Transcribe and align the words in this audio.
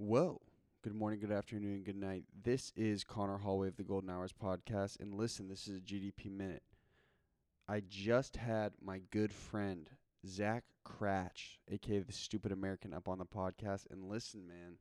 Whoa. 0.00 0.40
Good 0.84 0.94
morning, 0.94 1.18
good 1.18 1.32
afternoon, 1.32 1.82
good 1.82 1.96
night. 1.96 2.22
This 2.44 2.72
is 2.76 3.02
Conor 3.02 3.40
Holway 3.44 3.66
of 3.66 3.76
the 3.76 3.82
Golden 3.82 4.08
Hours 4.08 4.32
podcast. 4.32 5.00
And 5.00 5.12
listen, 5.12 5.48
this 5.48 5.66
is 5.66 5.78
a 5.78 5.80
GDP 5.80 6.30
Minute. 6.30 6.62
I 7.68 7.82
just 7.84 8.36
had 8.36 8.74
my 8.80 9.00
good 9.10 9.32
friend, 9.32 9.90
Zach 10.24 10.62
Cratch, 10.86 11.58
aka 11.66 11.98
the 11.98 12.12
Stupid 12.12 12.52
American, 12.52 12.94
up 12.94 13.08
on 13.08 13.18
the 13.18 13.24
podcast. 13.24 13.86
And 13.90 14.04
listen, 14.08 14.46
man, 14.46 14.76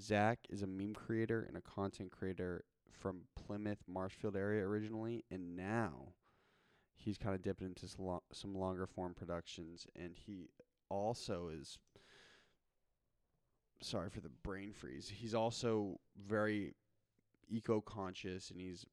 Zach 0.00 0.40
is 0.50 0.62
a 0.64 0.66
meme 0.66 0.94
creator 0.94 1.44
and 1.46 1.56
a 1.56 1.60
content 1.60 2.10
creator 2.10 2.64
from 2.90 3.20
Plymouth, 3.36 3.84
Marshfield 3.86 4.34
area 4.34 4.66
originally. 4.66 5.24
And 5.30 5.54
now 5.54 6.14
he's 6.96 7.18
kind 7.18 7.36
of 7.36 7.42
dipped 7.42 7.62
into 7.62 7.86
some, 7.86 8.04
lo- 8.04 8.24
some 8.32 8.56
longer 8.56 8.88
form 8.88 9.14
productions. 9.14 9.86
And 9.94 10.16
he 10.16 10.48
also 10.88 11.50
is 11.56 11.78
sorry 13.80 14.10
for 14.10 14.20
the 14.20 14.30
brain 14.42 14.72
freeze. 14.72 15.08
He's 15.08 15.34
also 15.34 15.98
very 16.16 16.74
eco 17.48 17.80
conscious 17.80 18.50
and 18.50 18.60
he's 18.60 18.86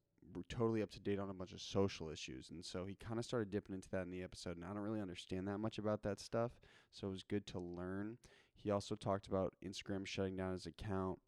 totally 0.49 0.81
up 0.81 0.91
to 0.91 0.99
date 0.99 1.19
on 1.19 1.29
a 1.29 1.33
bunch 1.33 1.53
of 1.53 1.61
social 1.61 2.09
issues. 2.09 2.49
And 2.51 2.63
so 2.63 2.85
he 2.85 2.95
kind 2.95 3.19
of 3.19 3.25
started 3.25 3.49
dipping 3.49 3.75
into 3.75 3.89
that 3.91 4.03
in 4.03 4.11
the 4.11 4.23
episode. 4.23 4.55
And 4.55 4.65
I 4.65 4.69
don't 4.69 4.83
really 4.83 5.01
understand 5.01 5.47
that 5.47 5.59
much 5.59 5.77
about 5.77 6.03
that 6.03 6.19
stuff. 6.19 6.51
So 6.91 7.07
it 7.07 7.11
was 7.11 7.23
good 7.23 7.45
to 7.47 7.59
learn. 7.59 8.17
He 8.55 8.71
also 8.71 8.95
talked 8.95 9.27
about 9.27 9.53
Instagram 9.65 10.05
shutting 10.05 10.35
down 10.35 10.53
his 10.53 10.65
account, 10.65 11.19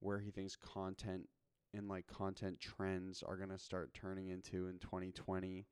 where 0.00 0.18
he 0.18 0.30
thinks 0.30 0.56
content 0.56 1.28
and 1.72 1.88
like 1.88 2.06
content 2.06 2.58
trends 2.58 3.22
are 3.22 3.36
going 3.36 3.50
to 3.50 3.58
start 3.58 3.94
turning 3.94 4.28
into 4.28 4.66
in 4.66 4.78
2020 4.78 5.66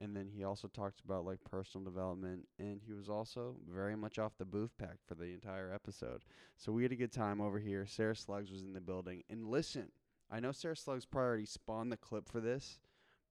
and 0.00 0.16
then 0.16 0.28
he 0.28 0.44
also 0.44 0.68
talked 0.68 1.00
about 1.04 1.24
like 1.24 1.38
personal 1.50 1.84
development 1.84 2.48
and 2.58 2.80
he 2.84 2.92
was 2.92 3.08
also 3.08 3.56
very 3.68 3.96
much 3.96 4.18
off 4.18 4.32
the 4.38 4.44
booth 4.44 4.70
pack 4.78 4.96
for 5.06 5.14
the 5.14 5.32
entire 5.32 5.72
episode. 5.72 6.24
So 6.56 6.72
we 6.72 6.82
had 6.82 6.92
a 6.92 6.96
good 6.96 7.12
time 7.12 7.40
over 7.40 7.58
here. 7.58 7.86
Sarah 7.86 8.16
slugs 8.16 8.50
was 8.50 8.62
in 8.62 8.72
the 8.72 8.80
building. 8.80 9.22
And 9.28 9.46
listen 9.46 9.88
i 10.32 10.38
know 10.38 10.52
sarah 10.52 10.76
slugs 10.76 11.04
probably 11.04 11.44
spawned 11.44 11.90
the 11.90 11.96
clip 11.96 12.28
for 12.28 12.40
this 12.40 12.78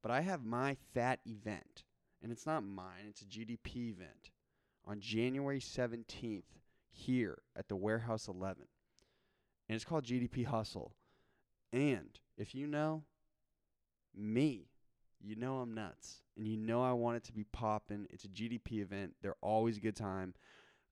but 0.02 0.12
i 0.12 0.20
have 0.20 0.44
my 0.44 0.76
fat 0.94 1.22
event 1.26 1.86
and 2.22 2.30
it's 2.30 2.46
not 2.46 2.62
mine 2.62 3.06
it's 3.08 3.22
a 3.22 3.26
gdp 3.26 3.92
event 3.92 4.32
on 4.86 5.00
january 5.00 5.62
17th 5.62 6.44
here 6.92 7.38
at 7.56 7.70
the 7.70 7.76
warehouse 7.78 8.28
11 8.28 8.66
and 9.70 9.76
it's 9.76 9.86
called 9.86 10.04
gdp 10.04 10.48
hustle. 10.48 10.96
And 11.72 12.20
if 12.38 12.56
you 12.56 12.66
know 12.66 13.04
me 14.16 14.72
you 15.22 15.36
know 15.36 15.58
I'm 15.58 15.74
nuts, 15.74 16.22
and 16.38 16.48
you 16.48 16.58
know 16.58 16.84
I 16.84 16.94
want 16.94 17.18
it 17.18 17.24
to 17.26 17.34
be 17.34 17.44
popping. 17.44 18.08
It's 18.10 18.26
a 18.26 18.30
GDP 18.30 18.82
event. 18.82 19.16
They're 19.22 19.36
always 19.42 19.78
a 19.78 19.82
good 19.82 19.96
time. 19.96 20.34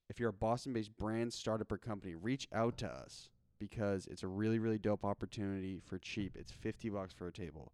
If 0.10 0.20
you're 0.20 0.30
a 0.30 0.34
Boston-based 0.34 0.96
brand 0.98 1.34
startup 1.34 1.72
or 1.72 1.78
company, 1.78 2.16
reach 2.16 2.48
out 2.54 2.78
to 2.78 2.88
us 2.88 3.30
because 3.60 4.08
it's 4.08 4.24
a 4.24 4.28
really 4.28 4.60
really 4.60 4.78
dope 4.78 5.06
opportunity 5.06 5.82
for 5.86 5.98
cheap. 5.98 6.36
It's 6.36 6.52
50 6.52 6.90
bucks 6.90 7.14
for 7.14 7.28
a 7.28 7.34
table. 7.34 7.74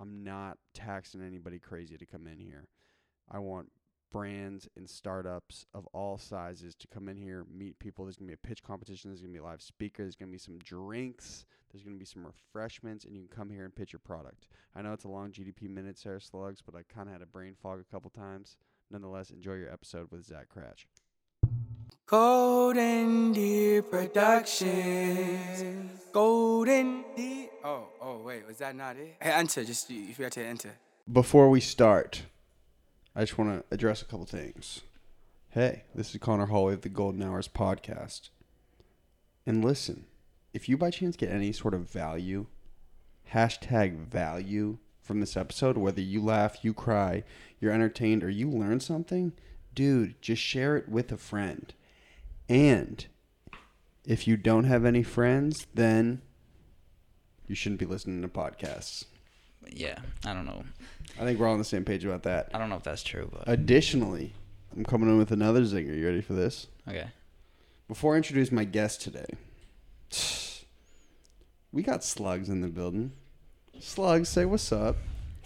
I'm 0.00 0.24
not 0.24 0.58
taxing 0.74 1.22
anybody 1.22 1.58
crazy 1.58 1.96
to 1.96 2.06
come 2.06 2.26
in 2.26 2.38
here. 2.38 2.66
I 3.30 3.38
want 3.38 3.70
brands 4.12 4.68
and 4.76 4.88
startups 4.88 5.66
of 5.74 5.86
all 5.92 6.18
sizes 6.18 6.74
to 6.76 6.86
come 6.86 7.08
in 7.08 7.16
here, 7.16 7.44
meet 7.52 7.78
people. 7.78 8.04
There's 8.04 8.16
going 8.16 8.28
to 8.28 8.36
be 8.36 8.40
a 8.42 8.48
pitch 8.48 8.62
competition. 8.62 9.10
There's 9.10 9.22
going 9.22 9.32
to 9.32 9.40
be 9.40 9.42
a 9.42 9.44
live 9.44 9.62
speaker. 9.62 10.02
There's 10.02 10.14
going 10.14 10.28
to 10.28 10.32
be 10.32 10.38
some 10.38 10.58
drinks. 10.58 11.46
There's 11.72 11.82
going 11.82 11.96
to 11.96 11.98
be 11.98 12.04
some 12.04 12.26
refreshments, 12.26 13.06
and 13.06 13.16
you 13.16 13.22
can 13.22 13.36
come 13.36 13.50
here 13.50 13.64
and 13.64 13.74
pitch 13.74 13.92
your 13.92 14.00
product. 14.00 14.46
I 14.76 14.82
know 14.82 14.92
it's 14.92 15.04
a 15.04 15.08
long 15.08 15.32
GDP 15.32 15.70
minute, 15.70 15.98
Sarah 15.98 16.20
Slugs, 16.20 16.60
but 16.60 16.74
I 16.74 16.82
kind 16.94 17.08
of 17.08 17.14
had 17.14 17.22
a 17.22 17.26
brain 17.26 17.54
fog 17.60 17.80
a 17.80 17.90
couple 17.90 18.10
times. 18.10 18.58
Nonetheless, 18.90 19.30
enjoy 19.30 19.54
your 19.54 19.72
episode 19.72 20.08
with 20.10 20.26
Zach 20.26 20.48
Cratch. 20.54 20.86
Golden 22.06 23.32
Deer 23.32 23.82
Productions. 23.82 24.92
Golden 26.12 27.04
Deer. 27.16 27.48
Oh, 27.64 27.86
oh, 28.02 28.18
wait, 28.18 28.46
was 28.46 28.58
that 28.58 28.76
not 28.76 28.96
it? 28.96 29.16
Hey, 29.20 29.30
enter. 29.30 29.64
Just 29.64 29.88
you 29.88 30.02
you 30.02 30.12
forgot 30.12 30.32
to 30.32 30.44
enter. 30.44 30.72
Before 31.10 31.48
we 31.48 31.60
start, 31.60 32.22
I 33.14 33.20
just 33.20 33.36
want 33.36 33.50
to 33.50 33.74
address 33.74 34.00
a 34.00 34.06
couple 34.06 34.24
things. 34.24 34.80
Hey, 35.50 35.84
this 35.94 36.14
is 36.14 36.20
Conor 36.20 36.46
Holway 36.46 36.72
of 36.72 36.80
the 36.80 36.88
Golden 36.88 37.22
Hours 37.22 37.46
podcast. 37.46 38.30
And 39.44 39.62
listen, 39.62 40.06
if 40.54 40.66
you 40.66 40.78
by 40.78 40.90
chance 40.90 41.14
get 41.14 41.30
any 41.30 41.52
sort 41.52 41.74
of 41.74 41.90
value, 41.90 42.46
hashtag 43.34 44.06
value 44.06 44.78
from 45.02 45.20
this 45.20 45.36
episode, 45.36 45.76
whether 45.76 46.00
you 46.00 46.24
laugh, 46.24 46.64
you 46.64 46.72
cry, 46.72 47.22
you're 47.60 47.72
entertained, 47.72 48.24
or 48.24 48.30
you 48.30 48.48
learn 48.48 48.80
something, 48.80 49.32
dude, 49.74 50.14
just 50.22 50.40
share 50.40 50.78
it 50.78 50.88
with 50.88 51.12
a 51.12 51.18
friend. 51.18 51.74
And 52.48 53.04
if 54.06 54.26
you 54.26 54.38
don't 54.38 54.64
have 54.64 54.86
any 54.86 55.02
friends, 55.02 55.66
then 55.74 56.22
you 57.46 57.54
shouldn't 57.54 57.80
be 57.80 57.86
listening 57.86 58.22
to 58.22 58.28
podcasts. 58.28 59.04
Yeah, 59.70 59.98
I 60.24 60.32
don't 60.34 60.46
know. 60.46 60.64
I 61.20 61.24
think 61.24 61.38
we're 61.38 61.46
all 61.46 61.52
on 61.52 61.58
the 61.58 61.64
same 61.64 61.84
page 61.84 62.04
about 62.04 62.22
that. 62.24 62.50
I 62.54 62.58
don't 62.58 62.68
know 62.70 62.76
if 62.76 62.82
that's 62.82 63.02
true, 63.02 63.28
but 63.32 63.44
Additionally, 63.46 64.32
I'm 64.76 64.84
coming 64.84 65.08
in 65.08 65.18
with 65.18 65.30
another 65.32 65.60
zinger. 65.62 65.96
You 65.96 66.06
ready 66.06 66.20
for 66.22 66.32
this? 66.34 66.66
okay. 66.88 67.06
Before 67.88 68.14
I 68.14 68.16
introduce 68.16 68.50
my 68.50 68.64
guest 68.64 69.02
today, 69.02 69.26
we 71.72 71.82
got 71.82 72.04
Slugs 72.04 72.48
in 72.48 72.60
the 72.60 72.68
building. 72.68 73.12
Slugs, 73.80 74.28
say 74.28 74.44
what's 74.44 74.70
up. 74.72 74.96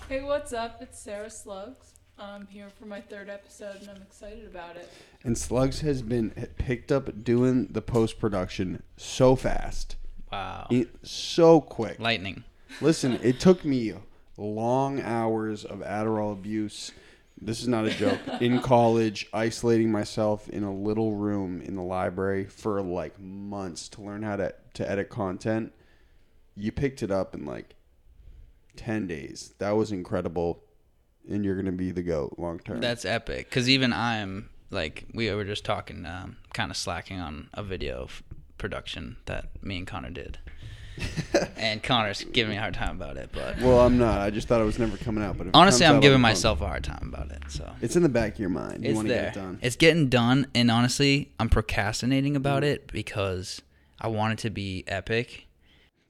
Hey, 0.08 0.22
what's 0.22 0.52
up? 0.52 0.80
It's 0.80 0.98
Sarah 0.98 1.30
Slugs. 1.30 1.92
I'm 2.18 2.46
here 2.46 2.68
for 2.78 2.86
my 2.86 3.00
third 3.00 3.28
episode 3.28 3.76
and 3.80 3.90
I'm 3.90 4.02
excited 4.02 4.46
about 4.46 4.76
it. 4.76 4.88
And 5.24 5.36
Slugs 5.36 5.80
has 5.80 6.02
been 6.02 6.30
picked 6.56 6.90
up 6.92 7.24
doing 7.24 7.66
the 7.70 7.82
post 7.82 8.18
production 8.18 8.82
so 8.96 9.36
fast, 9.36 9.96
Wow. 10.32 10.66
it- 10.70 10.88
so 11.06 11.60
quick. 11.60 11.98
Lightning. 11.98 12.44
Listen, 12.80 13.18
it 13.22 13.40
took 13.40 13.64
me 13.64 13.94
long 14.36 15.00
hours 15.00 15.64
of 15.64 15.78
Adderall 15.80 16.32
abuse. 16.32 16.92
This 17.40 17.60
is 17.60 17.68
not 17.68 17.86
a 17.86 17.90
joke. 17.90 18.18
In 18.40 18.60
college, 18.60 19.26
isolating 19.32 19.90
myself 19.90 20.48
in 20.48 20.62
a 20.62 20.74
little 20.74 21.14
room 21.14 21.60
in 21.60 21.76
the 21.76 21.82
library 21.82 22.44
for 22.44 22.80
like 22.82 23.18
months 23.20 23.88
to 23.90 24.02
learn 24.02 24.22
how 24.22 24.36
to, 24.36 24.54
to 24.74 24.90
edit 24.90 25.10
content. 25.10 25.72
You 26.54 26.72
picked 26.72 27.02
it 27.02 27.10
up 27.10 27.34
in 27.34 27.44
like 27.44 27.74
10 28.76 29.06
days. 29.06 29.52
That 29.58 29.72
was 29.72 29.92
incredible. 29.92 30.62
And 31.28 31.44
you're 31.44 31.56
going 31.56 31.66
to 31.66 31.72
be 31.72 31.90
the 31.90 32.02
GOAT 32.02 32.36
long 32.38 32.58
term. 32.60 32.80
That's 32.80 33.04
epic. 33.04 33.50
Cause 33.50 33.68
even 33.68 33.92
I'm 33.92 34.48
like 34.70 35.06
we 35.12 35.30
were 35.34 35.44
just 35.44 35.64
talking, 35.64 36.06
um, 36.06 36.36
kind 36.54 36.70
of 36.70 36.76
slacking 36.76 37.20
on 37.20 37.48
a 37.52 37.62
video 37.62 38.04
f- 38.04 38.22
production 38.58 39.16
that 39.26 39.48
me 39.62 39.78
and 39.78 39.86
Conor 39.86 40.10
did, 40.10 40.38
and 41.56 41.82
Conor's 41.82 42.24
giving 42.24 42.50
me 42.52 42.56
a 42.56 42.60
hard 42.60 42.74
time 42.74 42.96
about 42.96 43.16
it. 43.16 43.30
But 43.32 43.58
well, 43.60 43.80
I'm 43.80 43.98
not. 43.98 44.20
I 44.20 44.30
just 44.30 44.48
thought 44.48 44.60
it 44.60 44.64
was 44.64 44.78
never 44.78 44.96
coming 44.96 45.22
out. 45.22 45.36
But 45.36 45.48
honestly, 45.54 45.84
I'm 45.86 46.00
giving 46.00 46.20
myself 46.20 46.60
a 46.60 46.66
hard 46.66 46.84
time 46.84 47.12
about 47.12 47.30
it. 47.30 47.42
So 47.48 47.70
It's 47.82 47.96
in 47.96 48.02
the 48.02 48.08
back 48.08 48.34
of 48.34 48.40
your 48.40 48.48
mind. 48.48 48.82
You 48.84 48.90
it's 48.90 48.96
want 48.96 49.08
to 49.08 49.14
there. 49.14 49.22
get 49.24 49.36
it 49.36 49.40
done. 49.40 49.58
It's 49.62 49.76
getting 49.76 50.08
done, 50.08 50.46
and 50.54 50.70
honestly, 50.70 51.32
I'm 51.38 51.48
procrastinating 51.48 52.36
about 52.36 52.64
it 52.64 52.86
because 52.92 53.60
I 54.00 54.08
want 54.08 54.34
it 54.34 54.38
to 54.40 54.50
be 54.50 54.84
epic. 54.86 55.46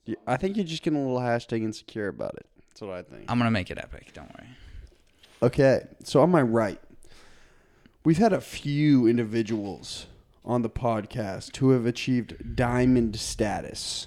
Yeah, 0.05 0.17
I 0.27 0.37
think 0.37 0.57
you're 0.57 0.65
just 0.67 0.83
getting 0.83 0.99
a 1.01 1.03
little 1.03 1.21
hashtag 1.21 1.63
insecure 1.63 2.09
about 2.09 2.35
it. 2.37 2.47
That's 2.69 2.81
what 2.83 2.91
I 2.91 3.03
think. 3.03 3.25
I'm 3.29 3.39
gonna 3.39 3.51
make 3.51 3.71
it 3.71 3.79
epic. 3.79 4.13
Don't 4.13 4.33
worry. 4.39 4.49
Okay, 5.43 5.81
so 6.05 6.21
on 6.23 6.31
my 6.31 6.43
right, 6.43 6.81
we've 8.05 8.19
had 8.19 8.33
a 8.33 8.41
few 8.41 9.07
individuals 9.07 10.07
on 10.45 10.63
the 10.63 10.71
podcast 10.71 11.57
who 11.57 11.71
have 11.71 11.87
achieved 11.87 12.55
diamond 12.57 13.17
status. 13.17 14.07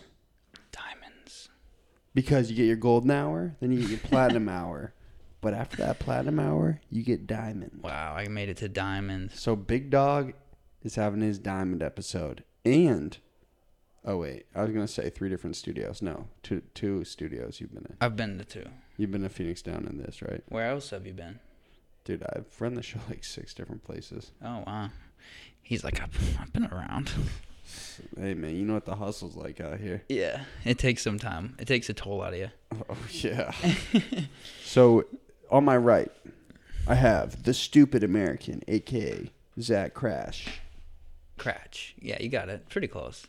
Because 2.14 2.50
you 2.50 2.56
get 2.56 2.66
your 2.66 2.76
golden 2.76 3.12
hour, 3.12 3.56
then 3.60 3.72
you 3.72 3.82
get 3.82 3.90
your 3.90 4.00
platinum 4.04 4.50
hour, 4.50 4.94
but 5.42 5.54
after 5.54 5.78
that 5.78 6.00
platinum 6.00 6.40
hour, 6.40 6.82
you 6.90 7.04
get 7.04 7.28
diamond. 7.28 7.80
Wow, 7.84 8.16
I 8.16 8.28
made 8.28 8.50
it 8.50 8.58
to 8.58 8.70
diamond. 8.70 9.32
So 9.34 9.56
Big 9.56 9.90
Dog 9.90 10.34
is 10.84 10.96
having 10.96 11.22
his 11.22 11.40
diamond 11.40 11.82
episode, 11.82 12.44
and 12.66 13.18
oh 14.04 14.18
wait, 14.18 14.46
I 14.56 14.64
was 14.64 14.72
gonna 14.72 14.88
say 14.88 15.10
three 15.10 15.30
different 15.30 15.56
studios. 15.56 16.02
No, 16.02 16.28
two 16.44 16.62
two 16.74 17.04
studios 17.04 17.62
you've 17.62 17.74
been 17.74 17.86
in. 17.90 17.98
I've 18.02 18.16
been 18.16 18.38
to 18.38 18.46
two. 18.46 18.66
You've 18.98 19.12
been 19.12 19.24
to 19.24 19.30
Phoenix 19.30 19.62
Down 19.62 19.88
in 19.90 19.98
this, 19.98 20.22
right? 20.22 20.44
Where 20.50 20.70
else 20.70 20.90
have 20.90 21.06
you 21.06 21.14
been? 21.14 21.40
Dude, 22.04 22.24
I've 22.36 22.48
run 22.60 22.74
the 22.74 22.82
show 22.84 23.00
like 23.10 23.24
six 23.24 23.54
different 23.54 23.84
places. 23.84 24.32
Oh 24.44 24.64
wow. 24.66 24.90
He's 25.62 25.84
like, 25.84 26.02
I've, 26.02 26.38
I've 26.42 26.52
been 26.52 26.66
around. 26.66 27.12
Hey 28.18 28.34
man, 28.34 28.56
you 28.56 28.66
know 28.66 28.74
what 28.76 28.86
the 28.86 28.96
hustle's 28.96 29.36
like 29.36 29.60
out 29.60 29.80
here. 29.80 30.04
Yeah, 30.10 30.44
it 30.66 30.78
takes 30.78 31.02
some 31.04 31.20
time. 31.20 31.56
It 31.60 31.68
takes 31.68 31.90
a 31.90 31.94
toll 31.94 32.22
out 32.22 32.34
of 32.34 32.40
you. 32.40 32.50
Oh 32.90 32.98
yeah. 33.12 33.52
so 34.64 35.06
on 35.52 35.66
my 35.66 35.78
right, 35.78 36.12
I 36.88 36.96
have 36.96 37.44
the 37.44 37.54
stupid 37.54 38.04
American, 38.04 38.64
aka 38.68 39.30
Zach 39.60 39.94
Crash. 39.94 40.60
Cratch. 41.38 41.94
Yeah, 42.02 42.18
you 42.22 42.30
got 42.30 42.50
it. 42.50 42.68
Pretty 42.70 42.88
close. 42.88 43.26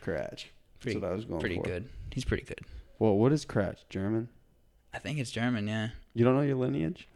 Crash. 0.00 0.48
Pretty, 0.80 0.98
That's 0.98 1.02
what 1.02 1.12
I 1.12 1.14
was 1.14 1.24
going 1.24 1.40
pretty 1.40 1.56
for. 1.56 1.62
good. 1.62 1.88
He's 2.12 2.24
pretty 2.24 2.44
good. 2.44 2.60
Well, 2.98 3.16
what 3.16 3.32
is 3.32 3.44
Crash? 3.44 3.78
German? 3.88 4.28
I 4.92 4.98
think 4.98 5.18
it's 5.18 5.30
German. 5.30 5.66
Yeah. 5.68 5.88
You 6.14 6.24
don't 6.24 6.36
know 6.36 6.42
your 6.42 6.56
lineage? 6.56 7.08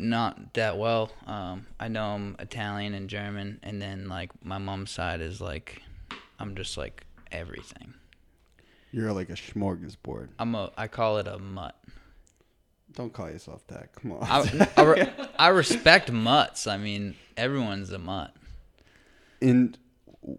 Not 0.00 0.54
that 0.54 0.78
well. 0.78 1.10
Um, 1.26 1.66
I 1.80 1.88
know 1.88 2.04
I'm 2.10 2.36
Italian 2.38 2.94
and 2.94 3.10
German, 3.10 3.58
and 3.64 3.82
then 3.82 4.08
like 4.08 4.30
my 4.44 4.58
mom's 4.58 4.92
side 4.92 5.20
is 5.20 5.40
like, 5.40 5.82
I'm 6.38 6.54
just 6.54 6.76
like 6.78 7.04
everything. 7.32 7.94
You're 8.92 9.12
like 9.12 9.28
a 9.28 9.34
smorgasbord. 9.34 10.28
I'm 10.38 10.54
a 10.54 10.70
I 10.78 10.86
call 10.86 11.18
it 11.18 11.26
a 11.26 11.38
mutt. 11.38 11.74
Don't 12.94 13.12
call 13.12 13.28
yourself 13.28 13.66
that. 13.66 13.92
Come 13.94 14.12
on. 14.12 14.22
I, 14.22 14.68
I, 14.76 14.82
re- 14.84 15.12
I 15.38 15.48
respect 15.48 16.10
mutts. 16.12 16.66
I 16.68 16.78
mean, 16.78 17.16
everyone's 17.36 17.90
a 17.90 17.98
mutt. 17.98 18.34
and 19.42 19.76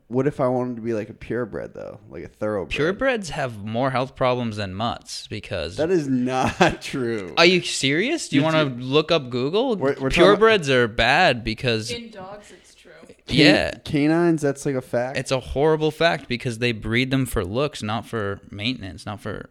what 0.07 0.27
if 0.27 0.39
I 0.39 0.47
wanted 0.47 0.75
to 0.77 0.81
be 0.81 0.93
like 0.93 1.09
a 1.09 1.13
purebred 1.13 1.73
though, 1.73 1.99
like 2.09 2.23
a 2.23 2.27
thoroughbred? 2.27 2.69
Purebreds 2.99 3.29
have 3.29 3.63
more 3.63 3.91
health 3.91 4.15
problems 4.15 4.57
than 4.57 4.73
mutts 4.73 5.27
because. 5.27 5.77
That 5.77 5.89
is 5.91 6.07
not 6.07 6.81
true. 6.81 7.33
are 7.37 7.45
you 7.45 7.61
serious? 7.61 8.29
Do 8.29 8.35
you 8.35 8.43
want 8.43 8.55
to 8.55 8.83
look 8.83 9.11
up 9.11 9.29
Google? 9.29 9.75
We're- 9.75 9.95
we're 9.99 10.09
talking 10.09 10.23
about- 10.33 10.39
Purebreds 10.61 10.69
are 10.69 10.87
bad 10.87 11.43
because 11.43 11.91
In 11.91 12.09
dogs, 12.11 12.51
it's 12.51 12.75
true. 12.75 12.91
yeah, 13.27 13.71
Canines, 13.85 14.41
that's 14.41 14.65
like 14.65 14.75
a 14.75 14.81
fact. 14.81 15.17
it's 15.17 15.31
a 15.31 15.39
horrible 15.39 15.91
fact 15.91 16.27
because 16.27 16.59
they 16.59 16.71
breed 16.71 17.11
them 17.11 17.25
for 17.25 17.43
looks, 17.45 17.81
not 17.83 18.05
for 18.05 18.41
maintenance, 18.51 19.05
not 19.05 19.19
for 19.21 19.49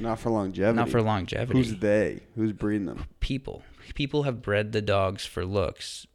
not 0.00 0.18
for 0.18 0.30
longevity. 0.30 0.76
not 0.76 0.88
for 0.88 1.00
longevity. 1.02 1.58
Who's 1.58 1.76
they? 1.76 2.20
Who's 2.36 2.52
breeding 2.52 2.86
them? 2.86 3.04
people. 3.20 3.62
People 3.94 4.22
have 4.24 4.42
bred 4.42 4.72
the 4.72 4.82
dogs 4.82 5.24
for 5.26 5.44
looks, 5.44 6.06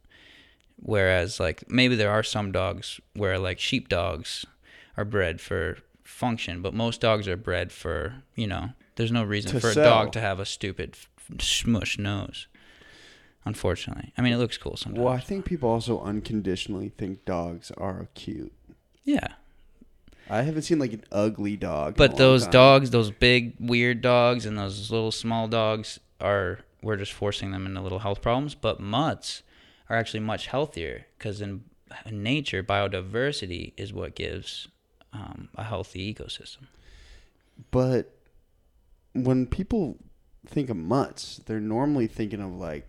whereas 0.82 1.38
like 1.38 1.70
maybe 1.70 1.94
there 1.94 2.10
are 2.10 2.22
some 2.22 2.52
dogs 2.52 3.00
where 3.14 3.38
like 3.38 3.58
sheep 3.58 3.88
dogs 3.88 4.44
are 4.96 5.04
bred 5.04 5.40
for 5.40 5.78
function, 6.04 6.62
but 6.62 6.74
most 6.74 7.00
dogs 7.00 7.28
are 7.28 7.36
bred 7.36 7.72
for 7.72 8.22
you 8.34 8.46
know. 8.46 8.70
There's 8.96 9.12
no 9.12 9.24
reason 9.24 9.58
for 9.60 9.72
sell. 9.72 9.82
a 9.82 9.88
dog 9.88 10.12
to 10.12 10.20
have 10.20 10.40
a 10.40 10.44
stupid 10.44 10.96
smush 11.38 11.98
nose. 11.98 12.48
Unfortunately, 13.44 14.12
I 14.18 14.22
mean 14.22 14.32
it 14.32 14.38
looks 14.38 14.58
cool 14.58 14.76
sometimes. 14.76 15.02
Well, 15.04 15.14
I 15.14 15.20
think 15.20 15.44
people 15.44 15.70
also 15.70 16.00
unconditionally 16.00 16.90
think 16.90 17.24
dogs 17.24 17.70
are 17.78 18.08
cute. 18.14 18.52
Yeah, 19.04 19.28
I 20.28 20.42
haven't 20.42 20.62
seen 20.62 20.78
like 20.78 20.92
an 20.92 21.04
ugly 21.10 21.56
dog. 21.56 21.96
but 21.96 22.16
those 22.16 22.46
dogs, 22.46 22.90
those 22.90 23.10
big 23.10 23.54
weird 23.58 24.02
dogs, 24.02 24.44
and 24.46 24.58
those 24.58 24.90
little 24.90 25.10
small 25.12 25.48
dogs 25.48 25.98
are 26.20 26.60
we're 26.82 26.96
just 26.96 27.12
forcing 27.12 27.50
them 27.50 27.66
into 27.66 27.80
little 27.80 27.98
health 28.00 28.20
problems. 28.20 28.54
But 28.54 28.78
mutts 28.78 29.42
are 29.90 29.96
actually 29.96 30.20
much 30.20 30.46
healthier 30.46 31.04
because 31.18 31.42
in, 31.42 31.64
nature, 32.10 32.62
biodiversity 32.62 33.72
is 33.76 33.92
what 33.92 34.14
gives 34.14 34.68
um, 35.12 35.48
a 35.56 35.64
healthy 35.64 36.14
ecosystem. 36.14 36.68
But 37.70 38.14
when 39.12 39.46
people 39.46 39.98
think 40.46 40.70
of 40.70 40.76
mutts, 40.76 41.40
they're 41.44 41.60
normally 41.60 42.06
thinking 42.06 42.40
of 42.40 42.52
like 42.54 42.88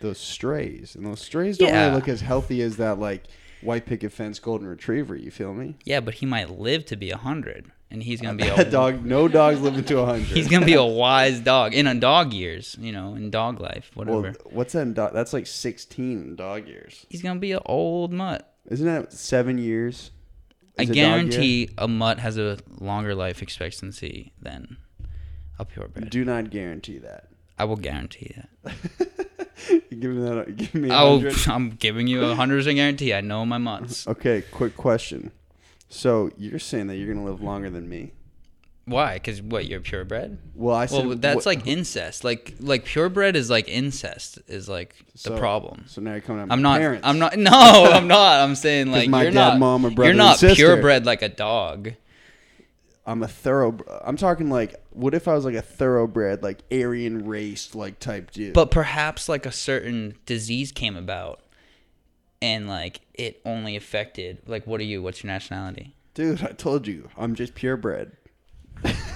those 0.00 0.18
strays, 0.18 0.96
and 0.96 1.06
those 1.06 1.20
strays 1.20 1.58
don't 1.58 1.68
Yeah. 1.68 1.84
really 1.84 1.94
look 1.96 2.08
as 2.08 2.22
healthy 2.22 2.62
as 2.62 2.76
that 2.78 2.98
like 2.98 3.24
white 3.62 3.86
picket 3.86 4.12
fence 4.12 4.38
golden 4.38 4.66
retriever. 4.66 5.16
You 5.16 5.30
feel 5.30 5.54
me? 5.54 5.76
Yeah, 5.84 6.00
but 6.00 6.14
he 6.14 6.26
might 6.26 6.50
live 6.50 6.84
to 6.86 6.96
be 6.96 7.10
a 7.10 7.16
hundred, 7.16 7.70
and 7.90 8.02
he's 8.02 8.20
gonna 8.20 8.36
be 8.36 8.48
a 8.48 8.64
dog. 8.68 9.04
No 9.04 9.28
dogs 9.28 9.60
living 9.60 9.84
to 9.84 9.98
a 10.00 10.06
hundred. 10.06 10.26
He's 10.28 10.48
gonna 10.48 10.66
be 10.66 10.74
a 10.74 10.84
wise 10.84 11.40
dog 11.40 11.74
in 11.74 11.86
a 11.86 11.94
dog 11.94 12.32
years, 12.32 12.76
you 12.80 12.92
know, 12.92 13.14
in 13.14 13.30
dog 13.30 13.60
life, 13.60 13.90
whatever. 13.94 14.20
Well, 14.22 14.34
what's 14.50 14.72
that? 14.74 14.82
In 14.82 14.94
dog? 14.94 15.12
That's 15.12 15.32
like 15.32 15.46
sixteen 15.46 16.36
dog 16.36 16.66
years. 16.66 17.06
he's 17.08 17.22
gonna 17.22 17.40
be 17.40 17.52
an 17.52 17.60
old 17.66 18.12
mutt. 18.12 18.48
Isn't 18.68 18.86
that 18.86 19.12
seven 19.12 19.58
years? 19.58 20.10
I 20.78 20.84
Is 20.84 20.90
a 20.90 20.94
guarantee 20.94 21.68
a 21.76 21.86
mutt 21.86 22.18
has 22.18 22.38
a 22.38 22.58
longer 22.80 23.14
life 23.14 23.42
expectancy 23.42 24.32
than 24.40 24.78
a 25.58 25.64
purebred. 25.66 26.08
Do 26.10 26.24
not 26.24 26.50
guarantee 26.50 26.98
that. 26.98 27.28
I 27.58 27.64
will 27.64 27.76
guarantee 27.76 28.34
that. 28.64 29.08
give 29.68 30.10
me 30.10 30.22
that. 30.28 30.56
Give 30.56 30.74
me 30.74 30.90
a 30.90 30.92
I 30.94 31.02
will, 31.04 31.20
hundred. 31.20 31.36
I'm 31.48 31.70
giving 31.70 32.06
you 32.06 32.24
a 32.24 32.34
hundred 32.34 32.58
percent 32.58 32.76
guarantee. 32.76 33.14
I 33.14 33.20
know 33.20 33.44
my 33.46 33.58
mutts. 33.58 34.06
Okay, 34.06 34.42
quick 34.50 34.76
question. 34.76 35.30
So 35.88 36.30
you're 36.38 36.58
saying 36.58 36.86
that 36.88 36.96
you're 36.96 37.12
gonna 37.12 37.26
live 37.26 37.42
longer 37.42 37.70
than 37.70 37.88
me? 37.88 38.12
Why? 38.84 39.14
Because 39.14 39.40
what? 39.40 39.66
You're 39.66 39.80
purebred. 39.80 40.38
Well, 40.56 40.74
I 40.74 40.86
said 40.86 41.06
Well, 41.06 41.16
that's 41.16 41.36
what- 41.36 41.46
like 41.46 41.66
incest. 41.66 42.24
Like 42.24 42.54
like 42.60 42.84
purebred 42.84 43.36
is 43.36 43.48
like 43.48 43.68
incest. 43.68 44.38
Is 44.48 44.68
like 44.68 44.96
the 45.22 45.36
problem. 45.36 45.84
So 45.86 46.00
now 46.00 46.12
you're 46.12 46.20
coming 46.20 46.42
at 46.42 46.48
my 46.48 46.54
I'm 46.54 46.62
not. 46.62 46.80
Parents. 46.80 47.06
I'm 47.06 47.18
not. 47.18 47.36
No, 47.38 47.50
I'm 47.52 48.08
not. 48.08 48.40
I'm 48.40 48.54
saying 48.56 48.90
like 48.90 49.08
my 49.08 49.22
you're 49.22 49.30
dad, 49.32 49.50
not. 49.50 49.58
mom, 49.60 49.86
or 49.86 49.90
brother 49.90 50.08
you're 50.08 50.16
not 50.16 50.38
purebred 50.40 51.06
like 51.06 51.22
a 51.22 51.28
dog. 51.28 51.92
I'm 53.04 53.22
a 53.22 53.28
thorough. 53.28 53.78
I'm 54.04 54.16
talking 54.16 54.48
like, 54.48 54.76
what 54.90 55.14
if 55.14 55.26
I 55.26 55.34
was 55.34 55.44
like 55.44 55.54
a 55.54 55.62
thoroughbred, 55.62 56.42
like 56.42 56.60
Aryan 56.70 57.26
race, 57.26 57.74
like 57.74 57.98
type 57.98 58.30
dude? 58.30 58.54
But 58.54 58.70
perhaps 58.70 59.28
like 59.28 59.44
a 59.44 59.52
certain 59.52 60.16
disease 60.26 60.70
came 60.72 60.96
about, 60.96 61.40
and 62.40 62.68
like 62.68 63.00
it 63.14 63.40
only 63.44 63.74
affected 63.76 64.42
like 64.46 64.66
what 64.66 64.80
are 64.80 64.84
you? 64.84 65.02
What's 65.02 65.22
your 65.22 65.32
nationality? 65.32 65.94
dude, 66.14 66.42
I 66.42 66.48
told 66.52 66.86
you, 66.86 67.08
I'm 67.16 67.34
just 67.34 67.54
purebred. 67.54 68.12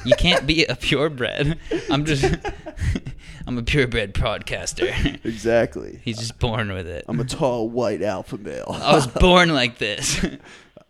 You 0.04 0.14
can't 0.16 0.46
be 0.46 0.64
a 0.64 0.76
purebred. 0.76 1.58
I'm 1.90 2.04
just. 2.04 2.24
I'm 3.48 3.58
a 3.58 3.62
purebred 3.62 4.14
podcaster. 4.14 5.24
Exactly. 5.24 6.00
He's 6.04 6.18
just 6.18 6.38
born 6.38 6.72
with 6.72 6.86
it. 6.86 7.04
I'm 7.08 7.20
a 7.20 7.24
tall 7.24 7.68
white 7.68 8.02
alpha 8.02 8.38
male. 8.38 8.66
I 8.68 8.94
was 8.94 9.06
born 9.20 9.52
like 9.54 9.78
this. 9.78 10.24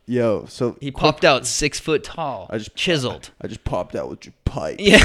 Yo, 0.07 0.47
so 0.47 0.77
He 0.81 0.91
popped 0.91 1.25
out 1.25 1.47
six 1.47 1.81
foot 1.81 2.05
tall. 2.05 2.47
I 2.51 2.59
just- 2.59 2.75
chiseled. 2.77 3.31
I 3.41 3.49
just 3.49 3.65
popped 3.65 3.95
out 3.97 4.09
with 4.09 4.25
your 4.25 4.35
pipe. 4.45 4.77
Yeah. 4.79 4.99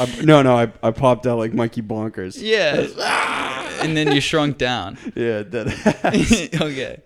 I, 0.00 0.20
no, 0.22 0.42
no, 0.42 0.54
I, 0.54 0.70
I 0.82 0.90
popped 0.90 1.26
out 1.26 1.38
like 1.38 1.54
Mikey 1.54 1.80
Bonkers. 1.80 2.36
yeah. 2.38 2.86
and 3.82 3.96
then 3.96 4.12
you 4.12 4.20
shrunk 4.20 4.58
down. 4.58 4.98
Yeah, 5.14 5.44
ass. 6.04 6.48
okay. 6.60 7.00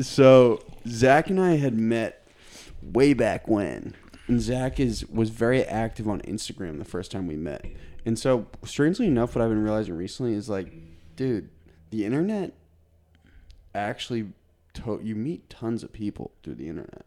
so 0.00 0.60
Zach 0.88 1.30
and 1.30 1.40
I 1.40 1.56
had 1.56 1.74
met 1.78 2.26
way 2.82 3.12
back 3.12 3.46
when, 3.46 3.94
and 4.26 4.40
Zach 4.40 4.80
is 4.80 5.06
was 5.06 5.30
very 5.30 5.62
active 5.62 6.08
on 6.08 6.20
Instagram 6.22 6.78
the 6.78 6.84
first 6.84 7.12
time 7.12 7.28
we 7.28 7.36
met. 7.36 7.64
And 8.04 8.18
so, 8.18 8.46
strangely 8.64 9.06
enough, 9.06 9.36
what 9.36 9.42
I've 9.44 9.50
been 9.50 9.62
realizing 9.62 9.94
recently 9.94 10.34
is 10.34 10.48
like, 10.48 10.72
dude, 11.14 11.48
the 11.90 12.04
internet 12.04 12.54
actually 13.74 14.32
to- 14.74 15.00
you 15.02 15.14
meet 15.14 15.48
tons 15.50 15.82
of 15.82 15.92
people 15.92 16.32
through 16.42 16.54
the 16.56 16.68
internet. 16.68 17.04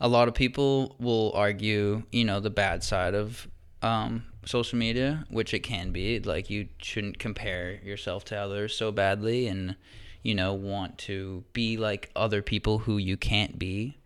A 0.00 0.08
lot 0.08 0.28
of 0.28 0.34
people 0.34 0.94
will 1.00 1.32
argue, 1.34 2.04
you 2.12 2.24
know, 2.24 2.38
the 2.40 2.50
bad 2.50 2.84
side 2.84 3.14
of 3.14 3.48
um, 3.82 4.24
social 4.44 4.78
media, 4.78 5.24
which 5.30 5.52
it 5.52 5.60
can 5.60 5.90
be. 5.90 6.20
Like 6.20 6.50
you 6.50 6.68
shouldn't 6.78 7.18
compare 7.18 7.80
yourself 7.84 8.24
to 8.26 8.36
others 8.36 8.74
so 8.76 8.92
badly, 8.92 9.46
and 9.48 9.76
you 10.22 10.34
know, 10.34 10.54
want 10.54 10.98
to 10.98 11.44
be 11.52 11.76
like 11.76 12.10
other 12.14 12.42
people 12.42 12.78
who 12.78 12.96
you 12.98 13.16
can't 13.16 13.58
be. 13.58 13.98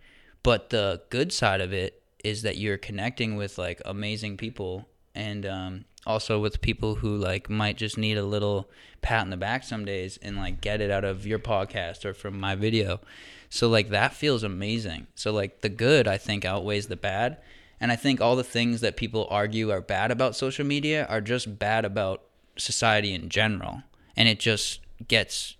But 0.42 0.70
the 0.70 1.02
good 1.10 1.32
side 1.32 1.60
of 1.60 1.72
it 1.72 2.02
is 2.24 2.42
that 2.42 2.56
you're 2.56 2.78
connecting 2.78 3.36
with 3.36 3.58
like 3.58 3.80
amazing 3.84 4.36
people 4.36 4.88
and 5.14 5.44
um, 5.44 5.84
also 6.06 6.40
with 6.40 6.60
people 6.60 6.96
who 6.96 7.16
like 7.16 7.48
might 7.48 7.76
just 7.76 7.96
need 7.96 8.16
a 8.16 8.24
little 8.24 8.68
pat 9.02 9.24
in 9.24 9.30
the 9.30 9.36
back 9.36 9.64
some 9.64 9.84
days 9.84 10.18
and 10.22 10.36
like 10.36 10.60
get 10.60 10.80
it 10.80 10.90
out 10.90 11.04
of 11.04 11.26
your 11.26 11.38
podcast 11.38 12.04
or 12.04 12.14
from 12.14 12.38
my 12.38 12.54
video. 12.54 13.00
So 13.48 13.68
like 13.68 13.90
that 13.90 14.14
feels 14.14 14.42
amazing. 14.42 15.06
So 15.14 15.32
like 15.32 15.60
the 15.60 15.68
good 15.68 16.08
I 16.08 16.18
think 16.18 16.44
outweighs 16.44 16.86
the 16.86 16.96
bad. 16.96 17.38
And 17.80 17.90
I 17.90 17.96
think 17.96 18.20
all 18.20 18.36
the 18.36 18.44
things 18.44 18.80
that 18.80 18.96
people 18.96 19.26
argue 19.28 19.70
are 19.70 19.80
bad 19.80 20.10
about 20.10 20.36
social 20.36 20.64
media 20.64 21.04
are 21.06 21.20
just 21.20 21.58
bad 21.58 21.84
about 21.84 22.22
society 22.56 23.12
in 23.12 23.28
general. 23.28 23.82
And 24.16 24.28
it 24.28 24.38
just 24.38 24.80
gets 25.08 25.56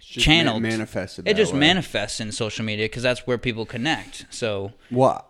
just 0.00 0.24
channeled. 0.24 0.62
manifested 0.62 1.28
It 1.28 1.36
just 1.36 1.52
way. 1.52 1.60
manifests 1.60 2.20
in 2.20 2.32
social 2.32 2.64
media 2.64 2.86
because 2.86 3.02
that's 3.02 3.26
where 3.26 3.36
people 3.36 3.66
connect. 3.66 4.24
So 4.30 4.72
Well, 4.90 5.26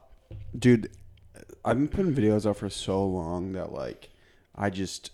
dude, 0.56 0.90
I've 1.64 1.76
been 1.76 1.88
putting 1.88 2.14
videos 2.14 2.48
out 2.48 2.56
for 2.58 2.70
so 2.70 3.04
long 3.04 3.52
that 3.52 3.72
like 3.72 4.10
I 4.58 4.70
just 4.70 5.12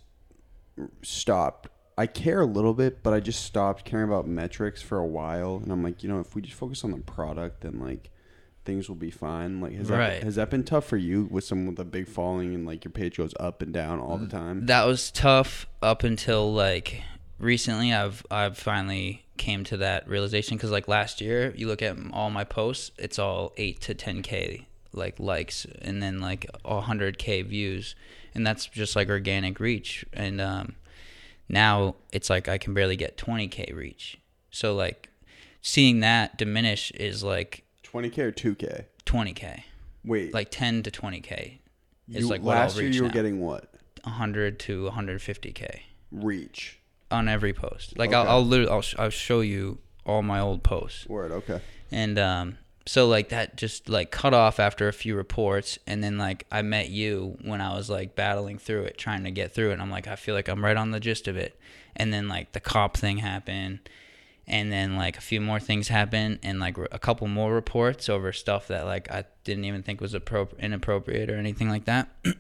stopped. 1.03 1.69
I 1.97 2.07
care 2.07 2.41
a 2.41 2.47
little 2.47 2.75
bit, 2.75 3.03
but 3.05 3.15
I 3.15 3.21
just 3.21 3.45
stopped 3.45 3.85
caring 3.85 4.09
about 4.09 4.27
metrics 4.27 4.83
for 4.83 4.99
a 4.99 5.07
while, 5.07 5.61
and 5.63 5.71
I'm 5.71 5.83
like, 5.85 6.03
you 6.03 6.09
know, 6.09 6.19
if 6.19 6.35
we 6.35 6.43
just 6.43 6.57
focus 6.57 6.83
on 6.83 6.91
the 6.91 6.97
product, 6.99 7.61
then 7.61 7.79
like 7.79 8.11
things 8.65 8.89
will 8.89 8.97
be 8.97 9.11
fine. 9.11 9.61
Like, 9.61 9.75
has 9.75 9.91
Right. 9.91 10.15
that 10.15 10.23
has 10.25 10.35
that 10.37 10.51
been 10.51 10.65
tough 10.65 10.87
for 10.87 10.97
you 10.97 11.29
with 11.31 11.45
someone 11.45 11.69
with 11.69 11.79
a 11.79 11.85
big 11.85 12.09
following 12.09 12.55
and 12.55 12.67
like 12.67 12.85
your 12.85 12.91
page 12.93 13.19
goes 13.19 13.35
up 13.39 13.63
and 13.63 13.73
down 13.73 14.01
all 14.01 14.17
the 14.19 14.27
mm, 14.27 14.31
time? 14.31 14.67
that 14.67 14.85
was 14.87 15.11
tough 15.13 15.67
up 15.83 16.03
until 16.03 16.53
like 16.53 17.03
recently 17.39 17.93
i've 17.93 18.25
i've 18.31 18.57
finally 18.57 19.25
came 19.37 19.65
to 19.65 19.77
that 19.77 20.09
realization 20.09 20.57
because 20.57 20.71
like 20.71 20.89
last 20.89 21.21
year 21.21 21.53
you 21.57 21.67
look 21.67 21.83
at 21.83 21.97
all 22.13 22.31
my 22.31 22.45
posts 22.45 22.93
it's 22.97 23.19
all 23.19 23.53
8 23.57 23.81
to 23.83 23.95
10k 23.95 24.65
like 24.93 25.19
likes 25.19 25.67
and 25.83 26.01
then 26.03 26.21
like 26.21 26.47
100k 26.65 27.45
views 27.45 27.95
and 28.35 28.47
that's 28.47 28.67
just 28.67 28.97
like 28.97 29.09
organic 29.09 29.61
reach 29.61 30.05
and 30.13 30.41
um 30.41 30.75
now 31.49 31.95
it's 32.13 32.29
like 32.31 32.49
i 32.49 32.59
can 32.59 32.75
barely 32.75 32.97
get 32.97 33.17
20k 33.17 33.75
reach 33.75 34.19
so 34.51 34.75
like 34.75 35.09
seeing 35.61 36.01
that 36.01 36.37
diminish 36.39 36.91
is 36.93 37.23
like 37.23 37.65
20k 37.85 38.19
or 38.19 38.33
2k? 38.33 38.85
20k 39.07 39.63
Wait, 40.05 40.35
like 40.35 40.51
10 40.51 40.83
to 40.83 40.91
20k 40.91 41.59
is 42.11 42.21
you, 42.25 42.29
like 42.29 42.43
what 42.43 42.57
I'll 42.57 42.65
last 42.65 42.77
year 42.79 42.91
you 42.91 43.03
were 43.03 43.09
now. 43.09 43.15
getting 43.15 43.41
what 43.41 43.71
100 44.03 44.59
to 44.61 44.91
150k 44.91 45.81
reach? 46.13 46.79
on 47.11 47.29
every 47.29 47.53
post. 47.53 47.97
Like 47.99 48.13
I'll, 48.13 48.29
I'll 48.29 48.45
literally 48.45 48.71
I'll, 48.71 48.83
sh- 48.83 48.97
I'll 48.99 49.09
show 49.11 49.41
you 49.41 49.79
all 50.05 50.23
my 50.23 50.41
old 50.41 50.63
posts, 50.63 51.07
Word, 51.09 51.33
okay. 51.33 51.61
and 51.91 52.19
um, 52.19 52.59
so 52.87 53.07
like 53.09 53.31
that 53.31 53.57
just 53.57 53.89
like 53.89 54.11
cut 54.11 54.35
off 54.35 54.61
after 54.61 54.89
a 54.89 54.93
few 54.93 55.17
reports 55.17 55.79
and 55.87 56.05
then 56.05 56.19
like 56.19 56.47
I 56.51 56.63
met 56.63 56.91
you 56.91 57.39
when 57.43 57.61
I 57.61 57.75
was 57.75 57.89
like 57.89 58.15
battling 58.15 58.59
through 58.59 58.83
it 58.85 58.99
trying 58.99 59.25
to 59.25 59.31
get 59.31 59.55
through 59.55 59.71
it 59.71 59.75
and 59.75 59.83
I'm 59.83 59.91
like 59.91 60.07
I 60.07 60.17
feel 60.17 60.35
like 60.35 60.49
I'm 60.49 60.63
right 60.63 60.77
on 60.77 60.91
the 60.91 61.01
gist 61.01 61.27
of 61.27 61.37
it. 61.37 61.59
And 61.97 62.13
then 62.13 62.29
like 62.29 62.53
the 62.53 62.61
cop 62.61 62.97
thing 62.97 63.19
happened 63.19 63.81
and 64.47 64.71
then 64.71 64.97
like 64.97 65.17
a 65.17 65.23
few 65.23 65.41
more 65.41 65.61
things 65.61 65.89
happened 65.89 66.41
and 66.43 66.61
like 66.61 66.77
a 66.77 66.99
couple 66.99 67.27
more 67.27 67.55
reports 67.55 68.11
over 68.11 68.33
stuff 68.33 68.69
that 68.69 68.85
like 68.85 69.11
I 69.11 69.25
didn't 69.45 69.65
even 69.65 69.83
think 69.83 70.03
was 70.03 70.13
appropri- 70.13 70.59
inappropriate 70.59 71.31
or 71.31 71.37
anything 71.37 71.71
like 71.71 71.87
that. 71.87 72.09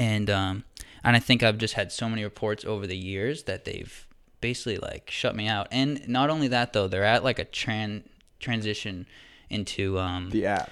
And 0.00 0.30
um 0.30 0.64
and 1.02 1.16
I 1.16 1.18
think 1.18 1.42
I've 1.42 1.58
just 1.58 1.74
had 1.74 1.90
so 1.90 2.08
many 2.08 2.22
reports 2.22 2.64
over 2.64 2.86
the 2.86 2.96
years 2.96 3.42
that 3.44 3.64
they've 3.64 4.06
basically 4.40 4.78
like 4.78 5.10
shut 5.10 5.34
me 5.34 5.48
out. 5.48 5.66
And 5.72 6.08
not 6.08 6.30
only 6.30 6.46
that 6.48 6.72
though 6.72 6.86
they're 6.86 7.02
at 7.04 7.24
like 7.24 7.40
a 7.40 7.44
tran 7.44 8.04
transition 8.38 9.06
into 9.50 9.98
um 9.98 10.30
The 10.30 10.46
app. 10.46 10.70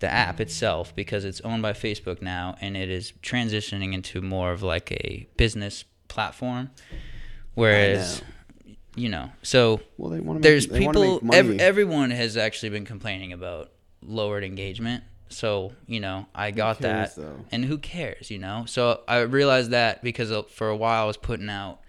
the 0.00 0.12
app 0.12 0.40
itself 0.40 0.94
because 0.94 1.24
it's 1.24 1.40
owned 1.42 1.62
by 1.62 1.72
Facebook 1.72 2.20
now 2.22 2.56
and 2.60 2.76
it 2.76 2.90
is 2.90 3.12
transitioning 3.22 3.94
into 3.94 4.20
more 4.20 4.52
of 4.52 4.62
like 4.62 4.92
a 4.92 5.28
business 5.36 5.84
platform. 6.08 6.70
Whereas, 7.54 8.22
you 8.94 9.08
know, 9.08 9.30
so 9.42 9.80
Well, 9.96 10.10
they 10.10 10.20
want 10.20 10.42
to. 10.42 10.48
there's 10.48 10.66
they 10.66 10.78
people, 10.78 11.20
make 11.22 11.34
ev- 11.34 11.58
everyone 11.60 12.10
has 12.10 12.36
actually 12.36 12.70
been 12.70 12.84
complaining 12.84 13.32
about 13.32 13.72
lowered 14.02 14.44
engagement. 14.44 15.04
So, 15.28 15.72
you 15.86 15.98
know, 16.00 16.26
I 16.34 16.50
got 16.52 16.78
cares, 16.78 17.14
that. 17.14 17.20
though? 17.22 17.44
And 17.50 17.64
who 17.64 17.78
cares, 17.78 18.30
you 18.30 18.38
know? 18.38 18.64
So 18.66 19.00
I 19.08 19.20
realized 19.20 19.70
that 19.72 20.02
because 20.04 20.30
uh, 20.30 20.42
for 20.42 20.68
a 20.68 20.76
while 20.76 21.02
I 21.02 21.06
was 21.06 21.16
putting 21.16 21.48
out 21.48 21.80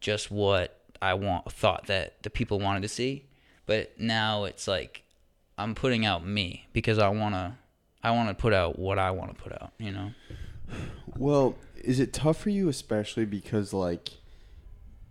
just 0.00 0.30
what 0.30 0.76
I 1.00 1.14
want, 1.14 1.52
thought 1.52 1.86
that 1.86 2.22
the 2.22 2.30
people 2.30 2.58
wanted 2.58 2.82
to 2.82 2.88
see. 2.88 3.26
But 3.66 4.00
now 4.00 4.44
it's 4.44 4.66
like 4.66 5.04
I'm 5.60 5.74
putting 5.74 6.04
out 6.06 6.26
me 6.26 6.66
because 6.72 6.98
I 6.98 7.08
want 7.08 7.34
to 7.34 7.54
I 8.02 8.12
want 8.12 8.28
to 8.30 8.34
put 8.34 8.52
out 8.52 8.78
what 8.78 8.98
I 8.98 9.10
want 9.10 9.36
to 9.36 9.42
put 9.42 9.52
out, 9.52 9.72
you 9.78 9.92
know. 9.92 10.12
Well, 11.16 11.56
is 11.76 12.00
it 12.00 12.12
tough 12.12 12.38
for 12.38 12.50
you, 12.50 12.68
especially 12.68 13.24
because 13.26 13.72
like 13.72 14.10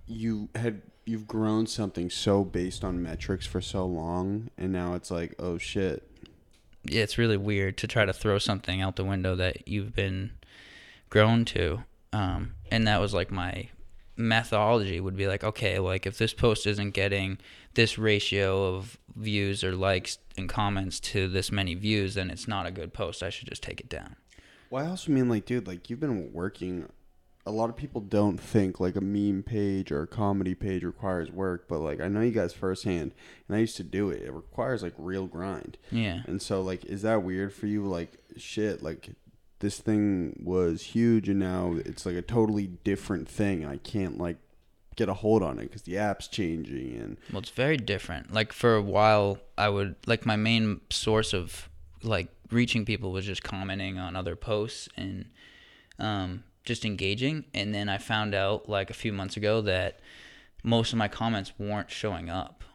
you 0.07 0.49
had 0.55 0.81
you've 1.05 1.27
grown 1.27 1.67
something 1.67 2.09
so 2.09 2.43
based 2.43 2.83
on 2.83 3.01
metrics 3.01 3.45
for 3.45 3.61
so 3.61 3.85
long, 3.85 4.49
and 4.57 4.71
now 4.71 4.95
it's 4.95 5.11
like, 5.11 5.35
oh 5.39 5.57
shit. 5.57 6.03
Yeah, 6.83 7.03
it's 7.03 7.17
really 7.17 7.37
weird 7.37 7.77
to 7.77 7.87
try 7.87 8.05
to 8.05 8.13
throw 8.13 8.39
something 8.39 8.81
out 8.81 8.95
the 8.95 9.03
window 9.03 9.35
that 9.35 9.67
you've 9.67 9.93
been 9.93 10.31
grown 11.09 11.45
to. 11.45 11.83
Um, 12.13 12.55
and 12.71 12.87
that 12.87 13.01
was 13.01 13.13
like 13.13 13.31
my 13.31 13.69
methodology 14.15 14.99
would 14.99 15.15
be 15.15 15.27
like, 15.27 15.43
okay, 15.43 15.79
like 15.79 16.05
if 16.05 16.17
this 16.17 16.33
post 16.33 16.65
isn't 16.65 16.91
getting 16.91 17.37
this 17.73 17.97
ratio 17.97 18.75
of 18.75 18.97
views 19.15 19.63
or 19.63 19.73
likes 19.73 20.17
and 20.37 20.49
comments 20.49 20.99
to 20.99 21.27
this 21.27 21.51
many 21.51 21.75
views, 21.75 22.15
then 22.15 22.29
it's 22.29 22.47
not 22.47 22.65
a 22.65 22.71
good 22.71 22.93
post. 22.93 23.21
I 23.23 23.29
should 23.29 23.47
just 23.47 23.63
take 23.63 23.79
it 23.79 23.89
down. 23.89 24.15
Well, 24.69 24.85
I 24.85 24.89
also 24.89 25.11
mean 25.11 25.29
like, 25.29 25.45
dude, 25.45 25.67
like 25.67 25.89
you've 25.89 25.99
been 25.99 26.31
working. 26.33 26.89
A 27.45 27.51
lot 27.51 27.69
of 27.69 27.75
people 27.75 28.01
don't 28.01 28.37
think 28.37 28.79
like 28.79 28.95
a 28.95 29.01
meme 29.01 29.43
page 29.43 29.91
or 29.91 30.03
a 30.03 30.07
comedy 30.07 30.53
page 30.53 30.83
requires 30.83 31.31
work, 31.31 31.67
but 31.67 31.79
like 31.79 31.99
I 31.99 32.07
know 32.07 32.21
you 32.21 32.31
guys 32.31 32.53
firsthand, 32.53 33.13
and 33.47 33.57
I 33.57 33.61
used 33.61 33.77
to 33.77 33.83
do 33.83 34.09
it. 34.09 34.21
It 34.21 34.33
requires 34.33 34.83
like 34.83 34.93
real 34.97 35.25
grind. 35.25 35.77
Yeah. 35.91 36.21
And 36.27 36.41
so, 36.41 36.61
like, 36.61 36.85
is 36.85 37.01
that 37.01 37.23
weird 37.23 37.53
for 37.53 37.65
you? 37.65 37.85
Like, 37.85 38.19
shit, 38.37 38.83
like, 38.83 39.09
this 39.59 39.79
thing 39.79 40.39
was 40.43 40.81
huge, 40.81 41.27
and 41.27 41.39
now 41.39 41.75
it's 41.85 42.05
like 42.05 42.15
a 42.15 42.21
totally 42.21 42.67
different 42.67 43.27
thing. 43.27 43.65
I 43.65 43.77
can't 43.77 44.17
like 44.17 44.37
get 44.99 45.07
a 45.07 45.13
hold 45.13 45.41
on 45.41 45.57
it 45.59 45.63
because 45.63 45.83
the 45.83 45.97
app's 45.97 46.27
changing, 46.27 46.99
and 46.99 47.17
Well, 47.31 47.39
it's 47.39 47.49
very 47.49 47.77
different. 47.77 48.33
Like 48.33 48.51
for 48.51 48.75
a 48.75 48.81
while, 48.81 49.39
I 49.57 49.69
would 49.69 49.95
like 50.05 50.25
my 50.25 50.35
main 50.35 50.81
source 50.89 51.33
of 51.33 51.69
like 52.03 52.27
reaching 52.51 52.83
people 52.83 53.11
was 53.11 53.25
just 53.25 53.41
commenting 53.41 53.97
on 53.97 54.17
other 54.17 54.35
posts 54.35 54.89
and 54.97 55.25
um, 55.99 56.43
just 56.65 56.83
engaging. 56.83 57.45
And 57.53 57.73
then 57.73 57.87
I 57.87 57.97
found 57.97 58.35
out 58.35 58.67
like 58.67 58.89
a 58.89 58.93
few 58.93 59.13
months 59.13 59.37
ago 59.37 59.61
that 59.61 60.01
most 60.63 60.91
of 60.91 60.99
my 60.99 61.07
comments 61.07 61.53
weren't 61.57 61.89
showing 61.89 62.29
up 62.29 62.65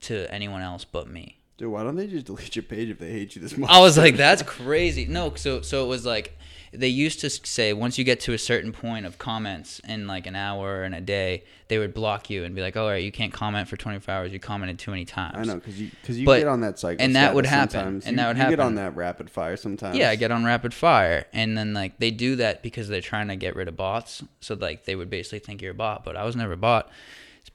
to 0.00 0.32
anyone 0.32 0.62
else 0.62 0.86
but 0.86 1.06
me. 1.06 1.38
Dude, 1.58 1.70
why 1.70 1.82
don't 1.82 1.96
they 1.96 2.06
just 2.06 2.24
delete 2.26 2.56
your 2.56 2.62
page 2.62 2.88
if 2.88 2.98
they 2.98 3.10
hate 3.10 3.36
you 3.36 3.42
this 3.42 3.56
much? 3.58 3.68
I 3.70 3.80
was 3.80 3.98
like, 3.98 4.16
that's 4.16 4.42
crazy. 4.42 5.04
No, 5.04 5.34
so 5.34 5.60
so 5.60 5.84
it 5.84 5.88
was 5.88 6.06
like 6.06 6.34
they 6.72 6.88
used 6.88 7.20
to 7.20 7.30
say 7.30 7.72
once 7.72 7.96
you 7.96 8.04
get 8.04 8.20
to 8.20 8.34
a 8.34 8.38
certain 8.38 8.72
point 8.72 9.06
of 9.06 9.16
comments 9.16 9.80
in 9.88 10.06
like 10.06 10.26
an 10.26 10.36
hour 10.36 10.82
and 10.82 10.94
a 10.94 11.00
day, 11.00 11.42
they 11.68 11.78
would 11.78 11.94
block 11.94 12.28
you 12.28 12.44
and 12.44 12.54
be 12.54 12.60
like, 12.60 12.76
"All 12.76 12.86
right, 12.88 13.02
you 13.02 13.10
can't 13.10 13.32
comment 13.32 13.68
for 13.68 13.76
24 13.78 14.12
hours. 14.14 14.32
You 14.32 14.38
commented 14.38 14.78
too 14.78 14.90
many 14.90 15.06
times." 15.06 15.36
I 15.38 15.44
know 15.44 15.54
because 15.54 15.80
you 15.80 15.90
because 16.02 16.18
you 16.18 16.26
But- 16.26 16.38
get 16.40 16.46
on 16.48 16.60
that 16.60 16.78
cycle, 16.78 17.02
and 17.02 17.16
that 17.16 17.34
would 17.34 17.46
happen, 17.46 17.70
sometimes. 17.70 18.04
and 18.06 18.12
You- 18.12 18.16
that 18.18 18.28
would 18.28 18.36
happen. 18.36 18.50
you 18.52 18.56
get 18.58 18.62
on 18.62 18.74
that 18.74 18.94
rapid 18.96 19.30
fire 19.30 19.56
sometimes. 19.56 19.96
Yeah, 19.96 20.10
I 20.10 20.16
get 20.16 20.30
on 20.30 20.44
rapid 20.44 20.74
fire, 20.74 21.24
and 21.32 21.56
then 21.56 21.72
like 21.72 21.98
they 21.98 22.10
do 22.10 22.36
that 22.36 22.62
because 22.62 22.88
they're 22.88 23.00
trying 23.00 23.28
to 23.28 23.36
get 23.36 23.56
rid 23.56 23.66
of 23.68 23.76
bots. 23.76 24.22
So 24.40 24.54
like 24.54 24.84
they 24.84 24.94
would 24.94 25.08
basically 25.08 25.38
think 25.40 25.62
you're 25.62 25.72
a 25.72 25.74
bot, 25.74 26.04
but 26.04 26.16
I 26.16 26.24
was 26.24 26.36
never 26.36 26.52
a 26.52 26.56
bot. 26.58 26.90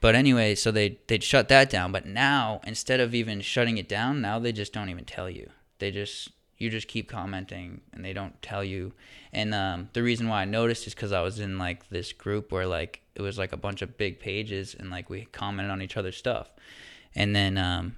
But 0.04 0.14
anyway, 0.14 0.54
so 0.54 0.70
they 0.70 0.98
they'd 1.06 1.24
shut 1.24 1.48
that 1.48 1.70
down. 1.70 1.90
But 1.90 2.04
now 2.04 2.60
instead 2.66 3.00
of 3.00 3.14
even 3.14 3.40
shutting 3.40 3.78
it 3.78 3.88
down, 3.88 4.20
now 4.20 4.38
they 4.38 4.52
just 4.52 4.74
don't 4.74 4.90
even 4.90 5.06
tell 5.06 5.30
you. 5.30 5.48
They 5.78 5.90
just 5.90 6.30
you 6.58 6.68
just 6.68 6.88
keep 6.88 7.08
commenting, 7.08 7.80
and 7.90 8.04
they 8.04 8.12
don't 8.12 8.40
tell 8.42 8.62
you. 8.62 8.92
And 9.32 9.54
um, 9.54 9.88
the 9.94 10.02
reason 10.02 10.28
why 10.28 10.42
I 10.42 10.44
noticed 10.44 10.86
is 10.86 10.94
because 10.94 11.12
I 11.12 11.22
was 11.22 11.40
in 11.40 11.56
like 11.56 11.88
this 11.88 12.12
group 12.12 12.52
where 12.52 12.66
like 12.66 13.00
it 13.14 13.22
was 13.22 13.38
like 13.38 13.54
a 13.54 13.56
bunch 13.56 13.80
of 13.80 13.96
big 13.96 14.20
pages, 14.20 14.76
and 14.78 14.90
like 14.90 15.08
we 15.08 15.24
commented 15.32 15.70
on 15.70 15.80
each 15.80 15.96
other's 15.96 16.18
stuff. 16.18 16.50
And 17.14 17.34
then 17.34 17.56
um, 17.56 17.96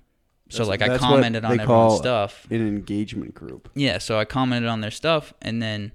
so 0.48 0.64
That's- 0.64 0.80
like 0.80 0.88
I 0.88 0.98
commented 0.98 1.44
on 1.44 1.58
everyone's 1.58 1.98
stuff. 1.98 2.46
In 2.50 2.60
an 2.60 2.68
engagement 2.68 3.34
group. 3.34 3.68
Yeah, 3.75 3.98
so 3.98 4.16
I 4.16 4.25
commented 4.25 4.68
on 4.68 4.80
their 4.80 4.92
stuff, 4.92 5.34
and 5.42 5.60
then, 5.60 5.90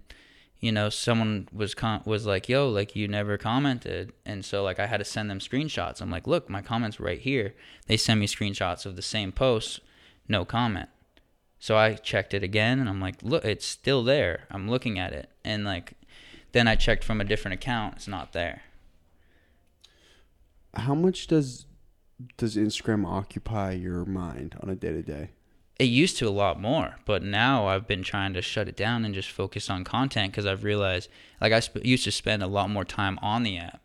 you 0.62 0.72
know, 0.72 0.90
someone 0.90 1.50
was 1.52 1.76
was 2.06 2.26
like, 2.28 2.48
"Yo, 2.48 2.70
like 2.70 2.96
you 2.96 3.08
never 3.08 3.38
commented," 3.38 4.14
and 4.26 4.46
so 4.46 4.64
like 4.64 4.80
I 4.80 4.86
had 4.86 4.98
to 4.98 5.04
send 5.04 5.30
them 5.30 5.40
screenshots. 5.40 6.02
I'm 6.02 6.12
like, 6.12 6.28
"Look, 6.28 6.50
my 6.50 6.62
comments 6.62 7.00
right 7.00 7.20
here." 7.20 7.56
They 7.88 7.98
send 7.98 8.20
me 8.20 8.28
screenshots 8.28 8.86
of 8.86 8.96
the 8.96 9.02
same 9.02 9.32
post, 9.32 9.80
no 10.28 10.46
comment. 10.46 10.90
So 11.60 11.78
I 11.78 11.96
checked 11.96 12.36
it 12.36 12.44
again, 12.44 12.80
and 12.80 12.88
I'm 12.88 13.02
like, 13.02 13.24
"Look, 13.24 13.44
it's 13.44 13.66
still 13.66 14.04
there. 14.04 14.46
I'm 14.52 14.70
looking 14.70 15.00
at 15.00 15.14
it," 15.14 15.30
and 15.44 15.66
like, 15.66 15.94
then 16.52 16.68
I 16.68 16.76
checked 16.76 17.04
from 17.04 17.20
a 17.20 17.26
different 17.26 17.56
account. 17.56 17.96
It's 17.96 18.08
not 18.08 18.34
there. 18.34 18.62
How 20.76 20.94
much 20.94 21.26
does 21.26 21.66
does 22.38 22.56
Instagram 22.56 23.06
occupy 23.06 23.72
your 23.72 24.06
mind 24.06 24.56
on 24.62 24.70
a 24.70 24.76
day 24.76 24.94
to 24.94 25.02
day? 25.02 25.32
It 25.82 25.86
used 25.86 26.16
to 26.16 26.28
a 26.28 26.30
lot 26.30 26.62
more 26.62 26.96
but 27.06 27.24
now 27.24 27.66
i've 27.66 27.88
been 27.88 28.04
trying 28.04 28.34
to 28.34 28.42
shut 28.42 28.68
it 28.68 28.78
down 28.78 29.04
and 29.04 29.16
just 29.16 29.32
focus 29.32 29.68
on 29.68 29.84
content 29.84 30.32
because 30.32 30.46
i've 30.46 30.64
realized 30.64 31.10
like 31.42 31.52
i 31.52 31.60
sp- 31.60 31.82
used 31.84 32.04
to 32.04 32.12
spend 32.12 32.44
a 32.44 32.48
lot 32.48 32.70
more 32.70 32.86
time 32.86 33.18
on 33.22 33.42
the 33.42 33.58
app 33.58 33.82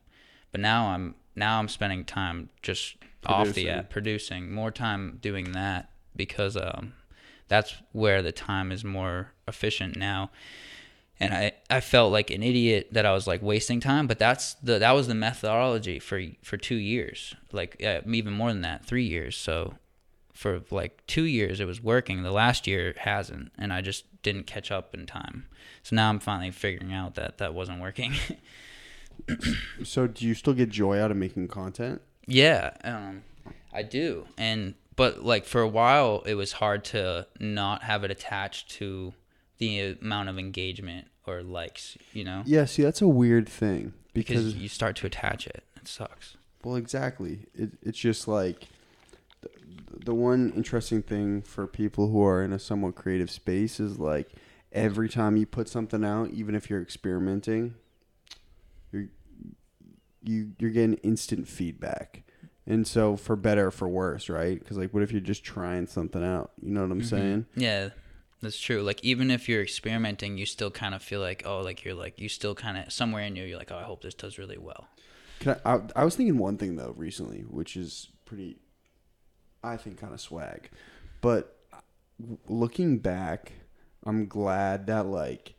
but 0.53 0.61
now 0.61 0.89
i'm 0.89 1.15
now 1.35 1.59
i'm 1.59 1.69
spending 1.69 2.05
time 2.05 2.51
just 2.61 2.97
off 3.25 3.47
the 3.47 3.53
Producing. 3.53 3.69
app 3.69 3.91
producing 3.91 4.53
more 4.53 4.71
time 4.71 5.19
doing 5.23 5.53
that 5.53 5.89
because 6.15 6.55
um 6.55 6.93
that's 7.49 7.77
where 7.93 8.21
the 8.21 8.33
time 8.33 8.71
is 8.71 8.85
more 8.85 9.33
efficient 9.49 9.97
now 9.97 10.31
and 11.19 11.33
I, 11.33 11.53
I 11.71 11.81
felt 11.81 12.13
like 12.13 12.31
an 12.31 12.43
idiot 12.43 12.89
that 12.93 13.07
I 13.07 13.15
was 13.15 13.27
like 13.27 13.41
wasting 13.41 13.81
time, 13.81 14.07
but 14.07 14.19
that's 14.19 14.53
the 14.57 14.79
that 14.79 14.93
was 14.93 15.09
the 15.09 15.15
methodology 15.15 15.99
for 15.99 16.23
for 16.43 16.59
two 16.59 16.75
years, 16.77 17.35
like 17.53 17.83
uh, 17.83 18.03
even 18.07 18.35
more 18.35 18.51
than 18.53 18.61
that, 18.61 18.85
three 18.85 19.07
years. 19.07 19.35
So 19.35 19.77
for 20.37 20.63
like 20.71 21.05
two 21.07 21.25
years 21.25 21.61
it 21.61 21.67
was 21.67 21.83
working. 21.83 22.23
The 22.23 22.31
last 22.31 22.67
year 22.67 22.89
it 22.91 22.99
hasn't, 22.99 23.53
and 23.59 23.73
I 23.73 23.81
just 23.81 24.05
didn't 24.23 24.47
catch 24.47 24.71
up 24.71 24.95
in 24.95 25.07
time. 25.07 25.47
So 25.83 25.97
now 25.97 26.09
I'm 26.09 26.21
finally 26.21 26.51
figuring 26.51 26.93
out 26.93 27.15
that 27.15 27.39
that 27.39 27.55
wasn't 27.55 27.81
working. 27.81 28.15
So, 29.83 30.07
do 30.07 30.27
you 30.27 30.35
still 30.35 30.53
get 30.53 30.69
joy 30.69 31.01
out 31.01 31.11
of 31.11 31.17
making 31.17 31.49
content? 31.49 32.01
Yeah, 32.27 32.75
um, 32.85 33.23
I 33.73 33.83
do, 33.83 34.27
and 34.37 34.75
but 34.95 35.25
like 35.25 35.47
for 35.47 35.61
a 35.61 35.69
while, 35.69 36.23
it 36.27 36.35
was 36.35 36.53
hard 36.53 36.85
to 36.87 37.27
not 37.41 37.83
have 37.83 38.05
it 38.05 38.11
attached 38.11 38.71
to 38.73 39.15
the 39.59 39.97
amount 40.01 40.29
of 40.29 40.39
engagement 40.39 41.09
or 41.27 41.43
likes, 41.43 41.97
you 42.13 42.25
know, 42.25 42.43
Yeah, 42.47 42.67
see, 42.67 42.83
that's 42.83 43.03
a 43.03 43.09
weird 43.09 43.49
thing 43.49 43.95
because 44.13 44.53
because 44.53 44.63
you 44.63 44.69
start 44.69 44.97
to 44.97 45.07
attach 45.07 45.47
it. 45.47 45.65
It 45.77 45.89
sucks. 45.89 46.37
Well, 46.63 46.77
exactly. 46.77 47.47
It, 47.55 47.71
it's 47.83 47.99
just 47.99 48.29
like 48.29 48.69
the, 50.05 50.15
one 50.15 50.53
interesting 50.57 51.03
thing 51.03 51.43
for 51.43 51.67
people 51.67 52.11
who 52.11 52.25
are 52.25 52.43
in 52.43 52.53
a 52.53 52.59
somewhat 52.59 52.95
creative 52.95 53.31
space 53.31 53.81
is 53.81 53.99
like 53.99 54.33
every 54.73 55.09
time 55.09 55.37
you 55.37 55.47
put 55.47 55.69
something 55.69 56.05
out, 56.05 56.31
even 56.31 56.55
if 56.55 56.69
you're 56.69 56.83
experimenting, 56.83 57.75
you're 58.93 59.09
you 60.23 60.53
you're 60.59 60.71
getting 60.71 60.95
instant 60.95 61.49
feedback. 61.49 62.23
And 62.67 62.87
so 62.87 63.17
for 63.17 63.37
better 63.37 63.69
or 63.69 63.71
for 63.71 63.89
worse, 63.89 64.29
right? 64.29 64.59
Because 64.59 64.77
like, 64.77 64.93
what 64.93 65.03
if 65.03 65.13
you're 65.13 65.21
just 65.21 65.45
trying 65.45 65.87
something 65.87 66.25
out? 66.25 66.51
You 66.61 66.71
know 66.71 66.83
what 66.83 66.91
I'm 66.91 67.01
mm-hmm. 67.01 67.09
saying? 67.09 67.47
Yeah, 67.55 67.91
that's 68.43 68.59
true. 68.59 68.83
Like 68.83 69.03
even 69.05 69.31
if 69.31 69.49
you're 69.49 69.63
experimenting, 69.63 70.37
you 70.37 70.47
still 70.47 70.71
kind 70.71 70.95
of 70.95 71.03
feel 71.03 71.21
like 71.21 71.43
oh, 71.47 71.61
like 71.61 71.85
you're 71.85 71.95
like 71.95 72.21
you 72.21 72.29
still 72.29 72.55
kind 72.55 72.77
of 72.79 72.93
somewhere 72.93 73.23
in 73.23 73.37
you, 73.37 73.45
you're 73.45 73.59
like 73.59 73.71
oh, 73.71 73.79
I 73.79 73.85
hope 73.85 74.03
this 74.03 74.15
does 74.15 74.39
really 74.39 74.59
well. 74.59 74.89
Can 75.41 75.57
I, 75.65 75.75
I, 75.75 75.81
I 75.97 76.05
was 76.05 76.17
thinking 76.17 76.39
one 76.39 76.59
thing 76.59 76.77
though 76.77 76.95
recently, 76.97 77.41
which 77.43 77.77
is 77.77 78.09
pretty, 78.25 78.59
I 79.63 79.77
think, 79.77 79.99
kind 79.99 80.15
of 80.15 80.21
swag. 80.21 80.71
But 81.21 81.57
looking 82.49 82.99
back, 82.99 83.53
I'm 84.05 84.27
glad 84.27 84.87
that 84.87 85.07
like 85.07 85.55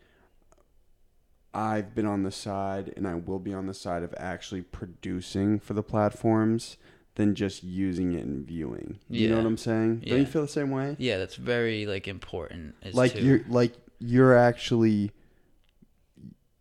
I've 1.54 1.96
been 1.96 2.06
on 2.06 2.24
the 2.24 2.32
side 2.32 2.94
and 2.96 3.08
I 3.08 3.16
will 3.16 3.40
be 3.40 3.54
on 3.54 3.66
the 3.66 3.74
side 3.74 4.04
of 4.04 4.14
actually 4.18 4.62
producing 4.62 5.60
for 5.60 5.74
the 5.74 5.84
platforms 5.84 6.78
than 7.16 7.34
just 7.34 7.64
using 7.64 8.14
it 8.14 8.24
and 8.24 8.46
viewing. 8.46 9.00
You 9.10 9.30
know 9.30 9.38
what 9.38 9.46
I'm 9.46 9.58
saying? 9.58 10.04
Don't 10.06 10.20
you 10.20 10.26
feel 10.26 10.44
the 10.44 10.48
same 10.48 10.70
way? 10.70 10.96
Yeah, 11.00 11.18
that's 11.18 11.36
very 11.36 11.86
like 11.86 12.08
important. 12.08 12.76
Like 12.94 13.14
to, 13.14 13.22
you're 13.22 13.42
like 13.50 13.74
you're 14.00 14.38
actually 14.38 15.12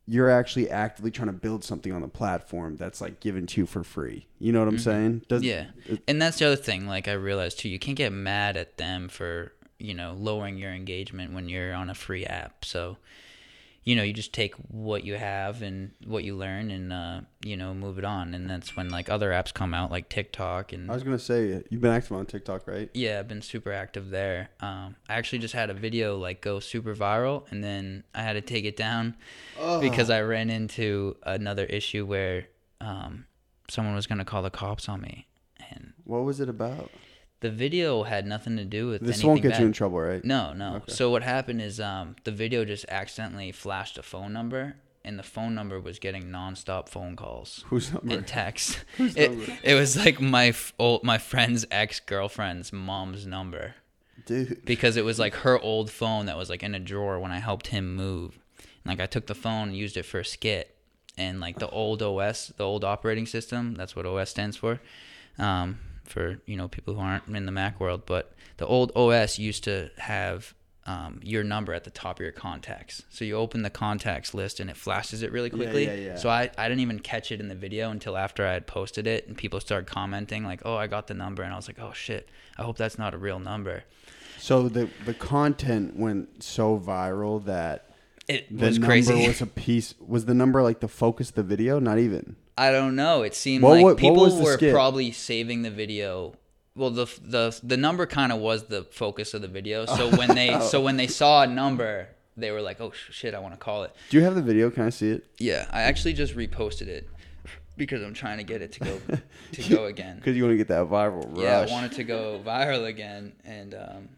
you're 0.09 0.31
actually 0.31 0.71
actively 0.71 1.11
trying 1.11 1.27
to 1.29 1.33
build 1.33 1.65
something 1.65 1.93
on 1.93 2.01
the 2.01 2.09
platform 2.09 2.77
that's 2.77 3.01
like 3.01 3.19
given 3.21 3.47
to 3.49 3.61
you 3.63 3.67
for 3.67 3.83
free. 3.83 4.27
You 4.39 4.53
know 4.53 4.61
what 4.61 4.69
I'm 4.69 4.77
Mhm. 4.77 4.81
saying? 4.81 5.23
Does 5.29 5.43
yeah, 5.43 5.67
it- 5.87 6.03
and 6.07 6.23
that's 6.23 6.39
the 6.39 6.47
other 6.47 6.57
thing. 6.57 6.87
Like 6.87 7.09
I 7.09 7.13
realized 7.13 7.59
too, 7.59 7.69
you 7.69 7.79
can't 7.79 7.97
get 7.99 8.13
mad 8.13 8.57
at 8.57 8.77
them 8.77 9.09
for 9.09 9.53
you 9.79 9.95
know 9.95 10.15
lowering 10.19 10.57
your 10.59 10.73
engagement 10.73 11.33
when 11.35 11.49
you're 11.49 11.75
on 11.75 11.91
a 11.91 11.95
free 11.95 12.25
app. 12.25 12.65
So, 12.65 12.99
you 13.87 13.95
know, 13.95 14.03
you 14.03 14.13
just 14.13 14.33
take 14.33 14.53
what 14.69 15.05
you 15.05 15.15
have 15.15 15.63
and 15.63 15.93
what 16.05 16.25
you 16.25 16.35
learn, 16.35 16.73
and 16.73 16.93
uh, 16.93 17.21
you 17.45 17.57
know, 17.57 17.73
move 17.73 17.99
it 17.99 18.05
on. 18.05 18.35
And 18.35 18.51
that's 18.51 18.77
when 18.77 18.89
like 18.89 19.09
other 19.09 19.31
apps 19.31 19.55
come 19.55 19.73
out, 19.73 19.93
like 19.93 20.09
TikTok 20.09 20.73
and 20.73 20.91
I 20.91 20.95
was 20.95 21.05
gonna 21.05 21.21
say 21.21 21.63
you've 21.71 21.81
been 21.81 21.93
active 21.93 22.17
on 22.17 22.27
TikTok, 22.27 22.67
right? 22.67 22.91
Yeah, 22.95 23.21
I've 23.21 23.29
been 23.29 23.43
super 23.43 23.73
active 23.73 24.11
there. 24.11 24.49
Um, 24.59 24.97
I 25.09 25.15
actually 25.15 25.39
just 25.39 25.55
had 25.55 25.71
a 25.71 25.75
video 25.75 26.19
like 26.19 26.41
go 26.41 26.59
super 26.59 26.97
viral, 26.97 27.45
and 27.53 27.63
then 27.63 28.03
I 28.13 28.23
had 28.23 28.33
to 28.33 28.41
take 28.41 28.65
it 28.65 28.77
down 28.77 29.15
because 29.81 30.11
I 30.11 30.21
ran 30.23 30.51
into 30.51 31.17
another 31.23 31.65
issue 31.65 32.05
where 32.05 32.49
um, 32.81 33.27
someone 33.71 33.95
was 33.95 34.09
gonna 34.09 34.25
call 34.25 34.43
the 34.43 34.51
cops 34.51 34.89
on 34.89 35.01
me, 35.01 35.29
and 35.71 35.93
What 36.03 36.25
was 36.25 36.41
it 36.41 36.49
about? 36.49 36.91
The 37.41 37.51
video 37.51 38.03
had 38.05 38.27
nothing 38.27 38.57
to 38.57 38.65
do 38.65 38.89
with 38.89 39.03
This 39.03 39.17
anything 39.17 39.29
won't 39.29 39.43
get 39.43 39.53
bad. 39.53 39.61
you 39.61 39.67
in 39.67 39.73
trouble, 39.73 40.01
right? 40.01 40.25
No, 40.25 40.53
no. 40.53 40.77
Okay. 40.77 40.93
So 40.93 41.11
what 41.11 41.23
happened 41.23 41.61
is 41.63 41.79
um, 41.81 42.17
the 42.25 42.31
video 42.33 42.65
just 42.65 42.87
accidentally 42.89 43.53
flashed 43.53 43.99
a 43.99 44.03
phone 44.03 44.33
number, 44.33 44.77
and 45.05 45.19
the 45.19 45.23
phone 45.23 45.55
number 45.55 45.79
was 45.81 45.99
getting 45.99 46.25
nonstop 46.25 46.89
phone 46.89 47.15
calls 47.15 47.65
Whose 47.69 47.93
number? 47.93 48.15
and 48.15 48.27
texts. 48.27 48.79
Whose 48.97 49.15
It, 49.17 49.31
number? 49.33 49.59
it 49.63 49.75
was 49.75 49.97
like 49.97 50.21
my 50.21 50.47
f- 50.49 50.73
old, 50.79 51.05
my 51.05 51.19
friend's 51.19 51.65
ex 51.71 52.01
girlfriend's 52.01 52.73
mom's 52.73 53.27
number 53.27 53.75
Dude. 54.25 54.65
because 54.65 54.97
it 54.97 55.05
was 55.05 55.19
like 55.19 55.35
her 55.37 55.59
old 55.61 55.91
phone 55.91 56.27
that 56.27 56.37
was 56.37 56.49
like 56.51 56.63
in 56.63 56.75
a 56.75 56.81
drawer 56.81 57.21
when 57.21 57.31
I 57.33 57.39
helped 57.39 57.69
him 57.69 57.95
move. 57.95 58.39
Like 58.85 58.99
I 59.01 59.07
took 59.07 59.27
the 59.27 59.35
phone 59.35 59.69
and 59.69 59.77
used 59.77 59.97
it 59.97 60.05
for 60.05 60.21
a 60.21 60.25
skit, 60.25 60.75
and 61.19 61.39
like 61.41 61.59
the 61.59 61.69
old 61.69 62.03
OS, 62.03 62.49
the 62.57 62.65
old 62.65 62.83
operating 62.85 63.27
system, 63.27 63.75
that's 63.75 63.95
what 63.95 64.07
OS 64.07 64.31
stands 64.31 64.57
for, 64.57 64.81
um, 65.39 65.79
for 66.07 66.39
you 66.47 66.57
know 66.57 66.69
people 66.69 66.95
who 66.95 67.01
aren't 67.01 67.27
in 67.29 67.47
the 67.47 67.53
Mac 67.53 67.79
world. 67.81 68.03
But 68.07 68.33
the 68.59 68.67
old 68.67 68.93
OS 68.97 69.39
used 69.39 69.65
to 69.65 69.91
have 69.99 70.55
um, 70.87 71.21
your 71.25 71.43
number 71.43 71.75
at 71.75 71.83
the 71.85 71.91
top 71.91 72.17
of 72.19 72.23
your 72.23 72.31
contacts. 72.33 73.03
So 73.11 73.25
you 73.25 73.35
open 73.35 73.63
the 73.63 73.71
contacts 73.71 74.35
list 74.35 74.61
and 74.61 74.71
it 74.71 74.77
flashes 74.77 75.23
it 75.23 75.33
really 75.33 75.51
Yeah, 75.51 75.57
quickly. 75.57 75.85
yeah, 75.87 75.95
yeah. 75.95 76.17
So 76.17 76.29
I, 76.29 76.49
I 76.57 76.69
didn't 76.69 76.81
even 76.81 77.01
catch 77.01 77.33
it 77.33 77.41
in 77.41 77.49
the 77.49 77.57
video 77.57 77.91
until 77.91 78.17
after 78.17 78.47
I 78.47 78.53
had 78.53 78.69
posted 78.69 79.07
it 79.09 79.27
and 79.27 79.37
people 79.37 79.59
started 79.61 79.87
commenting 79.89 80.45
like, 80.45 80.63
"Oh, 80.65 80.77
I 80.77 80.87
got 80.87 81.09
the 81.09 81.15
number," 81.15 81.43
and 81.43 81.53
I 81.53 81.57
was 81.57 81.67
like, 81.69 81.81
"Oh 81.81 81.93
shit, 81.93 82.29
I 82.57 82.63
hope 82.63 82.77
that's 82.79 82.99
not 82.99 83.15
a 83.15 83.19
real 83.19 83.39
number." 83.41 83.83
So 84.39 84.69
the 84.69 84.89
the 85.05 85.15
content 85.15 85.97
went 85.97 86.43
so 86.43 86.79
viral 86.79 87.45
that 87.47 87.91
It 88.29 88.57
the 88.57 88.67
was 88.67 88.79
number 88.79 88.87
crazy. 88.93 89.27
was 89.27 89.41
a 89.43 89.47
piece. 89.47 89.95
Was 90.07 90.27
the 90.27 90.35
number 90.35 90.63
like 90.63 90.79
the 90.81 90.89
focus 90.89 91.31
of 91.31 91.35
the 91.35 91.43
video? 91.43 91.81
Not 91.81 91.99
even. 91.99 92.37
I 92.57 92.71
don't 92.71 92.97
know. 92.97 93.23
It 93.23 93.35
seemed 93.35 93.63
What 93.63 93.73
like 93.77 93.85
what 93.85 93.97
people 93.99 94.29
the 94.31 94.43
were 94.43 94.55
skit? 94.55 94.73
probably 94.73 95.13
saving 95.13 95.63
the 95.63 95.71
video. 95.71 96.35
Well, 96.75 96.91
the 96.91 97.07
the 97.23 97.59
the 97.63 97.77
number 97.77 98.07
kind 98.07 98.33
of 98.33 98.39
was 98.39 98.65
the 98.65 98.85
focus 98.85 99.35
of 99.35 99.43
the 99.43 99.49
video. 99.49 99.87
So 99.87 100.11
when 100.17 100.35
they 100.35 100.59
so 100.61 100.81
when 100.81 100.97
they 100.97 101.07
saw 101.07 101.43
a 101.43 101.47
number, 101.47 102.09
they 102.37 102.51
were 102.51 102.63
like, 102.63 102.81
"Oh 102.81 102.93
shit, 103.11 103.35
I 103.35 103.39
want 103.39 103.55
to 103.55 103.59
call 103.59 103.85
it." 103.85 103.95
Do 104.11 104.17
you 104.19 104.25
have 104.25 104.35
the 104.35 104.43
video? 104.43 104.71
Can 104.71 104.85
I 104.85 104.91
see 104.91 105.11
it? 105.11 105.27
Yeah, 105.39 105.67
I 105.71 105.83
actually 105.83 106.15
just 106.15 106.35
reposted 106.37 106.89
it 106.89 107.09
because 107.77 108.03
I'm 108.03 108.15
trying 108.15 108.39
to 108.39 108.45
get 108.45 108.63
it 108.63 108.73
to 108.73 108.81
go 108.81 109.01
to 109.53 109.63
go 109.75 109.85
again. 109.87 110.17
Because 110.21 110.37
you 110.37 110.43
want 110.45 110.53
to 110.55 110.59
get 110.59 110.69
that 110.69 110.87
viral 110.87 111.27
rush. 111.37 111.43
Yeah, 111.45 111.61
I 111.61 111.71
want 111.71 111.93
it 111.93 111.97
to 111.97 112.05
go 112.05 112.41
viral 112.45 112.87
again, 112.87 113.33
and 113.45 113.75
um, 113.75 114.09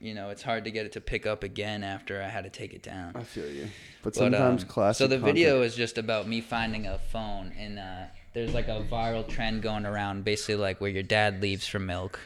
you 0.00 0.14
know, 0.14 0.30
it's 0.30 0.42
hard 0.42 0.64
to 0.64 0.70
get 0.70 0.86
it 0.86 0.92
to 0.92 1.00
pick 1.00 1.26
up 1.26 1.42
again 1.44 1.84
after 1.84 2.22
I 2.22 2.28
had 2.28 2.44
to 2.44 2.50
take 2.50 2.72
it 2.72 2.82
down. 2.82 3.12
I 3.14 3.22
feel 3.22 3.48
you. 3.48 3.64
But 4.02 4.14
But, 4.14 4.14
sometimes 4.14 4.62
um, 4.62 4.68
classic. 4.68 4.98
So 4.98 5.06
the 5.06 5.16
content- 5.16 5.36
video 5.36 5.62
is 5.62 5.76
just 5.76 5.98
about 5.98 6.26
me 6.26 6.40
finding 6.40 6.86
a 6.86 6.98
phone, 6.98 7.52
and 7.58 7.78
uh, 7.78 8.04
there's 8.32 8.54
like 8.54 8.68
a 8.68 8.82
viral 8.90 9.28
trend 9.28 9.62
going 9.62 9.84
around, 9.84 10.24
basically 10.24 10.56
like 10.56 10.80
where 10.80 10.90
your 10.90 11.02
dad 11.02 11.42
leaves 11.42 11.66
for 11.66 11.78
milk. 11.78 12.18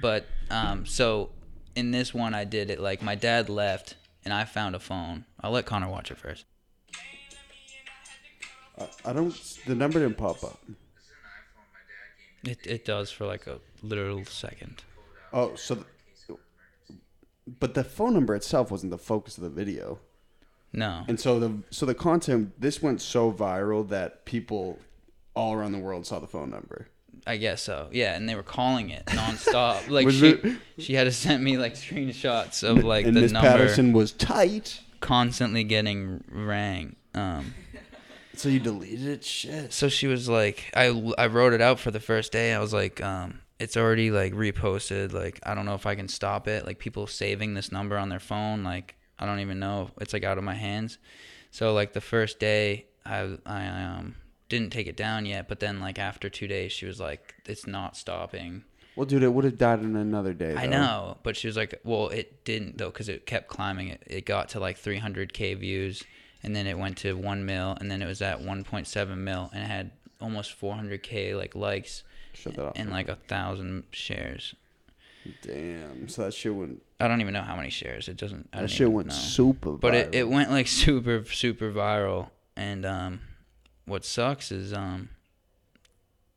But 0.00 0.26
um, 0.50 0.86
so 0.86 1.30
in 1.76 1.90
this 1.90 2.14
one, 2.14 2.34
I 2.34 2.44
did 2.44 2.70
it 2.70 2.80
like 2.80 3.02
my 3.02 3.14
dad 3.14 3.48
left, 3.48 3.96
and 4.24 4.32
I 4.32 4.44
found 4.44 4.74
a 4.74 4.80
phone. 4.80 5.26
I'll 5.40 5.50
let 5.52 5.66
Conor 5.66 5.88
watch 5.88 6.10
it 6.10 6.16
first. 6.16 6.46
I, 8.78 8.88
I 9.04 9.12
don't. 9.12 9.34
The 9.66 9.74
number 9.74 10.00
didn't 10.00 10.16
pop 10.16 10.42
up. 10.42 10.58
It 12.44 12.66
it 12.66 12.84
does 12.84 13.10
for 13.10 13.26
like 13.26 13.46
a 13.46 13.60
literal 13.82 14.24
second. 14.24 14.82
Oh, 15.32 15.54
so. 15.56 15.84
But 17.46 17.74
the 17.74 17.84
phone 17.84 18.14
number 18.14 18.34
itself 18.34 18.70
wasn't 18.70 18.90
the 18.90 18.98
focus 18.98 19.36
of 19.36 19.44
the 19.44 19.50
video, 19.50 19.98
No. 20.72 21.04
and 21.08 21.20
so 21.20 21.38
the 21.38 21.58
so 21.70 21.84
the 21.86 21.94
content 21.94 22.52
this 22.58 22.82
went 22.82 23.00
so 23.02 23.30
viral 23.32 23.86
that 23.90 24.24
people 24.24 24.78
all 25.34 25.52
around 25.52 25.72
the 25.72 25.78
world 25.78 26.06
saw 26.06 26.18
the 26.18 26.26
phone 26.26 26.50
number. 26.50 26.88
I 27.26 27.36
guess 27.38 27.62
so. 27.62 27.88
Yeah, 27.92 28.14
and 28.16 28.28
they 28.28 28.34
were 28.34 28.42
calling 28.42 28.90
it 28.90 29.04
nonstop. 29.06 29.88
Like 29.90 30.10
she, 30.10 30.28
it- 30.30 30.56
she 30.78 30.94
had 30.94 31.04
to 31.04 31.12
send 31.12 31.42
me 31.44 31.56
like 31.58 31.74
screenshots 31.74 32.62
of 32.62 32.82
like 32.84 33.06
and 33.06 33.16
the 33.16 33.22
Miss 33.22 33.32
number 33.32 33.48
Patterson 33.48 33.92
was 33.92 34.12
tight. 34.12 34.80
constantly 35.00 35.64
getting 35.64 36.22
rang. 36.30 36.96
Um, 37.14 37.54
So 38.36 38.48
you 38.48 38.58
deleted 38.58 39.06
it? 39.06 39.24
Shit. 39.24 39.72
so 39.72 39.88
she 39.88 40.06
was 40.06 40.28
like, 40.28 40.70
I 40.74 40.86
I 41.18 41.26
wrote 41.28 41.52
it 41.52 41.60
out 41.60 41.78
for 41.78 41.90
the 41.90 42.00
first 42.00 42.32
day. 42.32 42.52
I 42.54 42.58
was 42.58 42.72
like, 42.72 43.00
um, 43.02 43.40
it's 43.58 43.76
already 43.76 44.10
like 44.10 44.32
reposted. 44.32 45.12
Like 45.12 45.40
I 45.44 45.54
don't 45.54 45.66
know 45.66 45.74
if 45.74 45.86
I 45.86 45.94
can 45.94 46.08
stop 46.08 46.48
it. 46.48 46.66
Like 46.66 46.78
people 46.78 47.06
saving 47.06 47.54
this 47.54 47.70
number 47.70 47.96
on 47.96 48.08
their 48.08 48.20
phone. 48.20 48.64
Like 48.64 48.96
I 49.18 49.26
don't 49.26 49.40
even 49.40 49.58
know. 49.58 49.90
It's 50.00 50.12
like 50.12 50.24
out 50.24 50.38
of 50.38 50.44
my 50.44 50.54
hands. 50.54 50.98
So 51.50 51.72
like 51.72 51.92
the 51.92 52.00
first 52.00 52.38
day, 52.38 52.86
I 53.04 53.38
I 53.46 53.66
um 53.66 54.16
didn't 54.48 54.70
take 54.70 54.86
it 54.86 54.96
down 54.96 55.26
yet. 55.26 55.48
But 55.48 55.60
then 55.60 55.80
like 55.80 55.98
after 55.98 56.28
two 56.28 56.46
days, 56.46 56.72
she 56.72 56.86
was 56.86 57.00
like, 57.00 57.34
it's 57.46 57.66
not 57.66 57.96
stopping. 57.96 58.64
Well, 58.96 59.06
dude, 59.06 59.24
it 59.24 59.32
would 59.32 59.44
have 59.44 59.58
died 59.58 59.80
in 59.80 59.96
another 59.96 60.32
day. 60.32 60.54
I 60.56 60.66
know, 60.66 61.18
but 61.24 61.36
she 61.36 61.48
was 61.48 61.56
like, 61.56 61.80
"Well, 61.82 62.10
it 62.10 62.44
didn't 62.44 62.78
though, 62.78 62.90
because 62.90 63.08
it 63.08 63.26
kept 63.26 63.48
climbing. 63.48 63.88
It, 63.88 64.02
it 64.06 64.24
got 64.24 64.50
to 64.50 64.60
like 64.60 64.78
300k 64.78 65.58
views, 65.58 66.04
and 66.44 66.54
then 66.54 66.68
it 66.68 66.78
went 66.78 66.98
to 66.98 67.16
one 67.16 67.44
mil, 67.44 67.76
and 67.80 67.90
then 67.90 68.02
it 68.02 68.06
was 68.06 68.22
at 68.22 68.40
1.7 68.40 69.18
mil, 69.18 69.50
and 69.52 69.64
it 69.64 69.66
had 69.66 69.90
almost 70.20 70.60
400k 70.60 71.36
like 71.36 71.56
likes 71.56 72.04
Shut 72.34 72.54
that 72.54 72.66
off. 72.66 72.72
and 72.76 72.90
like 72.90 73.08
a 73.08 73.16
thousand 73.16 73.84
shares. 73.90 74.54
Damn. 75.42 76.08
So 76.08 76.24
that 76.24 76.34
shit 76.34 76.54
went. 76.54 76.82
I 77.00 77.08
don't 77.08 77.20
even 77.20 77.32
know 77.32 77.42
how 77.42 77.56
many 77.56 77.70
shares. 77.70 78.08
It 78.08 78.16
doesn't. 78.16 78.48
I 78.52 78.62
That 78.62 78.70
shit 78.70 78.90
went 78.92 79.08
know. 79.08 79.14
super. 79.14 79.72
But 79.72 79.94
it, 79.94 80.14
it 80.14 80.28
went 80.28 80.50
like 80.50 80.66
super 80.84 81.24
super 81.24 81.72
viral, 81.72 82.28
and 82.56 82.84
um, 82.84 83.20
what 83.86 84.04
sucks 84.04 84.52
is 84.52 84.72
um, 84.72 85.08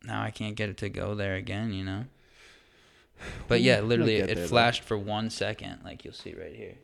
now 0.04 0.22
I 0.22 0.32
can't 0.32 0.56
get 0.56 0.70
it 0.70 0.78
to 0.78 0.90
go 0.90 1.16
there 1.16 1.36
again. 1.36 1.74
You 1.74 1.84
know. 1.84 2.06
But 3.48 3.62
yeah, 3.62 3.80
literally, 3.82 4.18
it 4.18 4.36
there, 4.36 4.48
flashed 4.48 4.84
for 4.84 4.98
one 4.98 5.32
second, 5.32 5.80
like 5.84 6.06
you'll 6.06 6.14
see 6.14 6.36
right 6.40 6.54
here. 6.56 6.76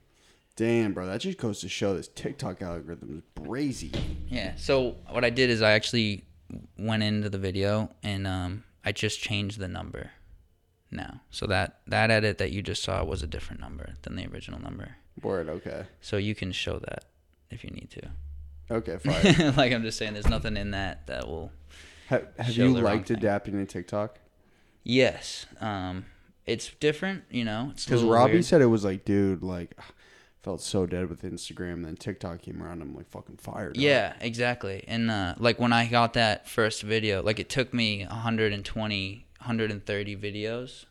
Damn, 0.55 0.93
bro. 0.93 1.05
That 1.07 1.19
just 1.21 1.37
goes 1.37 1.61
to 1.61 1.69
show 1.69 1.95
this 1.95 2.07
TikTok 2.07 2.61
algorithm 2.61 3.17
is 3.17 3.43
brazy. 3.43 3.95
Yeah. 4.27 4.55
So 4.55 4.95
what 5.09 5.23
I 5.23 5.29
did 5.29 5.49
is 5.49 5.61
I 5.61 5.71
actually 5.71 6.25
went 6.77 7.03
into 7.03 7.29
the 7.29 7.37
video 7.39 7.89
and 8.03 8.27
um, 8.27 8.63
I 8.85 8.91
just 8.91 9.19
changed 9.21 9.59
the 9.59 9.67
number 9.67 10.11
now. 10.91 11.21
So 11.29 11.47
that 11.47 11.79
that 11.87 12.11
edit 12.11 12.37
that 12.37 12.51
you 12.51 12.61
just 12.61 12.83
saw 12.83 13.03
was 13.03 13.23
a 13.23 13.27
different 13.27 13.61
number 13.61 13.93
than 14.03 14.15
the 14.15 14.27
original 14.27 14.61
number. 14.61 14.97
Word. 15.21 15.49
Okay. 15.49 15.85
So 16.01 16.17
you 16.17 16.35
can 16.35 16.51
show 16.51 16.79
that 16.79 17.05
if 17.49 17.63
you 17.63 17.69
need 17.69 17.89
to. 17.91 18.09
Okay. 18.71 18.97
Fine. 19.37 19.55
like 19.55 19.71
I'm 19.71 19.83
just 19.83 19.97
saying, 19.97 20.13
there's 20.13 20.29
nothing 20.29 20.57
in 20.57 20.71
that 20.71 21.07
that 21.07 21.27
will. 21.27 21.51
have 22.07 22.27
have 22.37 22.55
you 22.55 22.77
liked 22.77 23.09
adapting 23.09 23.53
to 23.53 23.65
TikTok? 23.65 24.19
Yes. 24.83 25.45
Um, 25.61 26.05
it's 26.45 26.71
different. 26.79 27.23
You 27.29 27.45
know. 27.45 27.69
It's 27.71 27.85
Because 27.85 28.01
because 28.01 28.13
Robbie 28.13 28.41
said 28.41 28.61
it 28.61 28.67
was 28.67 28.83
like, 28.83 29.05
dude, 29.05 29.43
like, 29.43 29.77
felt 30.43 30.61
so 30.61 30.85
dead 30.85 31.09
with 31.09 31.23
Instagram. 31.23 31.83
Then 31.83 31.95
TikTok 31.95 32.41
came 32.41 32.61
around. 32.61 32.81
I'm 32.81 32.93
like, 32.93 33.09
fucking 33.09 33.37
fired. 33.37 33.71
up. 33.71 33.81
Yeah, 33.81 34.13
exactly. 34.19 34.83
And 34.87 35.09
uh, 35.09 35.35
like 35.39 35.59
when 35.59 35.73
I 35.73 35.87
got 35.87 36.13
that 36.13 36.47
first 36.47 36.83
video, 36.83 37.23
like 37.23 37.39
it 37.39 37.49
took 37.49 37.73
me 37.73 38.05
120, 38.05 39.25
130 39.39 40.15
videos, 40.17 40.85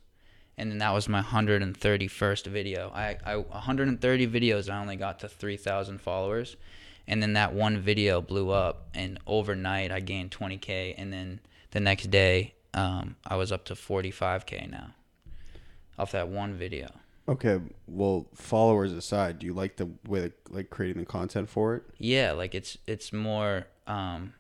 and 0.57 0.71
then 0.71 0.79
that 0.79 0.93
was 0.93 1.09
my 1.09 1.23
131st 1.23 2.47
video. 2.47 2.91
I, 2.95 3.19
I 3.25 3.37
130 3.37 4.27
videos. 4.27 4.71
I 4.71 4.81
only 4.81 4.97
got 4.97 5.21
to 5.21 5.29
3,000 5.29 6.01
followers, 6.01 6.57
and 7.07 7.23
then 7.23 7.35
that 7.35 7.53
one 7.53 7.79
video 7.79 8.23
blew 8.23 8.51
up, 8.51 8.89
and 8.95 9.19
overnight 9.27 9.93
I 9.93 10.01
gained 10.01 10.31
20k, 10.31 10.95
and 10.97 11.13
then 11.13 11.41
the 11.73 11.81
next 11.81 12.11
day 12.11 12.55
um, 12.73 13.17
I 13.27 13.37
was 13.37 13.53
up 13.53 13.67
to 13.67 13.75
45k 13.75 14.71
now, 14.71 14.95
off 15.99 16.13
that 16.13 16.29
one 16.29 16.55
video. 16.55 16.91
Okay, 17.29 17.61
well, 17.87 18.27
followers 18.35 18.93
aside, 18.93 19.39
do 19.39 19.47
you 19.47 19.55
like 19.55 19.77
the 19.77 19.89
way 20.09 20.21
that, 20.21 20.33
like 20.51 20.71
creating 20.71 21.01
the 21.01 21.07
content 21.07 21.49
for 21.49 21.77
it? 21.77 21.85
Yeah, 21.99 22.33
like 22.33 22.55
it's 22.55 22.79
it's 22.87 23.13
more 23.13 23.67
um 23.87 24.35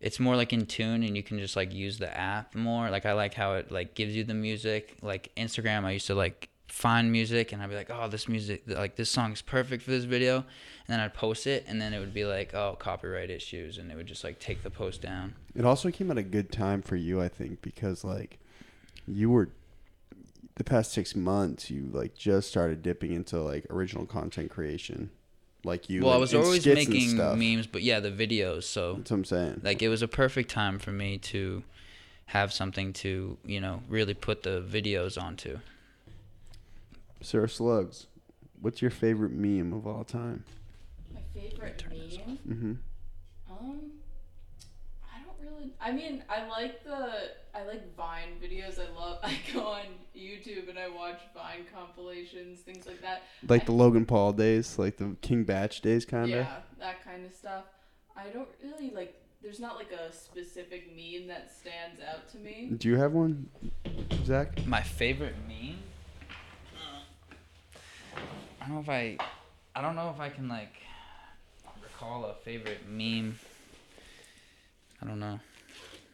it's 0.00 0.18
more 0.18 0.34
like 0.34 0.52
in 0.52 0.66
tune 0.66 1.04
and 1.04 1.16
you 1.16 1.22
can 1.22 1.38
just 1.38 1.54
like 1.54 1.72
use 1.72 1.98
the 1.98 2.16
app 2.16 2.56
more. 2.56 2.90
Like 2.90 3.06
I 3.06 3.12
like 3.12 3.34
how 3.34 3.54
it 3.54 3.70
like 3.70 3.94
gives 3.94 4.16
you 4.16 4.24
the 4.24 4.34
music. 4.34 4.96
Like 5.00 5.32
Instagram 5.36 5.84
I 5.84 5.92
used 5.92 6.08
to 6.08 6.16
like 6.16 6.48
find 6.66 7.12
music 7.12 7.52
and 7.52 7.62
I'd 7.62 7.70
be 7.70 7.76
like, 7.76 7.90
"Oh, 7.90 8.08
this 8.08 8.28
music 8.28 8.64
like 8.66 8.96
this 8.96 9.10
song 9.10 9.32
is 9.32 9.40
perfect 9.42 9.84
for 9.84 9.92
this 9.92 10.04
video." 10.04 10.38
And 10.38 10.88
then 10.88 10.98
I'd 10.98 11.14
post 11.14 11.46
it 11.46 11.64
and 11.68 11.80
then 11.80 11.94
it 11.94 12.00
would 12.00 12.12
be 12.12 12.24
like, 12.24 12.54
"Oh, 12.54 12.76
copyright 12.76 13.30
issues." 13.30 13.78
And 13.78 13.92
it 13.92 13.96
would 13.96 14.08
just 14.08 14.24
like 14.24 14.40
take 14.40 14.64
the 14.64 14.70
post 14.70 15.00
down. 15.00 15.34
It 15.54 15.64
also 15.64 15.92
came 15.92 16.10
at 16.10 16.18
a 16.18 16.24
good 16.24 16.50
time 16.50 16.82
for 16.82 16.96
you, 16.96 17.20
I 17.20 17.28
think, 17.28 17.62
because 17.62 18.02
like 18.02 18.40
you 19.06 19.30
were 19.30 19.50
the 20.56 20.64
past 20.64 20.92
six 20.92 21.16
months, 21.16 21.70
you 21.70 21.88
like 21.92 22.14
just 22.14 22.48
started 22.48 22.82
dipping 22.82 23.12
into 23.12 23.40
like 23.40 23.66
original 23.70 24.06
content 24.06 24.50
creation, 24.50 25.10
like 25.64 25.88
you. 25.88 26.02
well, 26.02 26.12
I 26.12 26.18
was 26.18 26.34
always 26.34 26.66
making 26.66 27.16
memes, 27.16 27.66
but 27.66 27.82
yeah, 27.82 28.00
the 28.00 28.10
videos. 28.10 28.64
So 28.64 28.94
That's 28.94 29.10
what 29.10 29.16
I'm 29.18 29.24
saying. 29.24 29.60
like 29.64 29.82
it 29.82 29.88
was 29.88 30.02
a 30.02 30.08
perfect 30.08 30.50
time 30.50 30.78
for 30.78 30.90
me 30.92 31.18
to 31.18 31.62
have 32.26 32.52
something 32.52 32.92
to, 32.94 33.36
you 33.44 33.60
know, 33.60 33.82
really 33.88 34.14
put 34.14 34.42
the 34.42 34.62
videos 34.62 35.20
onto. 35.20 35.58
Sarah 37.20 37.48
Slugs, 37.48 38.06
what's 38.60 38.82
your 38.82 38.90
favorite 38.90 39.32
meme 39.32 39.72
of 39.72 39.86
all 39.86 40.04
time? 40.04 40.44
My 41.14 41.20
favorite 41.34 41.84
meme. 41.90 42.38
Mm-hmm. 42.48 42.72
Um, 43.50 43.80
I. 45.80 45.88
I 45.88 45.92
mean, 45.92 46.22
I 46.28 46.46
like 46.48 46.84
the. 46.84 47.30
I 47.54 47.64
like 47.64 47.94
Vine 47.96 48.38
videos. 48.42 48.78
I 48.78 48.90
love. 48.98 49.18
I 49.22 49.36
go 49.52 49.66
on 49.66 49.84
YouTube 50.16 50.68
and 50.68 50.78
I 50.78 50.88
watch 50.88 51.20
Vine 51.34 51.66
compilations, 51.74 52.60
things 52.60 52.86
like 52.86 53.02
that. 53.02 53.22
Like 53.48 53.66
the 53.66 53.72
Logan 53.72 54.06
Paul 54.06 54.32
days, 54.32 54.78
like 54.78 54.96
the 54.96 55.16
King 55.20 55.44
Bach 55.44 55.72
days, 55.80 56.04
kind 56.04 56.24
of. 56.24 56.30
Yeah, 56.30 56.56
that 56.78 57.04
kind 57.04 57.26
of 57.26 57.34
stuff. 57.34 57.64
I 58.16 58.28
don't 58.28 58.48
really 58.62 58.90
like. 58.90 59.18
There's 59.42 59.58
not 59.58 59.74
like 59.76 59.90
a 59.90 60.12
specific 60.12 60.88
meme 60.94 61.26
that 61.26 61.50
stands 61.52 62.00
out 62.00 62.30
to 62.30 62.38
me. 62.38 62.70
Do 62.76 62.88
you 62.88 62.96
have 62.96 63.12
one, 63.12 63.48
Zach? 64.24 64.64
My 64.66 64.82
favorite 64.82 65.34
meme? 65.48 65.78
I 68.60 68.66
don't 68.66 68.74
know 68.74 68.80
if 68.80 68.88
I 68.88 69.18
I 69.74 69.80
don't 69.80 69.96
know 69.96 70.10
if 70.14 70.20
I 70.20 70.28
can 70.28 70.48
like 70.48 70.74
recall 71.82 72.26
a 72.26 72.34
favorite 72.34 72.88
meme. 72.88 73.38
I 75.00 75.06
don't 75.06 75.18
know. 75.18 75.40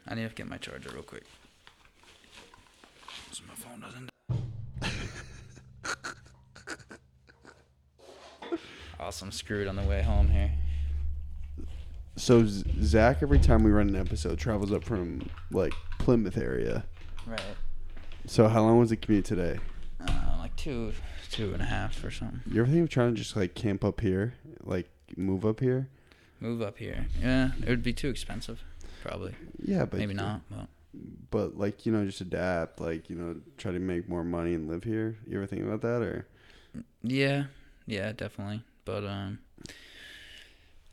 I 0.09 0.15
need 0.15 0.29
to 0.29 0.35
get 0.35 0.49
my 0.49 0.57
charger 0.57 0.91
real 0.93 1.03
quick. 1.03 1.25
So 3.31 3.43
my 3.47 3.55
phone 3.55 3.81
doesn't 3.81 4.11
Awesome 9.01 9.31
screwed 9.31 9.69
on 9.69 9.77
the 9.77 9.83
way 9.83 10.03
home 10.03 10.29
here. 10.29 10.53
So 12.17 12.45
Z- 12.45 12.65
Zach, 12.83 13.19
every 13.23 13.39
time 13.39 13.63
we 13.63 13.71
run 13.71 13.89
an 13.89 13.97
episode, 13.97 14.39
travels 14.39 14.73
up 14.73 14.83
from 14.83 15.29
like 15.53 15.73
Plymouth 15.99 16.37
area. 16.37 16.85
Right. 17.27 17.41
So 18.27 18.49
how 18.49 18.63
long 18.63 18.79
was 18.79 18.91
the 18.91 18.97
commute 18.97 19.25
today? 19.25 19.59
Uh, 20.01 20.37
like 20.39 20.57
two 20.57 20.93
two 21.31 21.53
and 21.53 21.63
a 21.63 21.67
half 21.67 22.03
or 22.03 22.11
something. 22.11 22.41
You 22.51 22.63
ever 22.63 22.71
think 22.71 22.85
of 22.85 22.91
trying 22.91 23.15
to 23.15 23.21
just 23.21 23.37
like 23.37 23.55
camp 23.55 23.85
up 23.85 24.01
here, 24.01 24.35
like 24.63 24.89
move 25.17 25.45
up 25.45 25.61
here? 25.61 25.89
Move 26.41 26.63
up 26.63 26.79
here. 26.79 27.07
Yeah, 27.21 27.51
it 27.63 27.69
would 27.69 27.83
be 27.83 27.93
too 27.93 28.09
expensive. 28.09 28.63
Probably. 29.03 29.35
Yeah, 29.63 29.85
but 29.85 29.99
Maybe 29.99 30.15
not, 30.15 30.43
but 30.51 30.67
But 31.31 31.59
like 31.59 31.87
you 31.87 31.93
know, 31.93 32.05
just 32.05 32.21
adapt. 32.21 32.81
Like 32.81 33.09
you 33.11 33.17
know, 33.17 33.37
try 33.57 33.73
to 33.73 33.79
make 33.79 34.09
more 34.09 34.25
money 34.25 34.55
and 34.55 34.69
live 34.69 34.85
here. 34.85 35.19
You 35.27 35.37
ever 35.37 35.47
think 35.47 35.63
about 35.63 35.83
that 35.83 36.03
or? 36.03 36.27
Yeah, 37.03 37.45
yeah, 37.87 38.13
definitely. 38.13 38.63
But 38.85 39.05
um, 39.05 39.39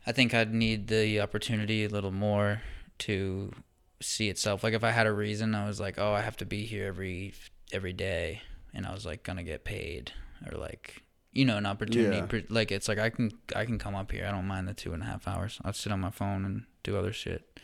I 0.06 0.12
think 0.12 0.34
I'd 0.34 0.54
need 0.54 0.88
the 0.88 1.20
opportunity 1.20 1.84
a 1.84 1.88
little 1.88 2.12
more 2.12 2.62
to 2.98 3.52
see 4.00 4.28
itself. 4.28 4.62
Like 4.62 4.74
if 4.74 4.84
I 4.84 4.90
had 4.90 5.06
a 5.06 5.12
reason, 5.12 5.54
I 5.54 5.66
was 5.66 5.80
like, 5.80 5.98
oh, 5.98 6.12
I 6.12 6.20
have 6.20 6.36
to 6.38 6.46
be 6.46 6.64
here 6.64 6.86
every 6.86 7.34
every 7.72 7.92
day, 7.92 8.42
and 8.74 8.86
I 8.86 8.92
was 8.92 9.04
like 9.06 9.22
gonna 9.22 9.42
get 9.42 9.64
paid 9.64 10.12
or 10.50 10.58
like 10.58 11.02
you 11.32 11.44
know 11.44 11.56
an 11.56 11.66
opportunity. 11.66 12.36
Yeah. 12.36 12.42
Like 12.48 12.70
it's 12.72 12.88
like 12.88 12.98
I 12.98 13.10
can 13.10 13.30
I 13.54 13.64
can 13.64 13.78
come 13.78 13.94
up 13.94 14.12
here. 14.12 14.26
I 14.26 14.30
don't 14.30 14.46
mind 14.46 14.68
the 14.68 14.74
two 14.74 14.92
and 14.92 15.02
a 15.02 15.06
half 15.06 15.26
hours. 15.26 15.60
I'll 15.64 15.72
sit 15.72 15.92
on 15.92 16.00
my 16.00 16.10
phone 16.10 16.44
and 16.44 16.64
do 16.82 16.96
other 16.96 17.12
shit. 17.12 17.58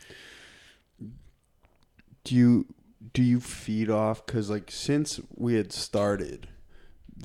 Do 2.23 2.35
you 2.35 2.65
do 3.13 3.21
you 3.21 3.39
feed 3.39 3.89
off? 3.89 4.25
Because 4.25 4.49
like 4.49 4.71
since 4.71 5.19
we 5.35 5.55
had 5.55 5.71
started 5.71 6.47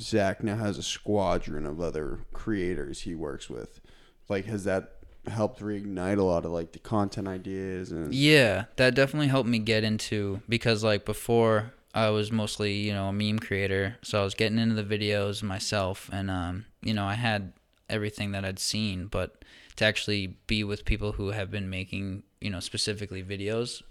zach 0.00 0.42
now 0.42 0.56
has 0.56 0.78
a 0.78 0.82
squadron 0.82 1.66
of 1.66 1.80
other 1.80 2.20
creators 2.32 3.02
he 3.02 3.14
works 3.14 3.48
with. 3.48 3.80
Like 4.28 4.46
has 4.46 4.64
that 4.64 4.94
helped 5.26 5.60
reignite 5.60 6.18
a 6.18 6.22
lot 6.22 6.44
of 6.44 6.52
like 6.52 6.72
the 6.72 6.78
content 6.78 7.28
ideas 7.28 7.90
and 7.90 8.14
Yeah, 8.14 8.64
that 8.76 8.94
definitely 8.94 9.28
helped 9.28 9.48
me 9.48 9.58
get 9.58 9.84
into 9.84 10.40
because 10.48 10.84
like 10.84 11.04
before 11.04 11.72
I 11.94 12.10
was 12.10 12.30
mostly, 12.30 12.74
you 12.74 12.92
know, 12.92 13.08
a 13.08 13.12
meme 13.12 13.38
creator, 13.38 13.96
so 14.02 14.20
I 14.20 14.24
was 14.24 14.34
getting 14.34 14.58
into 14.58 14.80
the 14.80 14.98
videos 14.98 15.42
myself 15.42 16.08
and 16.12 16.30
um, 16.30 16.66
you 16.82 16.94
know, 16.94 17.04
I 17.04 17.14
had 17.14 17.52
everything 17.88 18.32
that 18.32 18.44
I'd 18.44 18.58
seen, 18.58 19.06
but 19.06 19.44
to 19.76 19.84
actually 19.84 20.36
be 20.46 20.64
with 20.64 20.84
people 20.84 21.12
who 21.12 21.28
have 21.28 21.50
been 21.50 21.70
making, 21.70 22.24
you 22.40 22.50
know, 22.50 22.60
specifically 22.60 23.22
videos 23.22 23.82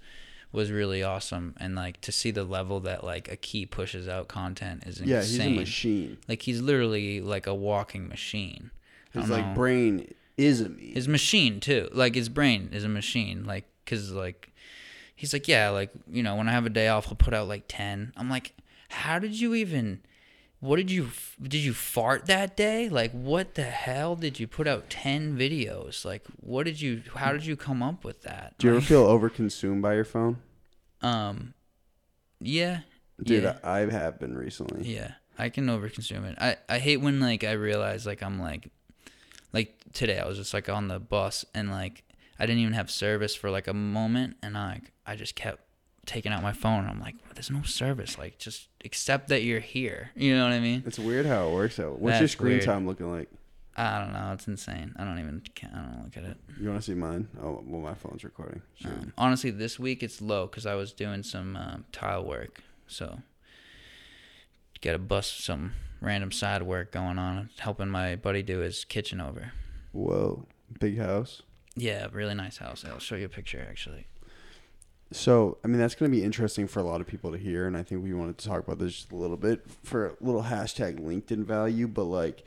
was 0.51 0.71
really 0.71 1.03
awesome 1.03 1.53
and 1.59 1.75
like 1.75 1.99
to 2.01 2.11
see 2.11 2.31
the 2.31 2.43
level 2.43 2.79
that 2.79 3.03
like 3.03 3.31
a 3.31 3.35
key 3.35 3.65
pushes 3.65 4.07
out 4.07 4.27
content 4.27 4.83
is 4.85 4.99
insane. 4.99 5.07
yeah 5.07 5.21
he's 5.21 5.39
a 5.39 5.49
machine 5.49 6.17
Like 6.27 6.41
he's 6.43 6.61
literally 6.61 7.21
like 7.21 7.47
a 7.47 7.53
walking 7.53 8.07
machine. 8.07 8.71
His 9.13 9.29
like 9.29 9.45
know. 9.47 9.53
brain 9.53 10.13
is 10.37 10.61
a 10.61 10.69
me 10.69 10.91
his 10.93 11.07
machine 11.07 11.59
too 11.59 11.89
like 11.91 12.13
his 12.15 12.29
brain 12.29 12.69
is 12.71 12.83
a 12.83 12.89
machine 12.89 13.43
like 13.45 13.65
because 13.83 14.11
like 14.11 14.53
he's 15.15 15.33
like 15.33 15.47
yeah 15.47 15.69
like 15.69 15.89
you 16.11 16.21
know 16.21 16.35
when 16.35 16.47
i 16.47 16.51
have 16.51 16.65
a 16.67 16.69
day 16.69 16.87
off 16.87 17.07
i'll 17.07 17.15
put 17.15 17.33
out 17.33 17.47
like 17.47 17.63
10 17.67 18.13
i'm 18.15 18.29
like 18.29 18.53
how 18.89 19.17
did 19.17 19.39
you 19.39 19.55
even 19.55 20.01
what 20.59 20.77
did 20.77 20.89
you 20.89 21.09
did 21.41 21.59
you 21.59 21.73
fart 21.73 22.25
that 22.25 22.57
day? 22.57 22.89
Like 22.89 23.11
what 23.11 23.55
the 23.55 23.63
hell 23.63 24.15
did 24.15 24.39
you 24.39 24.47
put 24.47 24.67
out 24.67 24.89
10 24.89 25.37
videos? 25.37 26.03
Like 26.03 26.23
what 26.37 26.63
did 26.65 26.81
you 26.81 27.03
how 27.15 27.31
did 27.31 27.45
you 27.45 27.55
come 27.55 27.83
up 27.83 28.03
with 28.03 28.23
that? 28.23 28.55
Do 28.57 28.67
you 28.67 28.75
ever 28.75 28.81
feel 28.81 29.05
overconsumed 29.05 29.81
by 29.81 29.93
your 29.95 30.05
phone? 30.05 30.37
Um 31.01 31.53
yeah 32.39 32.81
dude 33.21 33.43
yeah. 33.43 33.57
I, 33.63 33.81
I 33.81 33.91
have 33.91 34.19
been 34.19 34.35
recently. 34.35 34.87
Yeah, 34.87 35.13
I 35.37 35.49
can 35.49 35.67
overconsume 35.67 36.25
it. 36.25 36.37
I 36.39 36.57
I 36.67 36.79
hate 36.79 36.97
when 36.97 37.19
like 37.19 37.43
I 37.43 37.51
realize 37.51 38.05
like 38.07 38.23
I'm 38.23 38.39
like 38.39 38.69
like 39.53 39.75
today 39.93 40.19
I 40.19 40.27
was 40.27 40.37
just 40.37 40.53
like 40.53 40.69
on 40.69 40.87
the 40.87 40.99
bus 40.99 41.45
and 41.53 41.69
like 41.69 42.03
I 42.39 42.45
didn't 42.45 42.61
even 42.61 42.73
have 42.73 42.89
service 42.89 43.35
for 43.35 43.51
like 43.51 43.67
a 43.67 43.73
moment 43.73 44.37
and 44.41 44.57
I 44.57 44.73
like 44.73 44.91
I 45.05 45.15
just 45.15 45.35
kept 45.35 45.61
taking 46.07 46.31
out 46.31 46.41
my 46.41 46.53
phone. 46.53 46.87
I'm 46.87 46.99
like, 46.99 47.15
there's 47.35 47.51
no 47.51 47.61
service. 47.61 48.17
Like 48.17 48.39
just 48.39 48.69
accept 48.83 49.27
that 49.27 49.43
you're 49.43 49.59
here. 49.59 50.09
You 50.15 50.35
know 50.35 50.45
what 50.45 50.53
I 50.53 50.59
mean? 50.59 50.81
it's 50.87 50.97
weird 50.97 51.27
how 51.27 51.49
it 51.49 51.53
works 51.53 51.79
out 51.79 51.99
what's 51.99 52.17
your 52.19 52.27
screen 52.27 52.53
weird. 52.53 52.63
time 52.63 52.87
looking 52.87 53.11
like 53.11 53.29
I 53.79 53.99
don't 53.99 54.11
know. 54.11 54.31
It's 54.33 54.47
insane. 54.47 54.95
I 54.97 55.03
don't 55.03 55.19
even. 55.19 55.43
I 55.61 55.75
don't 55.75 56.01
look 56.03 56.17
at 56.17 56.23
it. 56.23 56.37
you 56.59 56.67
want 56.67 56.81
to 56.81 56.85
see 56.85 56.95
mine 56.95 57.27
oh 57.43 57.63
well 57.67 57.81
my 57.81 57.93
phone's 57.93 58.23
recording 58.23 58.63
Shoot. 58.75 58.87
Um, 58.91 59.13
honestly, 59.19 59.51
this 59.51 59.77
week 59.77 60.01
it's 60.01 60.19
low 60.19 60.47
because 60.47 60.65
I 60.65 60.73
was 60.73 60.91
doing 60.93 61.21
some 61.21 61.55
um, 61.55 61.85
tile 61.91 62.25
work. 62.25 62.63
So, 62.87 63.19
got 64.81 64.93
to 64.93 64.97
bust 64.97 65.43
some 65.43 65.73
random 66.01 66.31
side 66.31 66.63
work 66.63 66.91
going 66.91 67.19
on, 67.19 67.49
helping 67.59 67.89
my 67.89 68.15
buddy 68.15 68.41
do 68.41 68.59
his 68.59 68.83
kitchen 68.85 69.21
over. 69.21 69.51
whoa 69.91 70.45
big 70.79 70.97
house 70.97 71.41
Yeah, 71.75 72.07
really 72.11 72.33
nice 72.33 72.57
house. 72.57 72.83
I'll 72.83 72.99
show 72.99 73.15
you 73.15 73.25
a 73.25 73.29
picture 73.29 73.65
actually. 73.69 74.07
So, 75.11 75.57
I 75.63 75.67
mean, 75.67 75.79
that's 75.79 75.95
going 75.95 76.11
to 76.11 76.17
be 76.17 76.23
interesting 76.23 76.67
for 76.67 76.79
a 76.79 76.83
lot 76.83 76.99
of 76.99 77.07
people 77.07 77.31
to 77.31 77.37
hear. 77.37 77.65
And 77.65 77.77
I 77.77 77.83
think 77.83 78.03
we 78.03 78.13
wanted 78.13 78.37
to 78.39 78.47
talk 78.47 78.65
about 78.65 78.79
this 78.79 78.93
just 78.93 79.11
a 79.11 79.15
little 79.15 79.37
bit 79.37 79.63
for 79.83 80.07
a 80.07 80.15
little 80.19 80.43
hashtag 80.43 80.99
LinkedIn 80.99 81.45
value. 81.45 81.87
But, 81.87 82.05
like, 82.05 82.43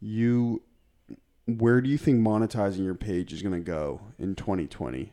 you, 0.00 0.62
where 1.46 1.80
do 1.80 1.90
you 1.90 1.98
think 1.98 2.20
monetizing 2.20 2.84
your 2.84 2.94
page 2.94 3.32
is 3.32 3.42
going 3.42 3.54
to 3.54 3.60
go 3.60 4.00
in 4.18 4.36
2020? 4.36 5.12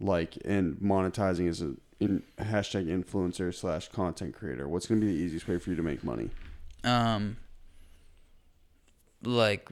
Like, 0.00 0.36
and 0.44 0.76
monetizing 0.76 1.48
as 1.48 1.62
a 1.62 1.74
in, 2.00 2.22
hashtag 2.38 2.86
influencer 2.86 3.54
slash 3.54 3.88
content 3.88 4.34
creator. 4.34 4.68
What's 4.68 4.86
going 4.86 5.00
to 5.00 5.06
be 5.06 5.12
the 5.12 5.18
easiest 5.18 5.48
way 5.48 5.58
for 5.58 5.70
you 5.70 5.76
to 5.76 5.82
make 5.82 6.04
money? 6.04 6.30
Um, 6.84 7.38
like, 9.24 9.68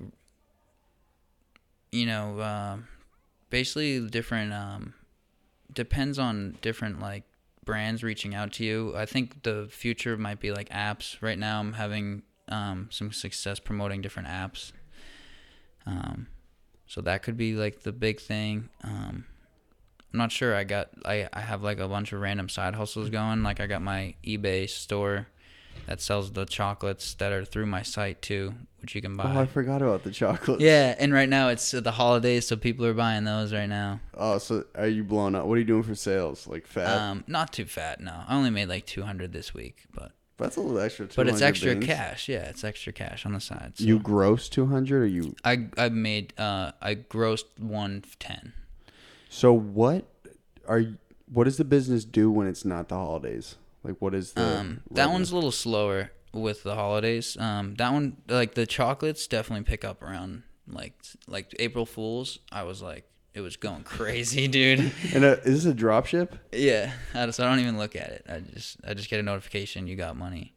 you 1.93 2.07
know, 2.07 2.41
um, 2.41 2.89
basically 3.51 4.01
different. 4.09 4.53
Um, 4.53 4.95
depends 5.77 6.19
on 6.19 6.57
different 6.61 6.99
like 6.99 7.23
brands 7.65 8.03
reaching 8.03 8.35
out 8.35 8.53
to 8.55 8.65
you. 8.65 8.97
I 8.97 9.07
think 9.07 9.45
the 9.45 9.69
future 9.71 10.17
might 10.17 10.41
be 10.41 10.51
like 10.51 10.69
apps. 10.71 11.23
Right 11.23 11.39
now, 11.39 11.61
I'm 11.61 11.75
having 11.75 12.23
um, 12.49 12.89
some 12.91 13.13
success 13.13 13.61
promoting 13.61 14.03
different 14.03 14.29
apps. 14.29 14.73
Um, 15.87 16.27
so 16.87 17.01
that 17.03 17.23
could 17.23 17.37
be 17.37 17.55
like 17.55 17.83
the 17.83 17.93
big 17.93 18.19
thing. 18.21 18.71
Um, 18.83 19.27
I'm 20.13 20.19
not 20.19 20.33
sure. 20.33 20.55
I 20.55 20.65
got 20.65 20.89
I 21.05 21.29
I 21.33 21.41
have 21.41 21.63
like 21.63 21.79
a 21.79 21.87
bunch 21.87 22.13
of 22.13 22.21
random 22.21 22.49
side 22.49 22.75
hustles 22.75 23.11
going. 23.11 23.43
Like 23.43 23.61
I 23.61 23.67
got 23.67 23.83
my 23.83 24.15
eBay 24.25 24.69
store 24.69 25.29
that 25.87 26.01
sells 26.01 26.33
the 26.33 26.45
chocolates 26.47 27.15
that 27.15 27.33
are 27.33 27.45
through 27.45 27.67
my 27.67 27.83
site 27.83 28.23
too, 28.23 28.55
which 28.81 28.95
you 28.95 29.03
can 29.03 29.17
buy. 29.17 29.33
Oh, 29.35 29.41
I 29.41 29.47
forgot 29.47 29.83
about 29.83 30.03
the 30.05 30.11
chocolates. 30.11 30.63
yeah, 30.63 30.95
and 30.99 31.13
right 31.13 31.29
now 31.29 31.49
it's 31.49 31.71
the 31.71 31.93
holidays, 31.93 32.47
so 32.47 32.57
people 32.57 32.85
are 32.87 32.95
buying 32.95 33.25
those 33.25 33.53
right 33.53 33.69
now. 33.69 34.01
Oh, 34.15 34.39
so 34.39 34.65
are 34.75 34.87
you 34.89 35.05
blowing 35.05 35.35
up? 35.35 35.47
What 35.47 35.55
are 35.55 35.59
you 35.61 35.65
doing 35.65 35.83
for 35.83 35.95
sales? 35.95 36.47
Like 36.47 36.67
fat? 36.67 36.89
Um, 36.97 37.25
not 37.27 37.53
too 37.53 37.65
fat, 37.67 38.01
no. 38.01 38.13
I 38.27 38.37
only 38.37 38.51
made 38.51 38.69
like 38.69 38.87
200 38.87 39.33
this 39.33 39.53
week, 39.55 39.85
but 39.95 40.13
That's 40.39 40.57
a 40.57 40.61
little 40.61 40.79
extra. 40.79 41.09
but 41.15 41.29
it's 41.29 41.41
extra 41.43 41.73
beans. 41.75 41.87
cash. 41.87 42.29
Yeah, 42.29 42.45
it's 42.45 42.65
extra 42.65 42.93
cash 42.93 43.25
on 43.27 43.33
the 43.33 43.41
side. 43.41 43.73
So 43.77 43.85
You 43.85 43.99
gross 43.99 44.49
two 44.49 44.67
hundred, 44.67 45.03
or 45.03 45.07
you? 45.07 45.35
I 45.45 45.69
I 45.79 45.89
made 45.89 46.33
uh 46.39 46.73
I 46.83 46.95
grossed 46.97 47.45
110. 47.59 48.53
So 49.31 49.53
what 49.53 50.05
are? 50.69 50.83
What 51.33 51.45
does 51.45 51.57
the 51.57 51.65
business 51.65 52.05
do 52.05 52.31
when 52.31 52.47
it's 52.47 52.65
not 52.65 52.89
the 52.89 52.95
holidays? 52.95 53.57
Like 53.87 53.97
what 54.01 54.15
is 54.15 54.33
the? 54.33 54.43
Um, 54.59 54.81
that 54.91 55.11
one's 55.11 55.31
a 55.31 55.35
little 55.35 55.53
slower 55.53 56.11
with 56.33 56.65
the 56.65 56.75
holidays. 56.75 57.37
Um, 57.39 57.77
that 57.77 57.93
one 57.93 58.17
like 58.29 58.55
the 58.55 58.67
chocolates 58.67 59.27
definitely 59.27 59.65
pick 59.65 59.85
up 59.85 60.03
around 60.03 60.43
like 60.67 60.95
like 61.29 61.55
April 61.61 61.87
Fools. 61.87 62.41
I 62.51 62.65
was 62.65 62.83
like 62.83 63.09
it 63.33 63.41
was 63.43 63.57
going 63.57 63.83
crazy, 63.85 64.49
dude. 64.49 64.93
And 65.15 65.25
uh, 65.25 65.37
is 65.45 65.65
this 65.65 65.67
a 65.67 65.75
drop 65.75 66.07
ship? 66.07 66.37
yeah, 66.53 66.93
I, 67.15 67.31
so 67.31 67.47
I 67.47 67.49
don't 67.49 67.61
even 67.61 67.79
look 67.79 67.95
at 67.95 68.11
it. 68.11 68.27
I 68.29 68.41
just 68.41 68.79
I 68.87 68.95
just 68.95 69.09
get 69.09 69.21
a 69.21 69.23
notification 69.23 69.87
you 69.87 69.95
got 69.95 70.17
money. 70.17 70.55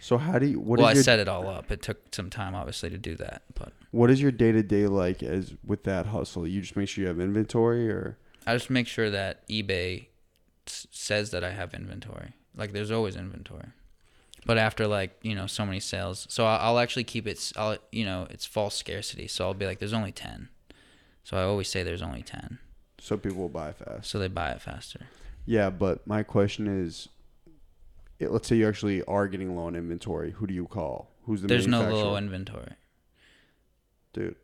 So 0.00 0.18
how 0.18 0.38
do 0.38 0.46
you? 0.46 0.60
What 0.60 0.80
well, 0.80 0.88
I 0.88 0.92
your 0.94 1.02
set 1.02 1.18
it 1.18 1.28
all 1.28 1.48
up. 1.48 1.70
It 1.70 1.80
took 1.80 2.14
some 2.14 2.28
time, 2.28 2.54
obviously, 2.54 2.90
to 2.90 2.98
do 2.98 3.14
that, 3.16 3.44
but 3.54 3.72
what 3.90 4.10
is 4.10 4.20
your 4.20 4.32
day 4.32 4.52
to 4.52 4.62
day 4.62 4.86
like 4.86 5.22
as 5.22 5.54
with 5.64 5.84
that 5.84 6.06
hustle? 6.06 6.46
You 6.46 6.60
just 6.60 6.76
make 6.76 6.88
sure 6.88 7.02
you 7.02 7.08
have 7.08 7.20
inventory, 7.20 7.88
or 7.88 8.18
I 8.46 8.54
just 8.54 8.68
make 8.68 8.86
sure 8.86 9.08
that 9.08 9.48
eBay 9.48 10.08
s- 10.66 10.86
says 10.90 11.30
that 11.30 11.42
I 11.42 11.52
have 11.52 11.72
inventory. 11.72 12.34
Like 12.56 12.72
there's 12.72 12.90
always 12.90 13.16
inventory. 13.16 13.68
But 14.46 14.58
after 14.58 14.86
like, 14.86 15.18
you 15.22 15.34
know, 15.34 15.46
so 15.46 15.64
many 15.64 15.80
sales. 15.80 16.26
So 16.28 16.44
I'll, 16.44 16.60
I'll 16.60 16.78
actually 16.78 17.04
keep 17.04 17.26
it 17.26 17.52
I'll 17.56 17.78
you 17.90 18.04
know, 18.04 18.26
it's 18.30 18.44
false 18.44 18.74
scarcity. 18.74 19.26
So 19.26 19.46
I'll 19.46 19.54
be 19.54 19.66
like 19.66 19.78
there's 19.78 19.94
only 19.94 20.12
10. 20.12 20.48
So 21.22 21.36
I 21.38 21.42
always 21.42 21.68
say 21.68 21.82
there's 21.82 22.02
only 22.02 22.22
10. 22.22 22.58
so 23.00 23.16
people 23.16 23.38
will 23.38 23.48
buy 23.48 23.72
fast. 23.72 24.10
So 24.10 24.18
they 24.18 24.28
buy 24.28 24.50
it 24.50 24.60
faster. 24.60 25.06
Yeah, 25.46 25.70
but 25.70 26.06
my 26.06 26.22
question 26.22 26.66
is, 26.66 27.08
it, 28.18 28.30
let's 28.30 28.48
say 28.48 28.56
you 28.56 28.68
actually 28.68 29.02
are 29.04 29.26
getting 29.28 29.56
low 29.56 29.66
on 29.66 29.74
inventory. 29.74 30.32
Who 30.32 30.46
do 30.46 30.54
you 30.54 30.66
call? 30.66 31.10
Who's 31.24 31.42
the 31.42 31.48
there's 31.48 31.66
no 31.66 31.82
low 31.82 32.16
inventory. 32.16 32.72
dude. 34.12 34.36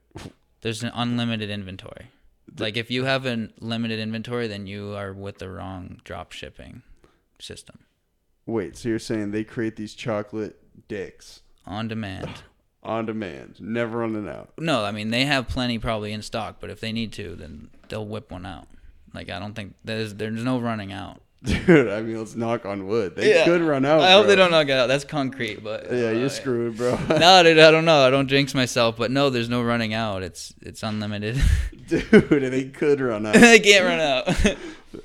There's 0.63 0.83
an 0.83 0.91
unlimited 0.95 1.51
inventory. 1.51 2.11
Like 2.59 2.77
if 2.77 2.91
you 2.91 3.05
have 3.05 3.27
a 3.27 3.49
limited 3.61 3.99
inventory, 3.99 4.49
then 4.49 4.67
you 4.67 4.95
are 4.95 5.13
with 5.13 5.39
the 5.39 5.49
wrong 5.49 6.01
drop 6.05 6.33
shipping 6.33 6.83
system. 7.39 7.81
Wait, 8.51 8.77
so 8.77 8.89
you're 8.89 8.99
saying 8.99 9.31
they 9.31 9.45
create 9.45 9.77
these 9.77 9.95
chocolate 9.95 10.57
dicks 10.89 11.41
On 11.67 11.87
demand. 11.89 12.31
on 12.83 13.07
demand, 13.07 13.57
never 13.61 13.99
running 13.99 14.29
out? 14.29 14.53
No, 14.59 14.85
I 14.85 14.91
mean 14.91 15.11
they 15.11 15.25
have 15.25 15.49
plenty 15.49 15.79
probably 15.79 16.13
in 16.13 16.23
stock, 16.23 16.57
but 16.61 16.71
if 16.71 16.81
they 16.81 16.93
need 16.93 17.13
to, 17.15 17.37
then 17.37 17.69
they'll 17.89 18.07
whip 18.07 18.31
one 18.31 18.47
out. 18.47 18.67
Like 19.15 19.31
I 19.31 19.39
don't 19.39 19.55
think 19.55 19.75
there's 19.85 20.15
there's 20.15 20.43
no 20.45 20.59
running 20.59 20.93
out. 20.93 21.21
Dude, 21.43 21.89
I 21.89 22.03
mean, 22.03 22.19
let's 22.19 22.37
knock 22.37 22.67
on 22.67 22.87
wood. 22.87 23.17
They 23.17 23.31
Yeah. 23.35 23.47
could 23.47 23.63
run 23.63 23.87
out. 23.87 24.01
I 24.03 24.13
hope 24.13 24.25
bro. 24.25 24.29
they 24.29 24.37
don't 24.37 24.51
knock 24.51 24.69
out. 24.69 24.89
That's 24.89 25.05
concrete, 25.05 25.65
but 25.65 25.91
Yeah, 25.91 26.09
uh, 26.09 26.11
you're 26.11 26.29
screwed, 26.29 26.77
bro. 26.77 26.99
no, 27.09 27.43
dude, 27.43 27.59
I 27.59 27.71
don't 27.71 27.87
know. 27.87 28.07
I 28.07 28.11
don't 28.11 28.29
jinx 28.29 28.55
myself, 28.55 28.99
but 28.99 29.11
no, 29.11 29.31
there's 29.31 29.49
no 29.49 29.63
running 29.63 29.95
out. 29.95 30.23
It's 30.23 30.53
it's 30.61 30.83
unlimited. 30.83 31.41
Dude, 31.89 32.03
they 32.31 32.65
could 32.65 33.01
run 33.01 33.25
out. 33.27 33.35
they 33.35 33.59
can't 33.59 33.85
run 33.85 34.01
out 34.01 34.57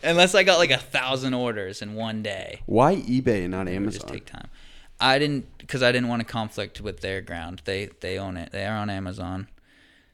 unless 0.04 0.36
I 0.36 0.44
got 0.44 0.58
like 0.58 0.72
a 0.72 0.78
thousand 0.78 1.34
orders 1.34 1.82
in 1.82 1.96
one 1.96 2.22
day. 2.24 2.62
Why 2.66 2.96
eBay 2.96 3.44
and 3.44 3.52
not 3.52 3.68
Amazon? 3.68 3.92
just 3.92 4.08
take 4.08 4.26
time. 4.26 4.50
I 5.00 5.20
didn't 5.20 5.58
because 5.58 5.84
I 5.84 5.92
didn't 5.92 6.08
want 6.08 6.22
to 6.22 6.26
conflict 6.26 6.82
with 6.82 7.02
their 7.02 7.22
ground. 7.22 7.62
They 7.66 7.90
they 8.00 8.18
own 8.18 8.38
it. 8.38 8.52
They 8.52 8.66
are 8.66 8.78
on 8.78 8.90
Amazon, 8.90 9.48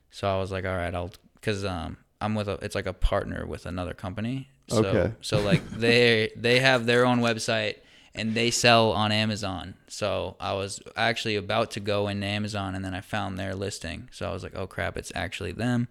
so 0.09 0.27
I 0.33 0.39
was 0.39 0.51
like, 0.51 0.65
all 0.65 0.75
right, 0.75 0.93
I'll 0.93 1.11
because 1.35 1.63
um 1.65 1.97
I'm 2.19 2.35
with 2.35 2.47
a 2.47 2.53
it's 2.61 2.75
like 2.75 2.85
a 2.87 2.93
partner 2.93 3.45
with 3.45 3.65
another 3.65 3.93
company. 3.93 4.49
So, 4.69 4.85
Okay. 4.85 5.13
So 5.21 5.41
like 5.41 5.67
they 5.71 6.31
they 6.35 6.59
have 6.59 6.85
their 6.85 7.05
own 7.05 7.19
website 7.19 7.77
and 8.13 8.35
they 8.35 8.51
sell 8.51 8.91
on 8.91 9.11
Amazon. 9.11 9.75
So 9.87 10.35
I 10.39 10.53
was 10.53 10.81
actually 10.95 11.35
about 11.35 11.71
to 11.71 11.79
go 11.79 12.07
into 12.07 12.27
Amazon 12.27 12.75
and 12.75 12.83
then 12.83 12.93
I 12.93 13.01
found 13.01 13.37
their 13.37 13.55
listing. 13.55 14.09
So 14.11 14.29
I 14.29 14.33
was 14.33 14.43
like, 14.43 14.55
oh 14.55 14.67
crap, 14.67 14.97
it's 14.97 15.11
actually 15.15 15.51
them. 15.53 15.87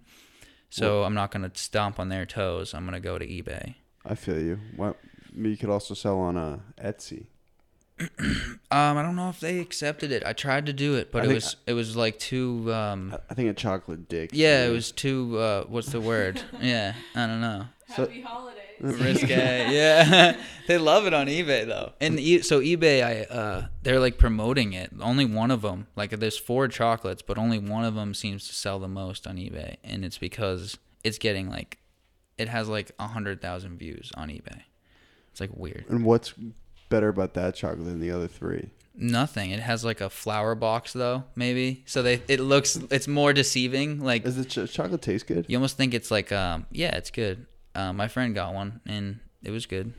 So 0.70 1.02
I'm 1.04 1.14
not 1.14 1.30
gonna 1.30 1.50
stomp 1.54 1.98
on 2.00 2.09
their 2.09 2.24
toes. 2.26 2.72
I'm 2.74 2.85
gonna 2.85 3.00
go 3.00 3.18
to 3.18 3.26
eBay. 3.26 3.74
I 4.04 4.14
feel 4.14 4.40
you. 4.40 4.59
What? 4.76 4.96
You 5.37 5.56
could 5.56 5.68
also 5.70 5.94
sell 5.94 6.18
on 6.20 6.37
uh, 6.37 6.59
Etsy. 6.83 7.26
Um, 8.72 8.96
I 8.96 9.02
don't 9.02 9.16
know 9.16 9.28
if 9.30 9.40
they 9.40 9.59
accepted 9.59 10.12
it. 10.12 10.22
I 10.24 10.33
tried 10.33 10.66
to 10.66 10.72
do 10.72 10.94
it, 10.94 11.11
but 11.11 11.22
I 11.22 11.24
it 11.24 11.26
think- 11.26 11.35
was 11.35 11.56
it 11.66 11.72
was 11.72 11.96
like 11.96 12.18
too 12.20 12.72
um 12.72 13.12
I- 13.12 13.33
I 13.33 13.35
think 13.35 13.50
a 13.50 13.52
chocolate 13.52 14.09
dick. 14.09 14.30
yeah, 14.33 14.64
it 14.64 14.70
was 14.70 14.92
too 14.92 15.37
uh 15.38 15.64
what's 15.64 15.90
the 15.90 16.00
word? 16.00 16.40
yeah, 16.61 16.94
I 17.16 17.26
don't 17.26 17.40
know. 17.40 17.66
So- 17.96 18.02
Happy 18.06 18.20
holidays. 18.20 18.60
Risque. 19.05 19.29
yeah. 19.29 20.40
they 20.66 20.79
love 20.79 21.07
it 21.07 21.14
on 21.14 21.27
eBay 21.27 21.66
though. 21.66 21.93
And 22.01 22.19
e- 22.19 22.43
so 22.43 22.61
eBay 22.61 23.03
I 23.05 23.23
uh 23.35 23.66
they're 23.83 24.01
like 24.01 24.16
promoting 24.19 24.73
it. 24.73 24.90
Only 25.01 25.25
one 25.25 25.51
of 25.51 25.62
them, 25.62 25.87
like 25.97 26.11
there's 26.11 26.38
four 26.38 26.69
chocolates, 26.69 27.23
but 27.23 27.38
only 27.38 27.59
one 27.59 27.85
of 27.85 27.95
them 27.95 28.14
seems 28.14 28.47
to 28.49 28.55
sell 28.55 28.79
the 28.79 28.88
most 28.88 29.27
on 29.27 29.37
eBay, 29.37 29.77
and 29.85 30.05
it's 30.05 30.19
because 30.19 30.79
it's 31.05 31.19
getting 31.19 31.49
like 31.51 31.79
it 32.38 32.49
has 32.49 32.69
like 32.69 32.90
a 32.99 33.05
100,000 33.05 33.79
views 33.79 34.11
on 34.16 34.29
eBay. 34.29 34.62
It's 35.31 35.40
like 35.40 35.51
weird. 35.55 35.85
And 35.90 36.05
what's 36.05 36.33
better 36.88 37.09
about 37.09 37.35
that 37.35 37.55
chocolate 37.55 37.85
than 37.85 38.01
the 38.01 38.11
other 38.11 38.29
three? 38.29 38.71
Nothing. 38.97 39.51
It 39.51 39.61
has 39.61 39.85
like 39.85 40.01
a 40.01 40.11
flower 40.11 40.55
box 40.55 40.93
though, 40.93 41.25
maybe. 41.37 41.85
So 41.87 42.03
they 42.03 42.23
it 42.29 42.40
looks 42.40 42.77
it's 42.90 43.07
more 43.09 43.33
deceiving. 43.33 44.01
Like 44.01 44.25
Does 44.25 44.37
the 44.37 44.45
ch- 44.45 44.73
chocolate 44.73 45.01
taste 45.03 45.27
good? 45.27 45.47
you 45.49 45.57
almost 45.57 45.77
think 45.77 45.95
it's 45.95 46.11
like 46.11 46.33
um 46.33 46.66
yeah, 46.71 46.97
it's 46.97 47.11
good. 47.11 47.47
Uh, 47.74 47.92
my 47.92 48.09
friend 48.09 48.35
got 48.35 48.54
one 48.54 48.80
and 48.87 49.20
it 49.42 49.50
was 49.50 49.66
good. 49.66 49.92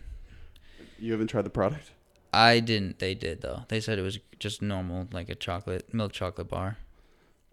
You 1.00 1.12
haven't 1.14 1.28
tried 1.28 1.46
the 1.46 1.50
product? 1.50 1.92
I 2.34 2.60
didn't. 2.60 3.00
They 3.00 3.14
did 3.14 3.42
though. 3.42 3.66
They 3.68 3.80
said 3.80 4.00
it 4.00 4.04
was 4.04 4.20
just 4.40 4.62
normal, 4.62 5.08
like 5.12 5.30
a 5.30 5.36
chocolate 5.36 5.94
milk 5.94 6.12
chocolate 6.14 6.50
bar. 6.50 6.78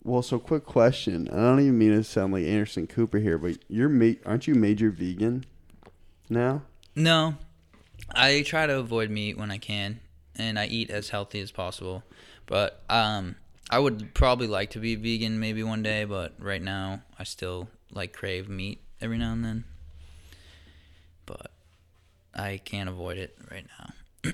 Well, 0.05 0.23
so 0.23 0.39
quick 0.39 0.65
question. 0.65 1.29
I 1.31 1.37
don't 1.37 1.61
even 1.61 1.77
mean 1.79 1.91
to 1.93 2.05
sound 2.05 2.33
like 2.33 2.45
Anderson 2.45 2.87
Cooper 2.87 3.19
here, 3.19 3.37
but 3.37 3.59
you're 3.69 3.89
ma- 3.89 4.13
aren't 4.25 4.47
you 4.47 4.55
major 4.55 4.91
vegan 4.91 5.45
now? 6.31 6.63
No, 6.95 7.35
I 8.15 8.43
try 8.43 8.67
to 8.67 8.79
avoid 8.79 9.11
meat 9.11 9.37
when 9.37 9.51
I 9.51 9.59
can, 9.59 10.01
and 10.37 10.59
I 10.59 10.67
eat 10.67 10.91
as 10.91 11.11
healthy 11.11 11.41
as 11.41 11.51
possible. 11.51 12.05
But 12.47 12.83
um, 12.89 13.37
I 13.71 13.79
would 13.79 14.15
probably 14.15 14.47
like 14.47 14.71
to 14.71 14.79
be 14.79 14.95
vegan 14.95 15.41
maybe 15.41 15.63
one 15.63 15.83
day, 15.83 16.05
but 16.05 16.35
right 16.39 16.63
now 16.63 17.03
I 17.19 17.25
still 17.25 17.69
like 17.91 18.13
crave 18.13 18.49
meat 18.49 18.81
every 19.01 19.19
now 19.19 19.33
and 19.33 19.45
then. 19.45 19.65
I 22.35 22.61
can't 22.65 22.89
avoid 22.89 23.19
it 23.19 23.37
right 23.51 23.67
now. 23.79 24.33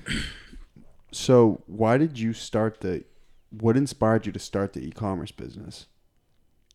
So, 1.11 1.63
why 1.65 1.97
did 1.97 2.19
you 2.19 2.33
start 2.33 2.81
the? 2.81 3.05
What 3.49 3.77
inspired 3.77 4.25
you 4.25 4.33
to 4.33 4.39
start 4.39 4.73
the 4.73 4.85
e-commerce 4.85 5.31
business? 5.31 5.87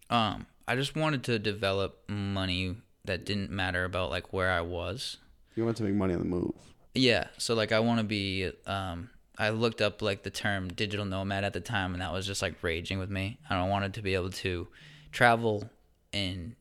Um, 0.09 0.47
I 0.67 0.77
just 0.77 0.97
wanted 0.97 1.25
to 1.25 1.39
develop 1.39 2.09
money 2.09 2.77
that 3.05 3.27
didn't 3.27 3.51
matter 3.51 3.85
about 3.85 4.09
like 4.09 4.33
where 4.33 4.51
I 4.51 4.63
was. 4.63 5.19
You 5.57 5.65
want 5.65 5.77
to 5.77 5.83
make 5.83 5.95
money 5.95 6.15
on 6.15 6.21
the 6.21 6.27
move. 6.27 6.55
Yeah, 6.95 7.27
so 7.37 7.55
like 7.55 7.71
I 7.71 7.81
want 7.81 7.99
to 7.99 8.05
be. 8.05 8.51
Um, 8.67 9.11
I 9.37 9.51
looked 9.51 9.81
up 9.81 10.01
like 10.01 10.23
the 10.23 10.31
term 10.31 10.69
digital 10.69 11.05
nomad 11.05 11.45
at 11.45 11.53
the 11.53 11.61
time, 11.61 11.93
and 11.93 12.03
that 12.03 12.13
was 12.13 12.27
just 12.27 12.41
like 12.41 12.63
raging 12.63 12.99
with 12.99 13.11
me. 13.11 13.39
And 13.49 13.59
I 13.59 13.69
wanted 13.69 13.95
to 13.95 14.03
be 14.03 14.15
able 14.15 14.31
to 14.31 14.69
travel 15.13 15.69
and 16.13 16.55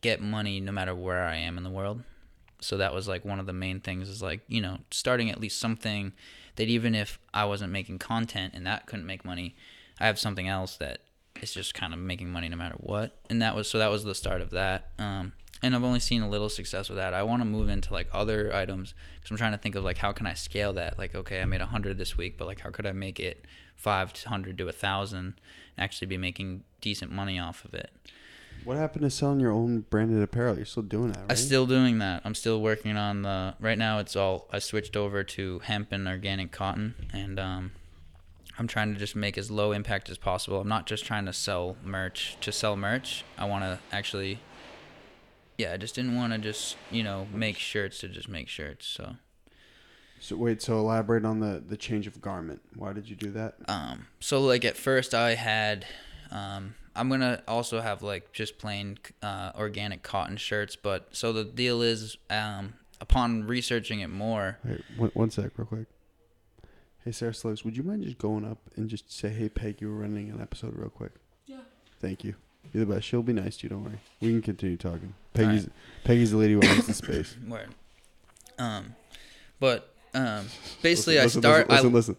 get 0.00 0.20
money 0.20 0.60
no 0.60 0.72
matter 0.72 0.94
where 0.94 1.24
I 1.24 1.36
am 1.36 1.58
in 1.58 1.64
the 1.64 1.70
world. 1.70 2.02
So 2.66 2.76
that 2.78 2.92
was 2.92 3.06
like 3.06 3.24
one 3.24 3.38
of 3.38 3.46
the 3.46 3.52
main 3.52 3.80
things 3.80 4.08
is 4.08 4.20
like 4.20 4.40
you 4.48 4.60
know 4.60 4.78
starting 4.90 5.30
at 5.30 5.40
least 5.40 5.60
something 5.60 6.12
that 6.56 6.68
even 6.68 6.94
if 6.94 7.18
I 7.32 7.44
wasn't 7.44 7.72
making 7.72 7.98
content 7.98 8.54
and 8.54 8.66
that 8.66 8.86
couldn't 8.86 9.06
make 9.06 9.24
money, 9.24 9.54
I 10.00 10.06
have 10.06 10.18
something 10.18 10.48
else 10.48 10.76
that 10.78 11.00
is 11.40 11.52
just 11.52 11.74
kind 11.74 11.92
of 11.92 12.00
making 12.00 12.30
money 12.30 12.48
no 12.48 12.56
matter 12.56 12.76
what. 12.78 13.16
And 13.30 13.40
that 13.40 13.54
was 13.54 13.70
so 13.70 13.78
that 13.78 13.90
was 13.90 14.04
the 14.04 14.14
start 14.14 14.40
of 14.40 14.50
that. 14.50 14.90
Um, 14.98 15.32
and 15.62 15.74
I've 15.74 15.84
only 15.84 16.00
seen 16.00 16.22
a 16.22 16.28
little 16.28 16.48
success 16.48 16.88
with 16.88 16.98
that. 16.98 17.14
I 17.14 17.22
want 17.22 17.40
to 17.40 17.46
move 17.46 17.68
into 17.68 17.92
like 17.92 18.08
other 18.12 18.52
items 18.54 18.94
because 19.14 19.30
I'm 19.30 19.36
trying 19.36 19.52
to 19.52 19.58
think 19.58 19.74
of 19.74 19.84
like 19.84 19.98
how 19.98 20.12
can 20.12 20.26
I 20.26 20.34
scale 20.34 20.72
that. 20.74 20.98
Like 20.98 21.14
okay, 21.14 21.40
I 21.40 21.44
made 21.44 21.60
a 21.60 21.66
hundred 21.66 21.98
this 21.98 22.16
week, 22.16 22.36
but 22.36 22.46
like 22.46 22.60
how 22.60 22.70
could 22.70 22.86
I 22.86 22.92
make 22.92 23.20
it 23.20 23.44
five 23.76 24.12
hundred 24.24 24.58
to 24.58 24.68
a 24.68 24.72
thousand 24.72 25.18
and 25.18 25.34
actually 25.78 26.08
be 26.08 26.18
making 26.18 26.64
decent 26.80 27.12
money 27.12 27.38
off 27.38 27.64
of 27.64 27.74
it? 27.74 27.90
What 28.66 28.76
happened 28.76 29.02
to 29.02 29.10
selling 29.10 29.38
your 29.38 29.52
own 29.52 29.82
branded 29.90 30.20
apparel? 30.20 30.56
You're 30.56 30.64
still 30.66 30.82
doing 30.82 31.12
that, 31.12 31.20
right? 31.20 31.30
I'm 31.30 31.36
still 31.36 31.66
doing 31.66 31.98
that. 31.98 32.22
I'm 32.24 32.34
still 32.34 32.60
working 32.60 32.96
on 32.96 33.22
the. 33.22 33.54
Right 33.60 33.78
now, 33.78 34.00
it's 34.00 34.16
all. 34.16 34.48
I 34.52 34.58
switched 34.58 34.96
over 34.96 35.22
to 35.22 35.60
hemp 35.60 35.92
and 35.92 36.08
organic 36.08 36.50
cotton, 36.50 36.96
and 37.12 37.38
um, 37.38 37.70
I'm 38.58 38.66
trying 38.66 38.92
to 38.92 38.98
just 38.98 39.14
make 39.14 39.38
as 39.38 39.52
low 39.52 39.70
impact 39.70 40.10
as 40.10 40.18
possible. 40.18 40.60
I'm 40.60 40.66
not 40.68 40.86
just 40.86 41.04
trying 41.04 41.26
to 41.26 41.32
sell 41.32 41.76
merch 41.84 42.36
to 42.40 42.50
sell 42.50 42.76
merch. 42.76 43.24
I 43.38 43.44
want 43.44 43.62
to 43.62 43.78
actually. 43.92 44.40
Yeah, 45.58 45.72
I 45.72 45.76
just 45.76 45.94
didn't 45.94 46.16
want 46.16 46.32
to 46.32 46.38
just 46.40 46.76
you 46.90 47.04
know 47.04 47.28
make 47.32 47.58
shirts 47.58 48.00
to 48.00 48.08
just 48.08 48.28
make 48.28 48.48
shirts. 48.48 48.84
So 48.84 49.14
So 50.18 50.34
wait, 50.36 50.60
so 50.60 50.76
elaborate 50.76 51.24
on 51.24 51.38
the 51.38 51.62
the 51.64 51.76
change 51.76 52.08
of 52.08 52.20
garment. 52.20 52.62
Why 52.74 52.92
did 52.92 53.08
you 53.08 53.14
do 53.14 53.30
that? 53.30 53.54
Um, 53.68 54.08
so 54.18 54.40
like 54.40 54.64
at 54.64 54.76
first 54.76 55.14
I 55.14 55.36
had, 55.36 55.86
um, 56.32 56.74
I'm 56.96 57.08
gonna 57.08 57.42
also 57.46 57.80
have 57.80 58.02
like 58.02 58.32
just 58.32 58.58
plain 58.58 58.98
uh, 59.22 59.52
organic 59.56 60.02
cotton 60.02 60.36
shirts, 60.36 60.76
but 60.76 61.08
so 61.12 61.32
the 61.32 61.44
deal 61.44 61.82
is, 61.82 62.16
um, 62.30 62.74
upon 63.00 63.46
researching 63.46 64.00
it 64.00 64.08
more, 64.08 64.58
Wait, 64.64 64.82
one, 64.96 65.10
one 65.14 65.30
sec, 65.30 65.50
real 65.56 65.66
quick. 65.66 65.86
Hey, 67.04 67.12
Sarah 67.12 67.34
Slugs, 67.34 67.64
would 67.64 67.76
you 67.76 67.82
mind 67.84 68.02
just 68.02 68.18
going 68.18 68.44
up 68.44 68.58
and 68.74 68.88
just 68.88 69.12
say, 69.12 69.28
"Hey, 69.28 69.48
Peg, 69.48 69.80
you 69.80 69.88
were 69.88 69.96
running 69.98 70.30
an 70.30 70.40
episode 70.40 70.74
real 70.76 70.88
quick." 70.90 71.12
Yeah. 71.46 71.58
Thank 72.00 72.24
you. 72.24 72.34
You're 72.72 72.84
the 72.84 72.94
best. 72.94 73.06
She'll 73.06 73.22
be 73.22 73.32
nice 73.32 73.56
to 73.58 73.64
you. 73.64 73.68
Don't 73.70 73.84
worry. 73.84 73.98
We 74.20 74.30
can 74.30 74.42
continue 74.42 74.76
talking. 74.76 75.14
Peggy's 75.34 75.68
Peggy's 76.04 76.32
the 76.32 76.36
lady 76.38 76.54
who 76.54 76.62
owns 76.66 76.86
the 76.86 76.94
space. 77.04 77.36
word, 77.46 77.68
um, 78.58 78.94
but 79.60 79.94
um, 80.14 80.46
basically 80.82 81.14
Listen, 81.16 81.38
I 81.40 81.42
start. 81.42 81.70
Listen, 81.70 81.86
I, 81.86 81.92
listen, 81.92 82.16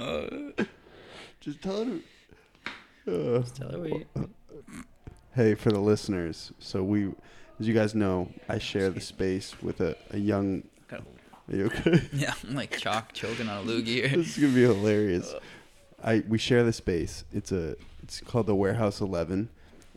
listen. 0.00 0.54
Just 1.40 1.62
tell 1.62 1.84
her. 1.84 1.98
Uh, 3.06 3.42
Tell 3.54 3.70
her 3.72 3.78
we- 3.80 4.06
hey, 5.34 5.54
for 5.54 5.70
the 5.70 5.78
listeners, 5.80 6.52
so 6.58 6.82
we, 6.82 7.06
as 7.60 7.66
you 7.68 7.72
guys 7.74 7.94
know, 7.94 8.28
I 8.48 8.58
share 8.58 8.90
the 8.90 9.00
space 9.00 9.54
with 9.62 9.80
a, 9.80 9.96
a 10.10 10.18
young. 10.18 10.64
Are 10.92 11.56
you 11.56 11.66
okay? 11.66 12.02
yeah, 12.12 12.34
I'm 12.46 12.54
like 12.54 12.76
chalk 12.76 13.12
choking 13.14 13.48
on 13.48 13.66
a 13.66 13.70
loogie 13.70 13.86
here. 13.86 14.08
this 14.08 14.36
is 14.36 14.38
gonna 14.42 14.52
be 14.52 14.62
hilarious. 14.62 15.34
I 16.04 16.22
we 16.28 16.36
share 16.36 16.62
the 16.62 16.72
space. 16.74 17.24
It's 17.32 17.50
a 17.52 17.76
it's 18.02 18.20
called 18.20 18.46
the 18.46 18.54
Warehouse 18.54 19.00
Eleven, 19.00 19.48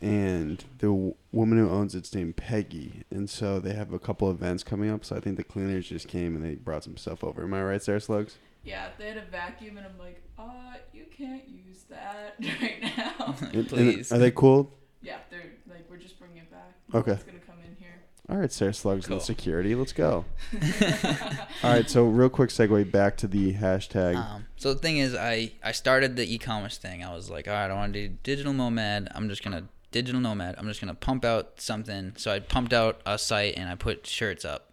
and 0.01 0.63
the 0.77 0.87
w- 0.87 1.15
woman 1.33 1.57
who 1.57 1.69
owns 1.69 1.93
it's 1.93 2.15
named 2.15 2.37
Peggy. 2.37 3.03
And 3.11 3.29
so 3.29 3.59
they 3.59 3.73
have 3.73 3.91
a 3.91 3.99
couple 3.99 4.31
events 4.31 4.63
coming 4.63 4.89
up. 4.89 5.03
So 5.03 5.17
I 5.17 5.19
think 5.19 5.35
the 5.35 5.43
cleaners 5.43 5.89
just 5.89 6.07
came 6.07 6.37
and 6.37 6.45
they 6.45 6.55
brought 6.55 6.85
some 6.85 6.95
stuff 6.95 7.21
over. 7.21 7.43
Am 7.43 7.53
I 7.53 7.61
right, 7.63 7.83
Sarah 7.83 7.99
Slugs? 7.99 8.37
Yeah, 8.63 8.89
they 8.97 9.07
had 9.07 9.17
a 9.17 9.25
vacuum, 9.25 9.77
and 9.77 9.85
I'm 9.87 9.97
like, 9.97 10.21
uh, 10.37 10.75
you 10.93 11.05
can't 11.15 11.43
use 11.49 11.83
that 11.89 12.35
right 12.61 12.81
now. 12.97 13.35
And- 13.41 13.55
and 13.55 13.67
Please. 13.67 14.11
are 14.11 14.17
they 14.19 14.31
cool? 14.31 14.71
yeah, 15.01 15.17
they're 15.31 15.41
like, 15.69 15.89
we're 15.89 15.97
just 15.97 16.19
bringing 16.19 16.37
it 16.37 16.51
back. 16.51 16.73
Okay. 16.93 17.13
It's 17.13 17.23
gonna 17.23 17.39
come 17.39 17.55
in 17.65 17.75
here. 17.79 18.01
All 18.29 18.37
right, 18.37 18.51
Sarah 18.51 18.73
Slugs 18.73 19.07
Cool. 19.07 19.15
and 19.17 19.23
security. 19.25 19.73
Let's 19.73 19.93
go. 19.93 20.25
All 21.63 21.71
right, 21.73 21.89
so 21.89 22.05
real 22.05 22.29
quick 22.29 22.49
segue 22.51 22.91
back 22.91 23.17
to 23.17 23.27
the 23.27 23.53
hashtag. 23.53 24.15
Um, 24.15 24.45
so 24.57 24.73
the 24.73 24.79
thing 24.79 24.97
is, 24.97 25.15
I 25.15 25.51
I 25.63 25.71
started 25.71 26.15
the 26.15 26.31
e-commerce 26.31 26.77
thing. 26.77 27.03
I 27.03 27.13
was 27.15 27.29
like, 27.31 27.47
all 27.47 27.53
right, 27.55 27.69
I 27.71 27.73
want 27.73 27.93
to 27.93 28.07
do 28.07 28.15
digital 28.23 28.53
nomad. 28.53 29.07
I'm 29.15 29.27
just 29.27 29.43
gonna 29.43 29.67
digital 29.91 30.21
nomad. 30.21 30.55
I'm 30.57 30.67
just 30.67 30.79
gonna 30.79 30.93
pump 30.93 31.25
out 31.25 31.59
something. 31.59 32.13
So 32.17 32.31
I 32.31 32.39
pumped 32.39 32.73
out 32.73 33.01
a 33.05 33.17
site 33.17 33.55
and 33.57 33.67
I 33.69 33.75
put 33.75 34.05
shirts 34.05 34.45
up, 34.45 34.71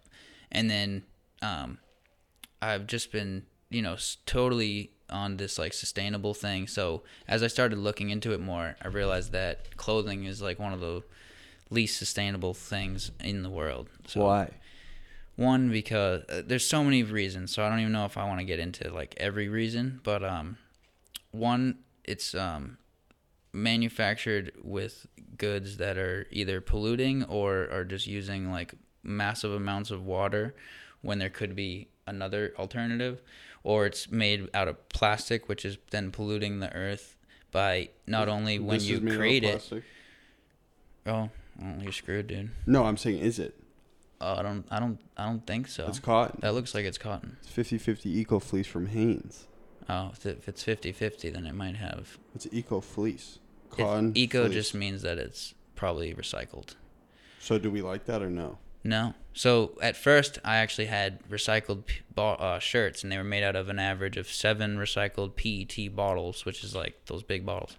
and 0.51 0.69
then 0.69 1.03
um, 1.41 1.79
I've 2.61 2.85
just 2.87 3.11
been 3.11 3.45
you 3.69 3.81
know 3.81 3.97
totally 4.25 4.91
on 5.09 5.37
this 5.37 5.57
like 5.57 5.73
sustainable 5.73 6.33
thing. 6.33 6.67
So 6.67 7.03
as 7.27 7.41
I 7.41 7.47
started 7.47 7.79
looking 7.79 8.09
into 8.09 8.31
it 8.33 8.39
more, 8.39 8.75
I 8.81 8.87
realized 8.87 9.31
that 9.31 9.75
clothing 9.77 10.25
is 10.25 10.41
like 10.41 10.59
one 10.59 10.73
of 10.73 10.79
the 10.79 11.03
least 11.71 11.97
sustainable 11.97 12.53
things 12.53 13.11
in 13.19 13.43
the 13.43 13.49
world. 13.49 13.89
So 14.07 14.25
Why? 14.25 14.51
one 15.39 15.71
because 15.71 16.21
uh, 16.27 16.41
there's 16.45 16.67
so 16.67 16.83
many 16.83 17.01
reasons 17.01 17.49
so 17.53 17.63
i 17.63 17.69
don't 17.69 17.79
even 17.79 17.93
know 17.93 18.03
if 18.03 18.17
i 18.17 18.25
want 18.25 18.39
to 18.39 18.45
get 18.45 18.59
into 18.59 18.93
like 18.93 19.15
every 19.15 19.47
reason 19.47 20.01
but 20.03 20.21
um 20.21 20.57
one 21.31 21.77
it's 22.03 22.35
um 22.35 22.77
manufactured 23.53 24.51
with 24.61 25.07
goods 25.37 25.77
that 25.77 25.97
are 25.97 26.27
either 26.29 26.59
polluting 26.59 27.23
or 27.23 27.69
are 27.71 27.85
just 27.85 28.05
using 28.05 28.51
like 28.51 28.73
massive 29.01 29.53
amounts 29.53 29.91
of 29.91 30.05
water 30.05 30.53
when 31.01 31.19
there 31.19 31.29
could 31.29 31.55
be 31.55 31.87
another 32.05 32.51
alternative 32.59 33.21
or 33.63 33.85
it's 33.85 34.09
made 34.11 34.49
out 34.53 34.67
of 34.67 34.89
plastic 34.89 35.47
which 35.49 35.65
is 35.65 35.77
then 35.91 36.11
polluting 36.11 36.59
the 36.59 36.71
earth 36.73 37.15
by 37.51 37.89
not 38.07 38.27
only 38.29 38.59
when 38.59 38.75
This 38.77 38.83
is 38.83 38.89
you 38.89 38.99
made 39.01 39.11
out 39.11 39.15
of 39.15 39.19
create 39.19 39.43
it 39.43 39.83
oh 41.05 41.29
well, 41.61 41.81
you're 41.81 41.91
screwed 41.91 42.27
dude 42.27 42.51
No, 42.65 42.85
I'm 42.85 42.97
saying 42.97 43.19
is 43.19 43.39
it? 43.39 43.55
oh, 44.21 44.35
i 44.35 44.41
don't 44.41 44.65
i 44.69 44.79
don't 44.79 44.99
i 45.17 45.25
don't 45.25 45.45
think 45.47 45.67
so 45.67 45.87
It's 45.87 45.99
cotton. 45.99 46.39
that 46.41 46.53
looks 46.53 46.73
like 46.75 46.85
it's 46.85 46.97
cotton 46.97 47.37
It's 47.43 47.51
50-50 47.71 48.05
Eco 48.07 48.39
Fleece 48.39 48.67
from 48.67 48.87
Hanes. 48.87 49.45
Oh, 49.91 50.11
if 50.23 50.47
it's 50.47 50.63
50-50, 50.63 51.33
then 51.33 51.47
it 51.47 51.55
might 51.55 51.75
have. 51.77 52.19
It's 52.35 52.47
Eco 52.51 52.79
Fleece. 52.79 53.39
If 53.71 53.77
Cotton. 53.79 54.11
eco 54.15 54.43
fleece. 54.43 54.53
just 54.53 54.75
means 54.75 55.01
that 55.01 55.17
it's 55.17 55.55
probably 55.75 56.13
recycled. 56.13 56.75
So 57.39 57.57
do 57.57 57.71
we 57.71 57.81
like 57.81 58.05
that 58.05 58.21
or 58.21 58.29
no? 58.29 58.59
No. 58.83 59.13
So 59.33 59.77
at 59.81 59.95
first, 59.95 60.39
I 60.43 60.57
actually 60.57 60.87
had 60.87 61.23
recycled 61.29 61.83
uh, 62.17 62.59
shirts, 62.59 63.03
and 63.03 63.11
they 63.11 63.17
were 63.17 63.23
made 63.23 63.43
out 63.43 63.55
of 63.55 63.69
an 63.69 63.79
average 63.79 64.17
of 64.17 64.27
seven 64.27 64.77
recycled 64.77 65.35
PET 65.35 65.95
bottles, 65.95 66.45
which 66.45 66.63
is 66.63 66.75
like 66.75 67.05
those 67.05 67.23
big 67.23 67.45
bottles. 67.45 67.77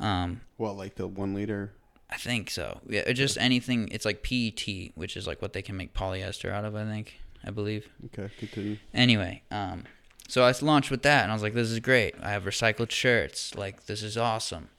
Um, 0.00 0.42
Well, 0.56 0.74
like 0.74 0.94
the 0.94 1.06
one 1.06 1.34
liter. 1.34 1.72
I 2.10 2.16
think 2.16 2.50
so. 2.50 2.80
Yeah, 2.88 3.10
just 3.12 3.36
anything. 3.38 3.88
It's 3.92 4.04
like 4.04 4.22
PET, 4.22 4.92
which 4.94 5.16
is 5.16 5.26
like 5.26 5.42
what 5.42 5.52
they 5.52 5.62
can 5.62 5.76
make 5.76 5.92
polyester 5.92 6.50
out 6.50 6.64
of. 6.64 6.74
I 6.74 6.84
think. 6.84 7.20
I 7.44 7.50
believe. 7.50 7.88
Okay, 8.06 8.30
continue. 8.38 8.78
Anyway, 8.94 9.42
um, 9.50 9.84
so 10.26 10.44
I 10.44 10.52
launched 10.60 10.90
with 10.90 11.02
that, 11.02 11.22
and 11.22 11.30
I 11.30 11.34
was 11.34 11.42
like, 11.42 11.54
"This 11.54 11.70
is 11.70 11.80
great. 11.80 12.14
I 12.22 12.30
have 12.30 12.44
recycled 12.44 12.90
shirts. 12.90 13.54
Like, 13.54 13.86
this 13.86 14.02
is 14.02 14.16
awesome." 14.16 14.70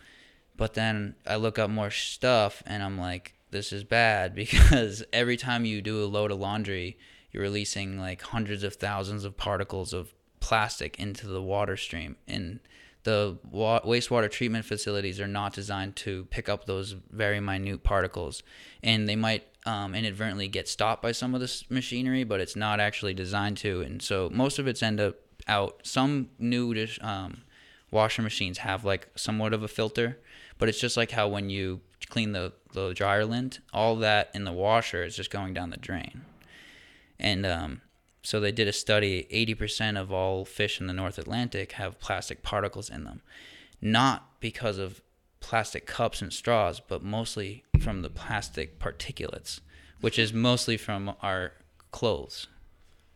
But 0.58 0.74
then 0.74 1.16
I 1.26 1.36
look 1.38 1.58
up 1.58 1.70
more 1.70 1.92
stuff, 1.92 2.62
and 2.66 2.84
I'm 2.84 2.98
like, 2.98 3.34
"This 3.52 3.72
is 3.74 3.84
bad," 3.84 4.36
because 4.44 5.04
every 5.14 5.38
time 5.38 5.66
you 5.66 5.82
do 5.82 6.04
a 6.04 6.06
load 6.06 6.32
of 6.32 6.40
laundry, 6.40 6.98
you're 7.32 7.44
releasing 7.44 8.00
like 8.00 8.22
hundreds 8.22 8.64
of 8.64 8.76
thousands 8.76 9.24
of 9.24 9.38
particles 9.38 9.94
of 9.94 10.14
plastic 10.40 11.00
into 11.00 11.28
the 11.28 11.42
water 11.42 11.78
stream, 11.78 12.16
and 12.28 12.60
the 13.04 13.38
wa- 13.50 13.82
wastewater 13.82 14.30
treatment 14.30 14.66
facilities 14.66 15.20
are 15.20 15.28
not 15.28 15.54
designed 15.54 15.96
to 15.96 16.26
pick 16.26 16.50
up 16.50 16.66
those 16.66 16.96
very 17.12 17.40
minute 17.40 17.84
particles, 17.84 18.44
and 18.84 19.08
they 19.08 19.16
might 19.16 19.46
um, 19.66 19.94
inadvertently 19.96 20.48
get 20.48 20.68
stopped 20.68 21.02
by 21.02 21.12
some 21.12 21.36
of 21.36 21.42
this 21.42 21.70
machinery, 21.70 22.24
but 22.24 22.40
it's 22.40 22.56
not 22.56 22.80
actually 22.80 23.14
designed 23.14 23.58
to, 23.58 23.82
and 23.82 24.02
so 24.02 24.30
most 24.32 24.60
of 24.60 24.68
it's 24.68 24.84
end 24.84 25.00
up 25.00 25.16
out. 25.48 25.80
Some 25.84 26.30
new 26.40 26.74
dish, 26.74 27.00
um, 27.02 27.44
washer 27.92 28.22
machines 28.22 28.60
have 28.60 28.86
like 28.86 29.08
somewhat 29.16 29.54
of 29.54 29.64
a 29.64 29.68
filter, 29.68 30.20
but 30.58 30.70
it's 30.70 30.80
just 30.80 30.98
like 30.98 31.12
how 31.12 31.28
when 31.28 31.50
you 31.50 31.82
clean 32.08 32.32
the 32.32 32.54
the 32.74 32.94
dryer 32.94 33.26
lint, 33.26 33.60
all 33.74 33.96
that 33.98 34.30
in 34.34 34.44
the 34.44 34.54
washer 34.54 35.04
is 35.04 35.16
just 35.16 35.32
going 35.32 35.54
down 35.54 35.72
the 35.72 35.78
drain, 35.78 36.22
and 37.20 37.46
um, 37.46 37.82
so 38.22 38.40
they 38.40 38.52
did 38.52 38.68
a 38.68 38.74
study 38.74 39.28
80% 39.32 40.00
of 40.00 40.12
all 40.12 40.46
fish 40.46 40.80
in 40.80 40.88
the 40.88 40.94
North 40.94 41.18
Atlantic 41.18 41.74
have 41.74 42.00
plastic 42.00 42.44
particles 42.44 42.90
in 42.90 43.04
them. 43.04 43.22
Not 43.82 44.40
because 44.40 44.78
of 44.78 45.02
plastic 45.40 45.86
cups 45.86 46.22
and 46.22 46.32
straws, 46.32 46.80
but 46.80 47.02
mostly 47.02 47.64
from 47.80 48.02
the 48.02 48.10
plastic 48.10 48.78
particulates, 48.80 49.62
which 50.02 50.20
is 50.20 50.34
mostly 50.34 50.76
from 50.78 51.16
our 51.22 51.54
clothes. 51.92 52.48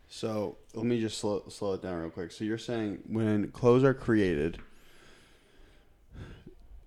So 0.08 0.56
let 0.74 0.86
me 0.86 1.00
just 1.00 1.18
slow 1.18 1.44
slow 1.48 1.74
it 1.74 1.82
down 1.82 2.00
real 2.00 2.10
quick. 2.10 2.32
So 2.32 2.44
you're 2.44 2.56
saying 2.56 3.00
when 3.06 3.50
clothes 3.50 3.84
are 3.84 3.94
created, 3.94 4.58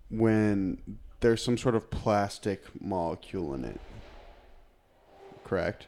when 0.10 1.00
there's 1.20 1.44
some 1.44 1.58
sort 1.58 1.76
of 1.76 1.90
plastic 1.90 2.64
molecule 2.82 3.54
in 3.54 3.66
it, 3.66 3.80
correct? 5.44 5.88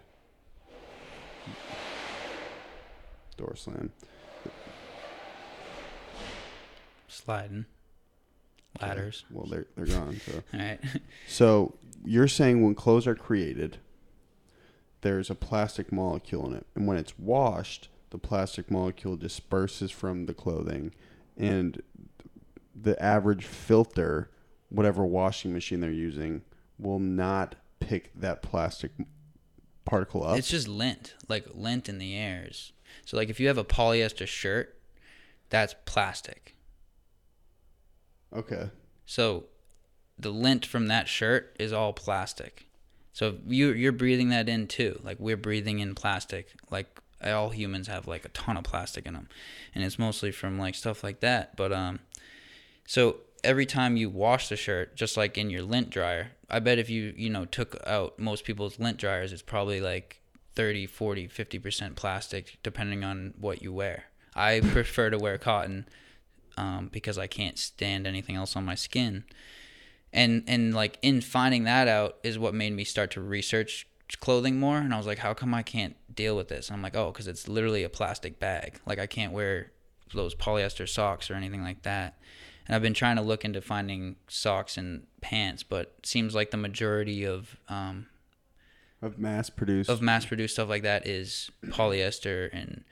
Door 3.37 3.55
slam. 3.55 3.91
Sliding. 7.07 7.65
Ladders. 8.81 9.25
Well, 9.31 9.47
they're 9.47 9.65
they're 9.75 9.85
gone. 9.85 10.19
So. 10.25 10.43
All 10.53 10.59
right. 10.59 10.79
So 11.27 11.75
you're 12.03 12.27
saying 12.27 12.63
when 12.63 12.75
clothes 12.75 13.07
are 13.07 13.15
created, 13.15 13.77
there's 15.01 15.29
a 15.29 15.35
plastic 15.35 15.91
molecule 15.91 16.47
in 16.47 16.55
it, 16.55 16.65
and 16.75 16.87
when 16.87 16.97
it's 16.97 17.17
washed, 17.17 17.89
the 18.09 18.17
plastic 18.17 18.69
molecule 18.71 19.15
disperses 19.15 19.91
from 19.91 20.25
the 20.25 20.33
clothing, 20.33 20.93
and 21.37 21.81
the 22.75 23.01
average 23.01 23.45
filter, 23.45 24.29
whatever 24.69 25.05
washing 25.05 25.53
machine 25.53 25.79
they're 25.81 25.91
using, 25.91 26.41
will 26.77 26.99
not 26.99 27.55
pick 27.79 28.11
that 28.15 28.41
plastic 28.41 28.91
particle 29.85 30.23
up. 30.23 30.37
It's 30.37 30.49
just 30.49 30.67
lint, 30.67 31.15
like 31.27 31.45
lint 31.53 31.89
in 31.89 31.97
the 31.97 32.15
airs. 32.15 32.71
So 33.05 33.17
like 33.17 33.29
if 33.29 33.39
you 33.39 33.47
have 33.47 33.57
a 33.57 33.63
polyester 33.63 34.27
shirt, 34.27 34.77
that's 35.49 35.75
plastic. 35.85 36.55
okay. 38.35 38.69
So 39.05 39.45
the 40.19 40.29
lint 40.29 40.65
from 40.65 40.87
that 40.87 41.07
shirt 41.07 41.55
is 41.59 41.73
all 41.73 41.93
plastic. 41.93 42.67
So 43.13 43.37
you 43.47 43.71
you're 43.71 43.91
breathing 43.91 44.29
that 44.29 44.47
in 44.47 44.67
too. 44.67 44.99
Like 45.03 45.17
we're 45.19 45.37
breathing 45.37 45.79
in 45.79 45.95
plastic. 45.95 46.53
Like 46.69 47.01
all 47.23 47.49
humans 47.49 47.87
have 47.87 48.07
like 48.07 48.25
a 48.25 48.29
ton 48.29 48.57
of 48.57 48.63
plastic 48.63 49.05
in 49.07 49.13
them, 49.13 49.29
and 49.73 49.83
it's 49.83 49.97
mostly 49.97 50.31
from 50.31 50.59
like 50.59 50.75
stuff 50.75 51.03
like 51.03 51.21
that. 51.21 51.55
But 51.57 51.73
um, 51.73 51.99
so 52.85 53.17
every 53.43 53.65
time 53.65 53.97
you 53.97 54.09
wash 54.09 54.49
the 54.49 54.55
shirt, 54.55 54.95
just 54.95 55.17
like 55.17 55.37
in 55.37 55.49
your 55.49 55.61
lint 55.61 55.89
dryer, 55.89 56.31
I 56.49 56.59
bet 56.59 56.79
if 56.79 56.89
you, 56.89 57.13
you 57.15 57.29
know, 57.29 57.45
took 57.45 57.75
out 57.85 58.19
most 58.19 58.43
people's 58.43 58.79
lint 58.79 58.97
dryers, 58.97 59.33
it's 59.33 59.41
probably 59.41 59.81
like 59.81 60.21
30, 60.55 60.87
40, 60.87 61.27
50% 61.27 61.95
plastic, 61.95 62.57
depending 62.63 63.03
on 63.03 63.33
what 63.39 63.61
you 63.61 63.71
wear. 63.71 64.05
I 64.35 64.59
prefer 64.61 65.09
to 65.09 65.17
wear 65.17 65.37
cotton 65.37 65.87
um, 66.57 66.89
because 66.91 67.17
I 67.17 67.27
can't 67.27 67.57
stand 67.57 68.07
anything 68.07 68.35
else 68.35 68.55
on 68.55 68.65
my 68.65 68.75
skin. 68.75 69.23
And, 70.11 70.43
and 70.47 70.73
like 70.73 70.97
in 71.01 71.21
finding 71.21 71.65
that 71.65 71.87
out 71.87 72.17
is 72.23 72.39
what 72.39 72.53
made 72.53 72.73
me 72.73 72.83
start 72.83 73.11
to 73.11 73.21
research 73.21 73.87
clothing 74.19 74.59
more. 74.59 74.77
And 74.77 74.93
I 74.93 74.97
was 74.97 75.05
like, 75.05 75.19
how 75.19 75.33
come 75.33 75.53
I 75.53 75.61
can't 75.61 75.95
deal 76.13 76.35
with 76.35 76.47
this? 76.47 76.69
And 76.69 76.75
I'm 76.75 76.81
like, 76.81 76.95
oh, 76.95 77.11
because 77.11 77.27
it's 77.27 77.47
literally 77.47 77.83
a 77.83 77.89
plastic 77.89 78.39
bag. 78.39 78.79
Like 78.85 78.99
I 78.99 79.05
can't 79.05 79.33
wear 79.33 79.71
those 80.13 80.33
polyester 80.33 80.89
socks 80.89 81.29
or 81.29 81.35
anything 81.35 81.63
like 81.63 81.83
that. 81.83 82.17
And 82.69 82.75
I've 82.75 82.83
been 82.83 82.93
trying 82.93 83.15
to 83.15 83.23
look 83.23 83.43
into 83.43 83.61
finding 83.61 84.15
socks 84.27 84.77
and 84.77 85.07
pants, 85.21 85.63
but 85.63 85.95
it 85.97 86.05
seems 86.05 86.35
like 86.35 86.51
the 86.51 86.57
majority 86.57 87.25
of 87.25 87.57
um, 87.67 88.05
Of 89.01 89.17
mass 89.17 89.49
produced. 89.49 89.89
of 89.89 90.03
mass 90.03 90.23
produced 90.27 90.53
stuff 90.53 90.69
like 90.69 90.83
that 90.83 91.07
is 91.07 91.49
polyester 91.65 92.47
and 92.53 92.83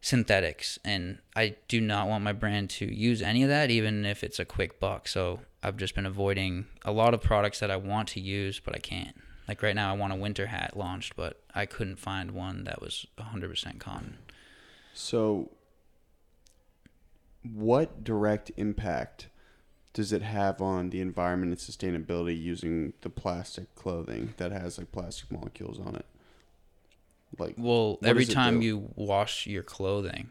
synthetics 0.00 0.78
and 0.84 1.18
I 1.34 1.56
do 1.68 1.80
not 1.80 2.06
want 2.08 2.22
my 2.22 2.32
brand 2.32 2.70
to 2.70 2.84
use 2.86 3.20
any 3.22 3.42
of 3.42 3.48
that 3.48 3.70
even 3.70 4.06
if 4.06 4.22
it's 4.24 4.38
a 4.38 4.44
quick 4.44 4.80
buck. 4.80 5.08
So 5.08 5.40
I've 5.62 5.76
just 5.76 5.94
been 5.94 6.06
avoiding 6.06 6.66
a 6.84 6.92
lot 6.92 7.12
of 7.12 7.20
products 7.20 7.58
that 7.60 7.70
I 7.70 7.76
want 7.76 8.08
to 8.10 8.20
use 8.20 8.60
but 8.60 8.74
I 8.74 8.78
can't. 8.78 9.16
Like 9.48 9.62
right 9.62 9.74
now 9.74 9.92
I 9.92 9.96
want 9.96 10.12
a 10.12 10.16
winter 10.16 10.46
hat 10.46 10.74
launched 10.76 11.16
but 11.16 11.42
I 11.54 11.66
couldn't 11.66 11.96
find 11.96 12.30
one 12.30 12.64
that 12.64 12.80
was 12.80 13.06
100% 13.18 13.78
cotton. 13.78 14.18
So, 14.94 15.50
what 17.54 18.04
direct 18.04 18.50
impact 18.56 19.28
does 19.92 20.12
it 20.12 20.22
have 20.22 20.60
on 20.60 20.90
the 20.90 21.00
environment 21.00 21.52
and 21.52 21.58
sustainability 21.58 22.40
using 22.40 22.92
the 23.00 23.08
plastic 23.10 23.74
clothing 23.74 24.34
that 24.36 24.52
has 24.52 24.78
like 24.78 24.92
plastic 24.92 25.30
molecules 25.32 25.80
on 25.80 25.96
it? 25.96 26.06
Like, 27.38 27.54
Well, 27.56 27.98
every 28.02 28.24
time 28.24 28.60
do? 28.60 28.66
you 28.66 28.92
wash 28.94 29.46
your 29.46 29.62
clothing, 29.62 30.30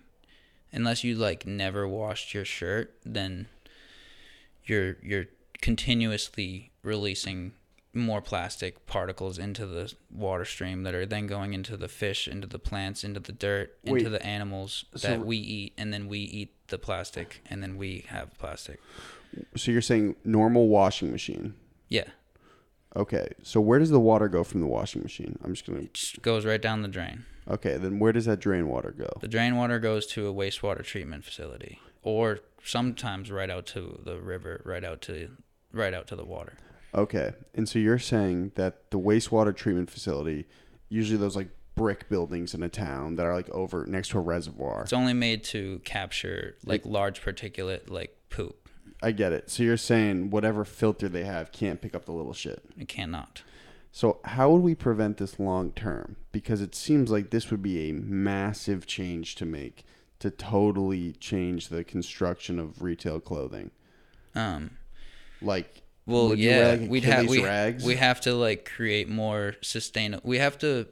unless 0.71 1.03
you 1.03 1.15
like 1.15 1.45
never 1.45 1.87
washed 1.87 2.33
your 2.33 2.45
shirt, 2.45 2.93
then 3.03 3.47
you're 4.65 4.97
you're 5.01 5.25
continuously 5.61 6.71
releasing 6.83 7.53
more 7.95 8.21
plastic 8.21 8.85
particles 8.85 9.37
into 9.37 9.65
the 9.65 9.93
water 10.11 10.45
stream 10.45 10.83
that 10.83 10.93
are 10.93 11.05
then 11.05 11.27
going 11.27 11.53
into 11.53 11.77
the 11.77 11.87
fish, 11.87 12.27
into 12.27 12.45
the 12.47 12.59
plants, 12.59 13.03
into 13.03 13.19
the 13.19 13.31
dirt, 13.31 13.77
into 13.83 14.09
the 14.09 14.23
animals 14.25 14.85
so- 14.95 15.07
that 15.07 15.25
we 15.25 15.37
eat, 15.37 15.73
and 15.77 15.93
then 15.93 16.07
we 16.07 16.19
eat 16.19 16.53
the 16.67 16.77
plastic, 16.77 17.41
and 17.49 17.63
then 17.63 17.77
we 17.77 18.05
have 18.09 18.37
plastic. 18.37 18.79
so 19.55 19.71
you're 19.71 19.81
saying 19.81 20.15
normal 20.23 20.67
washing 20.67 21.11
machine? 21.11 21.53
Yeah, 21.87 22.05
Okay, 22.95 23.27
so 23.43 23.59
where 23.59 23.77
does 23.77 23.89
the 23.89 23.99
water 23.99 24.29
go 24.29 24.43
from 24.43 24.61
the 24.61 24.67
washing 24.67 25.01
machine? 25.01 25.37
I'm 25.43 25.53
just 25.53 25.67
gonna. 25.67 25.79
it 25.79 25.93
just 25.93 26.21
goes 26.21 26.45
right 26.45 26.61
down 26.61 26.81
the 26.81 26.87
drain. 26.87 27.25
Okay, 27.47 27.77
then 27.77 27.99
where 27.99 28.13
does 28.13 28.25
that 28.25 28.39
drain 28.39 28.67
water 28.69 28.91
go? 28.97 29.09
The 29.19 29.27
drain 29.27 29.57
water 29.57 29.79
goes 29.79 30.05
to 30.07 30.27
a 30.27 30.33
wastewater 30.33 30.83
treatment 30.83 31.25
facility, 31.25 31.79
or 32.03 32.39
sometimes 32.63 33.31
right 33.31 33.49
out 33.49 33.65
to 33.67 33.99
the 34.05 34.19
river, 34.19 34.61
right 34.63 34.83
out 34.83 35.01
to 35.03 35.31
right 35.73 35.93
out 35.93 36.07
to 36.07 36.15
the 36.15 36.23
water. 36.23 36.57
Okay, 36.95 37.33
and 37.53 37.67
so 37.67 37.77
you're 37.77 37.99
saying 37.99 38.53
that 38.55 38.89
the 38.89 38.99
wastewater 38.99 39.53
treatment 39.53 39.91
facility, 39.91 40.47
usually 40.87 41.17
those 41.17 41.35
like 41.35 41.49
brick 41.75 42.07
buildings 42.07 42.53
in 42.53 42.63
a 42.63 42.69
town 42.69 43.17
that 43.17 43.25
are 43.25 43.35
like 43.35 43.49
over 43.49 43.85
next 43.85 44.09
to 44.09 44.17
a 44.17 44.21
reservoir. 44.21 44.83
It's 44.83 44.93
only 44.93 45.13
made 45.13 45.43
to 45.45 45.79
capture 45.83 46.55
like 46.65 46.85
large 46.85 47.21
particulate 47.21 47.89
like 47.89 48.15
poop. 48.29 48.69
I 49.03 49.11
get 49.11 49.33
it. 49.33 49.49
So 49.49 49.61
you're 49.63 49.77
saying 49.77 50.29
whatever 50.29 50.63
filter 50.63 51.09
they 51.09 51.25
have 51.25 51.51
can't 51.51 51.81
pick 51.81 51.93
up 51.93 52.05
the 52.05 52.13
little 52.13 52.33
shit. 52.33 52.63
It 52.79 52.87
cannot. 52.87 53.43
So 53.91 54.19
how 54.23 54.51
would 54.51 54.61
we 54.61 54.73
prevent 54.73 55.17
this 55.17 55.39
long 55.39 55.71
term? 55.71 56.15
Because 56.31 56.61
it 56.61 56.75
seems 56.75 57.11
like 57.11 57.29
this 57.29 57.51
would 57.51 57.61
be 57.61 57.89
a 57.89 57.93
massive 57.93 58.87
change 58.87 59.35
to 59.35 59.45
make 59.45 59.85
to 60.19 60.29
totally 60.31 61.11
change 61.13 61.67
the 61.67 61.83
construction 61.83 62.57
of 62.57 62.81
retail 62.81 63.19
clothing. 63.19 63.71
Um. 64.33 64.77
Like 65.41 65.81
Well, 66.05 66.29
would 66.29 66.39
yeah, 66.39 66.77
we'd 66.77 67.03
have 67.03 67.27
we, 67.27 67.43
rags? 67.43 67.83
we 67.83 67.95
have 67.95 68.21
to 68.21 68.35
like 68.35 68.69
create 68.75 69.09
more 69.09 69.55
sustainable. 69.61 70.27
We 70.27 70.37
have 70.37 70.57
to. 70.59 70.87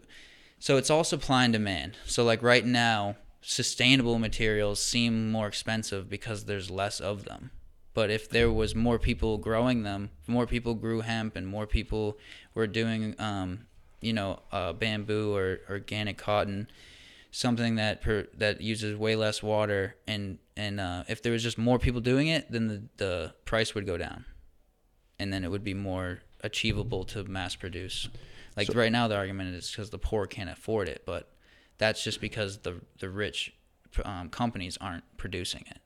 So 0.59 0.77
it's 0.77 0.89
all 0.89 1.03
supply 1.03 1.43
and 1.43 1.53
demand. 1.53 1.97
So 2.05 2.23
like 2.23 2.41
right 2.41 2.65
now, 2.65 3.17
sustainable 3.41 4.17
materials 4.17 4.81
seem 4.81 5.31
more 5.31 5.47
expensive 5.47 6.09
because 6.09 6.45
there's 6.45 6.71
less 6.71 6.99
of 6.99 7.25
them. 7.25 7.51
But 7.93 8.09
if 8.09 8.27
there 8.29 8.51
was 8.51 8.73
more 8.73 8.97
people 8.97 9.37
growing 9.37 9.83
them, 9.83 10.09
more 10.25 10.47
people 10.47 10.73
grew 10.73 11.01
hemp, 11.01 11.35
and 11.35 11.45
more 11.45 11.67
people 11.67 12.17
were 12.55 12.65
doing, 12.65 13.15
um, 13.19 13.67
you 14.01 14.13
know, 14.13 14.39
uh, 14.51 14.73
bamboo 14.73 15.35
or 15.35 15.59
organic 15.69 16.17
cotton, 16.17 16.67
something 17.29 17.75
that 17.75 18.01
per, 18.01 18.27
that 18.37 18.61
uses 18.61 18.97
way 18.97 19.15
less 19.15 19.43
water, 19.43 19.95
and 20.07 20.39
and 20.57 20.79
uh, 20.79 21.03
if 21.07 21.21
there 21.21 21.31
was 21.31 21.43
just 21.43 21.57
more 21.57 21.77
people 21.77 22.01
doing 22.01 22.27
it, 22.27 22.51
then 22.51 22.67
the 22.67 22.83
the 22.97 23.33
price 23.45 23.75
would 23.75 23.85
go 23.85 23.97
down, 23.97 24.25
and 25.23 25.33
then 25.33 25.43
it 25.43 25.49
would 25.49 25.63
be 25.63 25.73
more 25.73 26.19
achievable 26.41 27.03
to 27.05 27.23
mass 27.23 27.55
produce. 27.55 28.09
Like 28.57 28.67
So- 28.67 28.73
right 28.73 28.91
now, 28.91 29.07
the 29.07 29.15
argument 29.15 29.55
is 29.55 29.71
because 29.71 29.89
the 29.89 29.97
poor 29.97 30.27
can't 30.27 30.49
afford 30.49 30.87
it, 30.89 31.03
but 31.05 31.29
that's 31.79 32.03
just 32.03 32.21
because 32.21 32.59
the 32.59 32.81
the 32.99 33.09
rich 33.09 33.53
um, 34.05 34.29
companies 34.29 34.77
aren't 34.81 35.05
producing 35.17 35.63
it. 35.69 35.79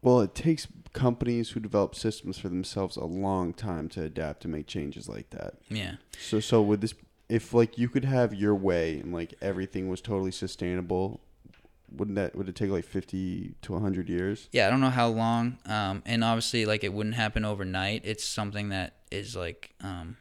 well, 0.00 0.20
it 0.20 0.34
takes 0.34 0.68
companies 0.92 1.50
who 1.50 1.60
develop 1.60 1.94
systems 1.94 2.38
for 2.38 2.48
themselves 2.48 2.96
a 2.96 3.04
long 3.04 3.52
time 3.52 3.88
to 3.90 4.02
adapt 4.02 4.40
to 4.42 4.48
make 4.48 4.66
changes 4.66 5.08
like 5.08 5.30
that. 5.30 5.54
Yeah. 5.68 5.96
So 6.18 6.40
so 6.40 6.62
would 6.62 6.80
this 6.80 6.94
if 7.28 7.52
like 7.52 7.76
you 7.76 7.88
could 7.88 8.04
have 8.04 8.32
your 8.34 8.54
way 8.54 9.00
and 9.00 9.12
like 9.12 9.34
everything 9.42 9.88
was 9.88 10.00
totally 10.00 10.30
sustainable, 10.30 11.20
wouldn't 11.92 12.16
that 12.16 12.36
would 12.36 12.48
it 12.48 12.54
take 12.54 12.70
like 12.70 12.84
50 12.84 13.54
to 13.62 13.72
100 13.72 14.08
years? 14.08 14.48
Yeah, 14.52 14.66
I 14.66 14.70
don't 14.70 14.80
know 14.80 14.90
how 14.90 15.08
long. 15.08 15.58
Um, 15.66 16.02
and 16.06 16.22
obviously, 16.22 16.66
like 16.66 16.84
it 16.84 16.92
wouldn't 16.92 17.16
happen 17.16 17.44
overnight. 17.44 18.02
It's 18.04 18.24
something 18.24 18.68
that 18.70 18.94
is 19.10 19.34
like 19.36 19.74
um, 19.80 20.16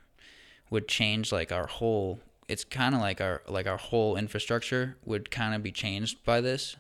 would 0.70 0.88
change 0.88 1.32
like 1.32 1.52
our 1.52 1.68
whole. 1.68 2.20
It's 2.48 2.64
kind 2.64 2.96
of 2.96 3.02
like 3.02 3.20
our 3.20 3.42
like 3.48 3.68
our 3.68 3.78
whole 3.78 4.16
infrastructure 4.16 4.98
would 5.06 5.30
kind 5.32 5.54
of 5.54 5.62
be 5.64 5.72
changed 5.72 6.24
by 6.24 6.42
this, 6.42 6.78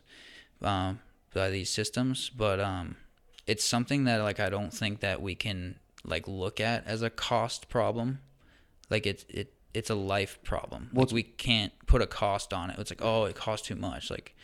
um, 0.61 0.99
by 1.33 1.49
these 1.49 1.69
systems. 1.69 2.29
But 2.29 2.59
um, 2.59 2.95
it's 3.45 3.63
something 3.63 4.05
that 4.05 4.21
like 4.21 4.39
I 4.39 4.49
don't 4.49 4.73
think 4.73 5.01
that 5.01 5.21
we 5.21 5.35
can 5.35 5.79
like 6.03 6.27
look 6.27 6.59
at 6.59 6.87
as 6.87 7.01
a 7.01 7.09
cost 7.09 7.69
problem. 7.69 8.19
Like 8.89 9.05
it's 9.05 9.25
it 9.29 9.53
it's 9.73 9.89
a 9.89 9.95
life 9.95 10.39
problem. 10.43 10.89
Well, 10.93 11.05
Like 11.05 11.13
we 11.13 11.23
can't 11.23 11.73
put 11.85 12.01
a 12.01 12.07
cost 12.07 12.53
on 12.53 12.69
it. 12.69 12.79
It's 12.79 12.91
like 12.91 13.01
oh, 13.01 13.25
it 13.25 13.35
costs 13.35 13.67
too 13.67 13.75
much. 13.75 14.09
Like 14.09 14.35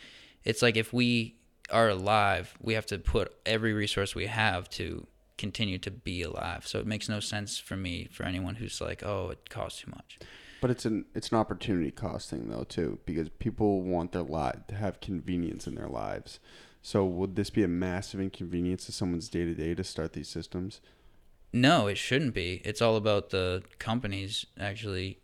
it's 0.44 0.62
like 0.62 0.76
if 0.76 0.92
we 0.92 1.36
are 1.70 1.88
alive, 1.88 2.56
we 2.60 2.74
have 2.74 2.86
to 2.86 2.98
put 2.98 3.34
every 3.46 3.72
resource 3.72 4.14
we 4.14 4.26
have 4.26 4.68
to 4.70 5.06
continue 5.38 5.78
to 5.78 5.90
be 5.90 6.22
alive. 6.22 6.66
So 6.66 6.78
it 6.78 6.86
makes 6.86 7.08
no 7.08 7.20
sense 7.20 7.58
for 7.58 7.76
me 7.76 8.08
for 8.10 8.24
anyone 8.24 8.56
who's 8.56 8.80
like, 8.80 9.02
oh, 9.04 9.30
it 9.30 9.50
costs 9.50 9.80
too 9.80 9.90
much. 9.90 10.18
But 10.60 10.70
it's 10.70 10.86
an 10.86 11.04
it's 11.14 11.28
an 11.28 11.36
opportunity 11.36 11.90
cost 11.90 12.30
thing 12.30 12.48
though 12.48 12.64
too 12.64 12.98
because 13.04 13.28
people 13.28 13.82
want 13.82 14.12
their 14.12 14.22
life 14.22 14.66
to 14.68 14.74
have 14.74 15.00
convenience 15.00 15.66
in 15.66 15.74
their 15.74 15.88
lives. 15.88 16.40
So 16.80 17.04
would 17.04 17.36
this 17.36 17.50
be 17.50 17.62
a 17.62 17.68
massive 17.68 18.20
inconvenience 18.20 18.86
to 18.86 18.92
someone's 18.92 19.28
day 19.28 19.44
to 19.44 19.54
day 19.54 19.74
to 19.74 19.84
start 19.84 20.12
these 20.14 20.28
systems? 20.28 20.80
No, 21.52 21.86
it 21.86 21.98
shouldn't 21.98 22.34
be. 22.34 22.62
It's 22.64 22.82
all 22.82 22.96
about 22.96 23.30
the 23.30 23.62
companies 23.78 24.46
actually, 24.58 25.18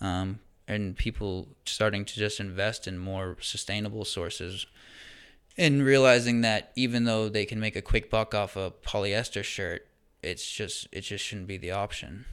um, 0.00 0.40
and 0.72 0.96
people 0.96 1.48
starting 1.64 2.04
to 2.04 2.14
just 2.14 2.40
invest 2.40 2.88
in 2.88 2.98
more 2.98 3.36
sustainable 3.40 4.04
sources, 4.04 4.66
and 5.56 5.84
realizing 5.84 6.40
that 6.40 6.72
even 6.76 7.04
though 7.04 7.28
they 7.28 7.44
can 7.44 7.60
make 7.60 7.76
a 7.76 7.82
quick 7.82 8.10
buck 8.10 8.34
off 8.34 8.56
a 8.56 8.70
polyester 8.70 9.44
shirt, 9.44 9.86
it's 10.22 10.50
just 10.50 10.88
it 10.92 11.02
just 11.02 11.24
shouldn't 11.24 11.48
be 11.48 11.58
the 11.58 11.70
option. 11.70 12.24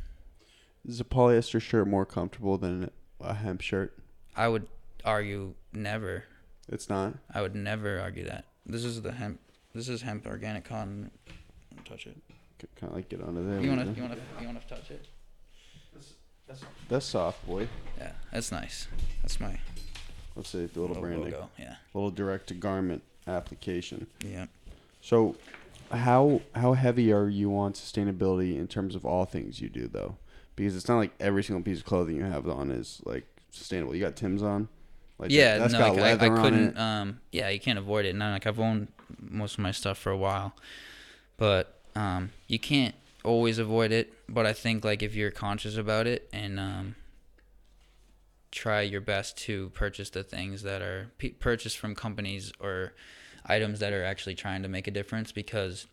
Is 0.87 0.99
a 0.99 1.03
polyester 1.03 1.61
shirt 1.61 1.87
more 1.87 2.05
comfortable 2.05 2.57
than 2.57 2.89
a 3.19 3.33
hemp 3.33 3.61
shirt? 3.61 3.97
I 4.35 4.47
would 4.47 4.67
argue 5.03 5.53
never. 5.73 6.23
It's 6.67 6.89
not. 6.89 7.15
I 7.33 7.41
would 7.41 7.55
never 7.55 7.99
argue 7.99 8.25
that. 8.25 8.45
This 8.65 8.85
is 8.85 9.01
the 9.01 9.11
hemp. 9.11 9.39
This 9.73 9.89
is 9.89 10.01
hemp 10.01 10.25
organic 10.25 10.65
cotton. 10.65 11.11
Touch 11.85 12.07
it. 12.07 12.17
Kind 12.75 12.91
of 12.91 12.95
like 12.95 13.09
get 13.09 13.21
under 13.21 13.43
there. 13.43 13.61
You 13.61 13.69
wanna 13.69 13.91
you 13.95 14.01
wanna 14.01 14.17
you 14.39 14.45
wanna 14.45 14.61
touch 14.67 14.91
it? 14.91 15.07
That's 16.89 17.05
soft, 17.05 17.45
boy. 17.47 17.67
Yeah, 17.97 18.11
that's 18.31 18.51
nice. 18.51 18.87
That's 19.21 19.39
my 19.39 19.59
Let's 20.35 20.49
see 20.49 20.65
the 20.65 20.79
little 20.79 20.87
little 20.95 21.01
branding, 21.03 21.31
logo. 21.31 21.49
Yeah. 21.59 21.75
little 21.93 22.11
direct 22.11 22.47
to 22.47 22.53
garment 22.53 23.03
application. 23.27 24.07
Yeah. 24.25 24.45
So, 25.01 25.35
how 25.91 26.41
how 26.55 26.73
heavy 26.73 27.11
are 27.11 27.27
you 27.29 27.55
on 27.57 27.73
sustainability 27.73 28.57
in 28.57 28.67
terms 28.67 28.95
of 28.95 29.05
all 29.05 29.25
things 29.25 29.59
you 29.61 29.69
do 29.69 29.87
though? 29.87 30.15
Because 30.55 30.75
it's 30.75 30.87
not 30.87 30.97
like 30.97 31.11
every 31.19 31.43
single 31.43 31.61
piece 31.63 31.79
of 31.79 31.85
clothing 31.85 32.15
you 32.17 32.23
have 32.23 32.47
on 32.47 32.71
is 32.71 33.01
like 33.05 33.25
sustainable. 33.51 33.93
You 33.95 34.01
got 34.01 34.15
Tim's 34.15 34.41
on, 34.43 34.67
like 35.17 35.29
that- 35.29 35.35
yeah, 35.35 35.57
that's 35.57 35.73
no, 35.73 35.79
got 35.79 35.95
like, 35.95 35.99
I, 35.99 36.01
I 36.01 36.11
leather 36.13 36.31
on 36.33 36.41
couldn't. 36.43 36.67
it. 36.69 36.77
Um, 36.79 37.19
yeah, 37.31 37.49
you 37.49 37.59
can't 37.59 37.79
avoid 37.79 38.05
it. 38.05 38.09
And 38.09 38.23
I, 38.23 38.31
like 38.33 38.47
I've 38.47 38.59
owned 38.59 38.87
most 39.19 39.53
of 39.53 39.59
my 39.59 39.71
stuff 39.71 39.97
for 39.97 40.11
a 40.11 40.17
while, 40.17 40.53
but 41.37 41.79
um, 41.95 42.31
you 42.47 42.59
can't 42.59 42.95
always 43.23 43.57
avoid 43.59 43.91
it. 43.91 44.13
But 44.33 44.45
I 44.45 44.53
think 44.53 44.85
like 44.85 45.03
if 45.03 45.15
you're 45.15 45.31
conscious 45.31 45.77
about 45.77 46.07
it 46.07 46.29
and 46.31 46.59
um, 46.59 46.95
try 48.51 48.81
your 48.81 49.01
best 49.01 49.37
to 49.39 49.69
purchase 49.69 50.09
the 50.09 50.23
things 50.23 50.63
that 50.63 50.81
are 50.81 51.11
p- 51.17 51.29
purchased 51.29 51.77
from 51.77 51.95
companies 51.95 52.51
or 52.59 52.93
items 53.45 53.79
that 53.79 53.93
are 53.93 54.03
actually 54.03 54.35
trying 54.35 54.63
to 54.63 54.69
make 54.69 54.87
a 54.87 54.91
difference, 54.91 55.31
because 55.31 55.87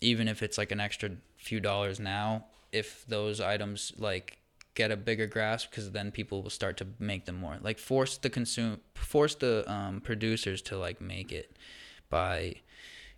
even 0.00 0.28
if 0.28 0.42
it's 0.42 0.58
like 0.58 0.72
an 0.72 0.80
extra 0.80 1.10
few 1.36 1.60
dollars 1.60 2.00
now, 2.00 2.46
if 2.72 3.06
those 3.06 3.40
items 3.40 3.92
like 3.96 4.38
get 4.76 4.92
a 4.92 4.96
bigger 4.96 5.26
grasp 5.26 5.70
because 5.70 5.90
then 5.90 6.12
people 6.12 6.42
will 6.42 6.50
start 6.50 6.76
to 6.76 6.86
make 7.00 7.24
them 7.24 7.36
more. 7.36 7.56
Like 7.60 7.78
force 7.78 8.18
the 8.18 8.30
consume 8.30 8.80
force 8.94 9.34
the 9.34 9.64
um, 9.72 10.00
producers 10.00 10.62
to 10.62 10.76
like 10.78 11.00
make 11.00 11.32
it 11.32 11.56
by 12.10 12.56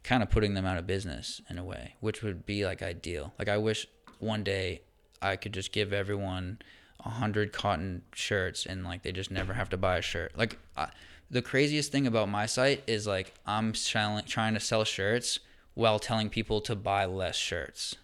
kind 0.05 0.23
of 0.23 0.31
putting 0.31 0.55
them 0.55 0.65
out 0.65 0.79
of 0.79 0.87
business 0.87 1.43
in 1.51 1.59
a 1.59 1.65
way 1.65 1.95
which 2.01 2.23
would 2.23 2.47
be 2.47 2.65
like 2.65 2.81
ideal. 2.81 3.35
Like 3.39 3.49
i 3.49 3.59
wish 3.59 3.87
one 4.19 4.43
day 4.43 4.83
i 5.23 5.37
could 5.37 5.53
just 5.53 5.73
give 5.73 5.93
everyone 5.93 6.59
a 7.05 7.09
hundred 7.09 7.53
cotton 7.53 8.03
shirts 8.13 8.67
and 8.67 8.85
like 8.85 9.03
they 9.03 9.13
just 9.13 9.31
never 9.31 9.55
have 9.55 9.69
to 9.69 9.77
buy 9.77 9.99
a 9.99 10.03
shirt 10.03 10.33
like 10.37 10.59
I, 10.77 10.89
the 11.31 11.43
craziest 11.43 11.93
thing 11.93 12.07
about 12.07 12.29
my 12.29 12.47
site 12.47 12.83
is 12.87 13.07
like 13.07 13.35
i'm 13.47 13.75
selling, 13.75 14.25
trying 14.25 14.55
to 14.55 14.61
sell 14.61 14.85
shirts 14.85 15.41
while 15.75 15.99
telling 15.99 16.29
people 16.29 16.61
to 16.63 16.75
buy 16.75 17.05
less 17.05 17.37
shirts 17.37 17.97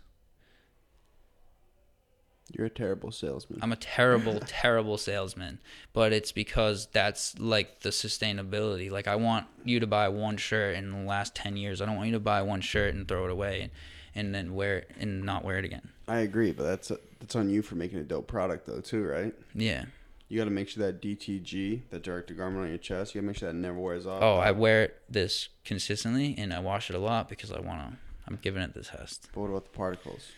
You're 2.53 2.67
a 2.67 2.71
terrible 2.71 3.11
salesman. 3.11 3.59
I'm 3.63 3.73
a 3.73 3.77
terrible, 3.77 4.39
terrible 4.47 4.99
salesman. 4.99 5.59
But 5.93 6.13
it's 6.13 6.31
because 6.31 6.87
that's 6.93 7.37
like 7.39 7.81
the 7.81 7.89
sustainability. 7.89 8.91
Like 8.91 9.09
I 9.09 9.17
want 9.17 9.47
you 9.65 9.81
to 9.81 9.87
buy 9.87 10.09
one 10.09 10.37
shirt 10.37 10.77
in 10.77 10.93
the 10.93 10.99
last 11.09 11.35
ten 11.35 11.57
years. 11.57 11.81
I 11.81 11.87
don't 11.87 11.97
want 11.97 12.09
you 12.09 12.15
to 12.15 12.21
buy 12.21 12.43
one 12.43 12.61
shirt 12.61 12.95
and 12.95 13.09
throw 13.09 13.25
it 13.25 13.31
away 13.31 13.71
and, 14.15 14.35
then 14.35 14.55
wear 14.55 14.79
it 14.79 14.91
and 14.99 15.23
not 15.23 15.45
wear 15.45 15.59
it 15.59 15.65
again. 15.65 15.89
I 16.07 16.19
agree, 16.19 16.53
but 16.53 16.65
that's 16.65 16.93
that's 17.21 17.37
on 17.37 17.49
you 17.49 17.63
for 17.63 17.75
making 17.75 17.99
a 17.99 18.03
dope 18.03 18.27
product 18.27 18.67
though 18.67 18.81
too, 18.81 19.05
right? 19.05 19.35
Yeah. 19.55 19.85
You 20.29 20.39
got 20.39 20.45
to 20.45 20.51
make 20.51 20.69
sure 20.69 20.85
that 20.85 21.03
DTG, 21.03 21.83
that 21.91 22.03
direct 22.03 22.29
to 22.29 22.35
garment 22.35 22.65
on 22.65 22.69
your 22.69 22.79
chest, 22.79 23.15
you 23.15 23.21
got 23.21 23.25
to 23.25 23.27
make 23.29 23.37
sure 23.37 23.49
that 23.49 23.55
never 23.55 23.79
wears 23.79 24.07
off. 24.07 24.23
Oh, 24.23 24.37
I 24.37 24.53
wear 24.53 24.93
this 25.09 25.49
consistently 25.65 26.35
and 26.37 26.53
I 26.53 26.61
wash 26.61 26.91
it 26.91 26.97
a 26.97 26.99
lot 26.99 27.29
because 27.29 27.53
I 27.53 27.61
want 27.61 27.81
to. 27.81 27.99
I'm 28.27 28.39
giving 28.41 28.63
it 28.63 28.75
the 28.75 28.83
test. 28.83 29.29
But 29.35 29.41
what 29.43 29.51
about 29.51 29.65
the 29.65 29.71
particles? 29.71 30.33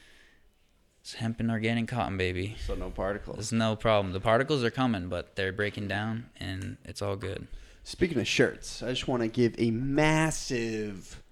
It's 1.00 1.14
hemp 1.14 1.38
and 1.38 1.52
organic 1.52 1.86
cotton, 1.86 2.16
baby. 2.16 2.56
So 2.66 2.74
no 2.74 2.90
particles. 2.90 3.36
There's 3.36 3.52
no 3.52 3.76
problem. 3.76 4.12
The 4.12 4.20
particles 4.20 4.64
are 4.64 4.72
coming, 4.72 5.08
but 5.08 5.36
they're 5.36 5.52
breaking 5.52 5.86
down 5.86 6.30
and 6.36 6.78
it's 6.84 7.00
all 7.00 7.14
good. 7.14 7.46
Speaking 7.84 8.18
of 8.18 8.26
shirts, 8.26 8.82
I 8.82 8.88
just 8.88 9.06
want 9.06 9.22
to 9.22 9.28
give 9.28 9.54
a 9.58 9.70
massive 9.70 11.22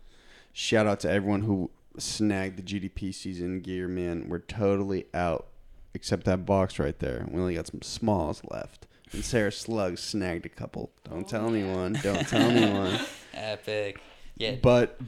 shout 0.53 0.87
out 0.87 1.01
to 1.01 1.11
everyone 1.11 1.41
who 1.43 1.73
snagged 1.99 2.59
the 2.59 2.63
GDP 2.63 3.15
season 3.15 3.61
gear, 3.61 3.89
man. 3.89 4.29
We're 4.29 4.39
totally 4.41 5.07
out, 5.15 5.47
except 5.95 6.25
that 6.25 6.45
box 6.47 6.79
right 6.79 6.99
there. 6.99 7.27
We 7.31 7.41
only 7.41 7.55
got 7.55 7.67
some 7.67 7.83
smalls 7.83 8.43
left. 8.51 8.87
And 9.13 9.25
Sarah 9.25 9.53
Slug 9.53 9.99
snagged 9.99 10.45
a 10.47 10.49
couple. 10.49 10.91
Don't 11.09 11.29
tell 11.29 11.49
anyone. 11.49 11.99
Don't 12.03 12.27
tell 12.27 12.41
anyone. 12.51 12.99
Epic. 13.33 14.01
Yeah. 14.37 14.57
But 14.61 14.99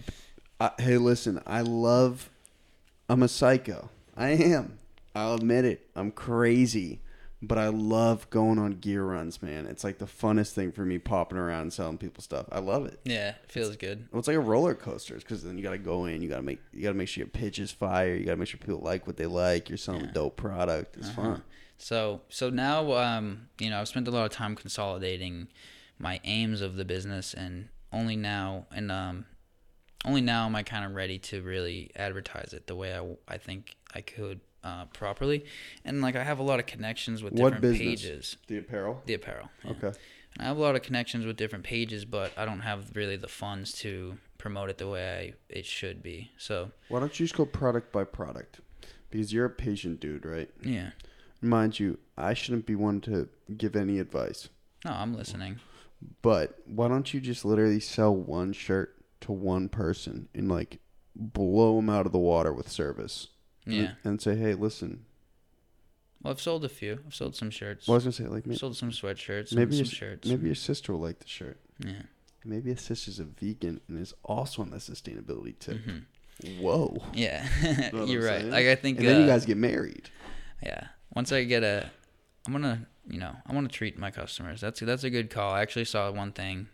uh, 0.61 0.71
hey, 0.79 0.99
listen, 0.99 1.43
I 1.47 1.63
love. 1.63 2.31
I'm 3.09 3.23
a 3.23 3.29
psycho. 3.29 3.91
I 4.17 4.29
am. 4.31 4.79
I'll 5.15 5.35
admit 5.35 5.65
it. 5.65 5.89
I'm 5.97 6.11
crazy, 6.11 7.01
but 7.43 7.59
I 7.59 7.69
love 7.69 8.29
going 8.31 8.59
on 8.59 8.73
gear 8.73 9.05
runs, 9.05 9.43
man. 9.43 9.67
It's 9.67 9.85
like 9.85 9.99
the 9.99 10.07
funnest 10.07 10.53
thing 10.53 10.73
for 10.73 10.85
me, 10.85 10.99
popping 10.99 11.39
around 11.39 11.63
and 11.63 11.73
selling 11.73 11.99
people 11.99 12.23
stuff. 12.23 12.47
I 12.51 12.61
love 12.61 12.87
it. 12.87 13.01
Yeah, 13.05 13.31
it 13.31 13.51
feels 13.51 13.77
good. 13.77 14.09
Well, 14.11 14.19
it's 14.19 14.29
like 14.29 14.37
a 14.37 14.41
roller 14.41 14.75
coaster 14.75 15.17
because 15.17 15.43
then 15.43 15.57
you 15.57 15.63
got 15.63 15.73
to 15.73 15.79
go 15.79 16.07
in, 16.07 16.23
you 16.23 16.29
got 16.29 16.37
to 16.37 16.43
make, 16.43 16.61
you 16.73 16.83
got 16.83 16.91
to 16.91 16.95
make 16.95 17.09
sure 17.09 17.23
your 17.23 17.29
pitch 17.29 17.59
is 17.59 17.71
fire. 17.71 18.15
You 18.15 18.25
got 18.25 18.33
to 18.33 18.37
make 18.37 18.49
sure 18.49 18.59
people 18.59 18.81
like 18.81 19.07
what 19.07 19.17
they 19.17 19.27
like. 19.27 19.69
You're 19.69 19.79
selling 19.79 20.03
a 20.03 20.13
dope 20.13 20.37
product. 20.37 20.97
It's 20.97 21.11
fun. 21.11 21.43
So 21.79 22.23
so 22.29 22.51
now 22.51 22.93
um, 22.95 23.49
you 23.61 23.71
know 23.71 23.81
I've 23.81 23.89
spent 23.89 24.09
a 24.09 24.11
lot 24.11 24.25
of 24.25 24.33
time 24.33 24.57
consolidating 24.57 25.49
my 25.99 26.21
aims 26.25 26.61
of 26.61 26.77
the 26.77 26.85
business, 26.85 27.35
and 27.35 27.69
only 27.93 28.17
now 28.17 28.67
and 28.75 28.91
um, 28.91 29.27
only 30.05 30.21
now 30.21 30.47
am 30.47 30.57
I 30.57 30.63
kind 30.63 30.85
of 30.85 30.95
ready 30.95 31.19
to 31.19 31.43
really 31.43 31.91
advertise 31.97 32.53
it 32.53 32.67
the 32.67 32.75
way 32.75 32.97
I, 32.97 33.05
I 33.29 33.39
think 33.39 33.77
I 33.95 34.01
could 34.01 34.41
uh, 34.67 34.85
properly, 34.87 35.45
and 35.85 36.01
like 36.03 36.17
I 36.17 36.25
have 36.25 36.39
a 36.39 36.43
lot 36.43 36.59
of 36.59 36.67
connections 36.67 37.23
with 37.23 37.33
What 37.35 37.55
different 37.55 37.63
business? 37.63 38.01
pages. 38.03 38.37
The 38.49 38.59
apparel. 38.59 39.03
The 39.07 39.15
apparel. 39.15 39.49
yeah. 39.65 39.71
Okay. 39.73 39.87
And 40.39 40.41
I 40.41 40.45
have 40.45 40.57
a 40.59 40.61
lot 40.61 40.75
of 40.77 40.83
connections 40.83 41.25
with 41.25 41.37
different 41.37 41.65
pages, 41.65 42.05
but 42.05 42.33
I 42.37 42.45
don't 42.45 42.61
have 42.61 42.95
really 42.95 43.17
the 43.17 43.29
funds 43.29 43.73
to 43.81 44.19
promote 44.39 44.69
it 44.71 44.79
the 44.79 44.89
way 44.89 45.35
I, 45.51 45.59
it 45.59 45.65
should 45.65 46.03
be. 46.03 46.31
So 46.37 46.71
Why 46.89 47.01
don't 47.01 47.19
you 47.19 47.25
just 47.27 47.37
go 47.37 47.47
product 47.47 47.91
by 47.93 48.05
product? 48.05 48.61
Because 49.11 49.33
you're 49.33 49.47
a 49.47 49.51
patient 49.51 50.01
dude, 50.01 50.27
right? 50.27 50.51
yeah, 50.63 50.91
Mind 51.41 51.79
you, 51.81 51.99
I 52.19 52.35
shouldn't 52.35 52.67
be 52.67 52.75
one 52.75 53.01
to 53.03 53.29
give 53.57 53.77
any 53.77 53.99
advice. 53.99 54.49
no, 54.85 54.91
I'm 54.93 55.15
listening. 55.15 55.61
But 56.23 56.59
why 56.67 56.89
don't 56.89 57.13
you 57.15 57.21
just 57.21 57.45
literally 57.45 57.81
sell 57.81 58.15
one 58.15 58.53
shirt 58.53 58.95
to 59.23 59.33
one 59.33 59.69
person 59.71 60.29
and 60.35 60.51
like 60.51 60.81
blow 61.15 61.77
them 61.77 61.89
out 61.89 62.05
of 62.05 62.13
the 62.13 62.19
water 62.19 62.53
with 62.53 62.69
service? 62.71 63.29
Yeah. 63.67 63.93
And, 64.05 64.21
say, 64.21 64.37
hey, 64.37 64.55
listen. 64.55 65.05
Well, 66.23 66.33
I've 66.33 66.41
sold 66.41 66.65
a 66.65 66.69
few. 66.69 67.01
I've 67.07 67.15
sold 67.15 67.37
some 67.37 67.51
shirts. 67.51 67.87
Well, 67.87 67.95
I 67.95 67.97
was 67.97 68.05
gonna 68.05 68.13
say 68.13 68.25
like 68.27 68.47
may- 68.47 68.57
sold 68.57 68.77
some 68.77 68.91
sweatshirts. 68.91 69.55
maybe 69.55 69.73
some, 69.73 69.79
your, 69.79 69.87
shirts. 69.87 70.27
maybe 70.29 70.47
your 70.47 70.55
sister 70.55 70.93
will 70.93 71.01
like 71.01 71.19
the 71.21 71.29
shirt. 71.29 71.59
Yeah. 71.79 72.03
Maybe 72.45 72.71
your 72.71 72.77
sister's 72.79 73.19
a 73.21 73.25
vegan 73.25 73.81
and 73.89 74.01
is 74.01 74.15
also 74.25 74.63
on 74.63 74.71
the 74.71 74.79
sustainability 74.79 75.59
tip. 75.59 75.79
Mhm. 75.79 76.59
Whoa. 76.61 77.03
Yeah. 77.13 77.47
Know 77.93 78.05
You're 78.07 78.25
right. 78.25 78.41
saying? 78.41 78.51
Like 78.51 78.67
I 78.67 78.75
think. 78.77 78.99
And 78.99 79.07
then 79.07 79.19
you 79.21 79.25
uh, 79.25 79.27
guys 79.35 79.45
get 79.47 79.57
married. 79.57 80.11
Yeah. 80.63 80.89
Once 81.15 81.33
I 81.33 81.45
get 81.45 81.63
a, 81.63 81.91
I'm 82.47 82.53
gonna, 82.53 82.87
you 83.09 83.19
know, 83.19 83.35
I 83.47 83.53
want 83.55 83.71
to 83.71 83.77
treat 83.77 83.99
my 83.99 84.11
customers. 84.11 84.61
That's 84.61 84.81
that's 84.81 85.05
a 85.05 85.11
good 85.11 85.31
call. 85.31 85.53
I 85.53 85.63
actually 85.63 85.85
saw 85.85 86.11
one 86.11 86.33
thing 86.33 86.69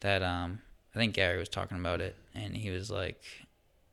that 0.00 0.22
um 0.22 0.60
I 0.94 0.98
think 0.98 1.14
Gary 1.14 1.38
was 1.38 1.48
talking 1.48 1.78
about 1.78 2.00
it, 2.00 2.16
and 2.34 2.56
he 2.56 2.70
was 2.70 2.90
like, 2.90 3.22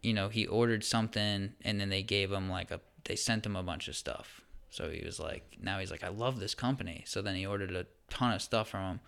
you 0.01 0.13
know, 0.13 0.29
he 0.29 0.45
ordered 0.45 0.83
something, 0.83 1.53
and 1.63 1.79
then 1.79 1.89
they 1.89 2.03
gave 2.03 2.31
him 2.31 2.49
like 2.49 2.71
a, 2.71 2.79
they 3.05 3.15
sent 3.15 3.45
him 3.45 3.55
a 3.55 3.63
bunch 3.63 3.87
of 3.87 3.95
stuff. 3.95 4.41
So 4.69 4.89
he 4.89 5.03
was 5.03 5.19
like, 5.19 5.57
now 5.61 5.79
he's 5.79 5.91
like, 5.91 6.03
I 6.03 6.09
love 6.09 6.39
this 6.39 6.53
company. 6.55 7.03
So 7.07 7.21
then 7.21 7.35
he 7.35 7.45
ordered 7.45 7.71
a 7.71 7.85
ton 8.09 8.33
of 8.33 8.41
stuff 8.41 8.69
from 8.69 8.81
them, 8.81 8.99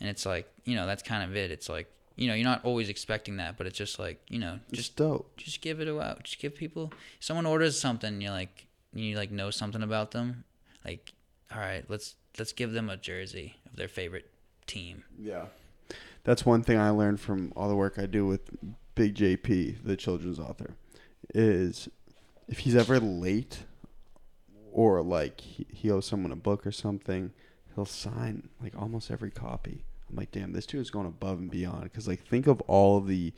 and 0.00 0.08
it's 0.08 0.26
like, 0.26 0.50
you 0.64 0.74
know, 0.76 0.86
that's 0.86 1.02
kind 1.02 1.28
of 1.28 1.36
it. 1.36 1.50
It's 1.50 1.68
like, 1.68 1.90
you 2.16 2.28
know, 2.28 2.34
you're 2.34 2.44
not 2.44 2.64
always 2.64 2.88
expecting 2.88 3.36
that, 3.36 3.56
but 3.56 3.66
it's 3.66 3.78
just 3.78 3.98
like, 3.98 4.20
you 4.28 4.38
know, 4.38 4.58
Just 4.70 4.76
just 4.82 4.96
dope. 4.96 5.36
just 5.36 5.60
give 5.60 5.80
it 5.80 5.88
out. 5.88 6.24
Just 6.24 6.38
give 6.40 6.54
people. 6.54 6.92
Someone 7.20 7.46
orders 7.46 7.78
something, 7.80 8.20
you're 8.20 8.32
like 8.32 8.66
you 8.92 9.16
like 9.16 9.30
know 9.30 9.50
something 9.50 9.82
about 9.82 10.10
them. 10.10 10.44
Like, 10.84 11.12
all 11.54 11.60
right, 11.60 11.84
let's 11.88 12.16
let's 12.38 12.52
give 12.52 12.72
them 12.72 12.88
a 12.90 12.96
jersey 12.96 13.56
of 13.66 13.76
their 13.76 13.88
favorite 13.88 14.30
team. 14.66 15.04
Yeah. 15.18 15.46
That's 16.24 16.44
one 16.44 16.62
thing 16.62 16.78
I 16.78 16.90
learned 16.90 17.20
from 17.20 17.52
all 17.56 17.68
the 17.68 17.76
work 17.76 17.98
I 17.98 18.06
do 18.06 18.26
with 18.26 18.42
Big 18.98 19.14
JP, 19.14 19.76
the 19.84 19.96
children's 19.96 20.38
author, 20.38 20.74
is 21.34 21.88
if 22.48 22.58
he's 22.60 22.74
ever 22.76 22.98
late 23.00 23.64
or 24.72 25.00
like 25.02 25.40
he, 25.40 25.66
he 25.72 25.90
owes 25.90 26.06
someone 26.06 26.32
a 26.32 26.36
book 26.36 26.66
or 26.66 26.72
something, 26.72 27.32
he'll 27.74 27.84
sign 27.86 28.48
like 28.62 28.74
almost 28.76 29.10
every 29.10 29.30
copy. 29.30 29.84
I'm 30.10 30.16
like, 30.16 30.30
damn, 30.32 30.52
this 30.52 30.66
dude 30.66 30.80
is 30.80 30.90
going 30.90 31.06
above 31.06 31.38
and 31.38 31.50
beyond. 31.50 31.84
Because 31.84 32.08
like, 32.08 32.20
think 32.26 32.46
of 32.46 32.60
all 32.62 33.00
the 33.00 33.32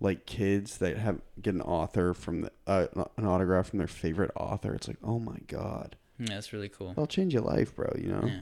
like 0.00 0.26
kids 0.26 0.78
that 0.78 0.96
have 0.96 1.20
get 1.42 1.54
an 1.54 1.62
author 1.62 2.14
from 2.14 2.42
the 2.42 2.52
uh, 2.66 2.86
an 3.16 3.26
autograph 3.26 3.68
from 3.70 3.78
their 3.78 3.88
favorite 3.88 4.30
author. 4.36 4.74
It's 4.74 4.88
like, 4.88 4.98
oh 5.02 5.18
my 5.18 5.38
god, 5.46 5.96
Yeah, 6.18 6.34
that's 6.34 6.52
really 6.52 6.68
cool. 6.68 6.88
that'll 6.88 7.06
change 7.06 7.32
your 7.34 7.42
life, 7.42 7.74
bro. 7.74 7.92
You 7.98 8.08
know. 8.08 8.22
Yeah. 8.26 8.40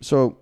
So, 0.00 0.38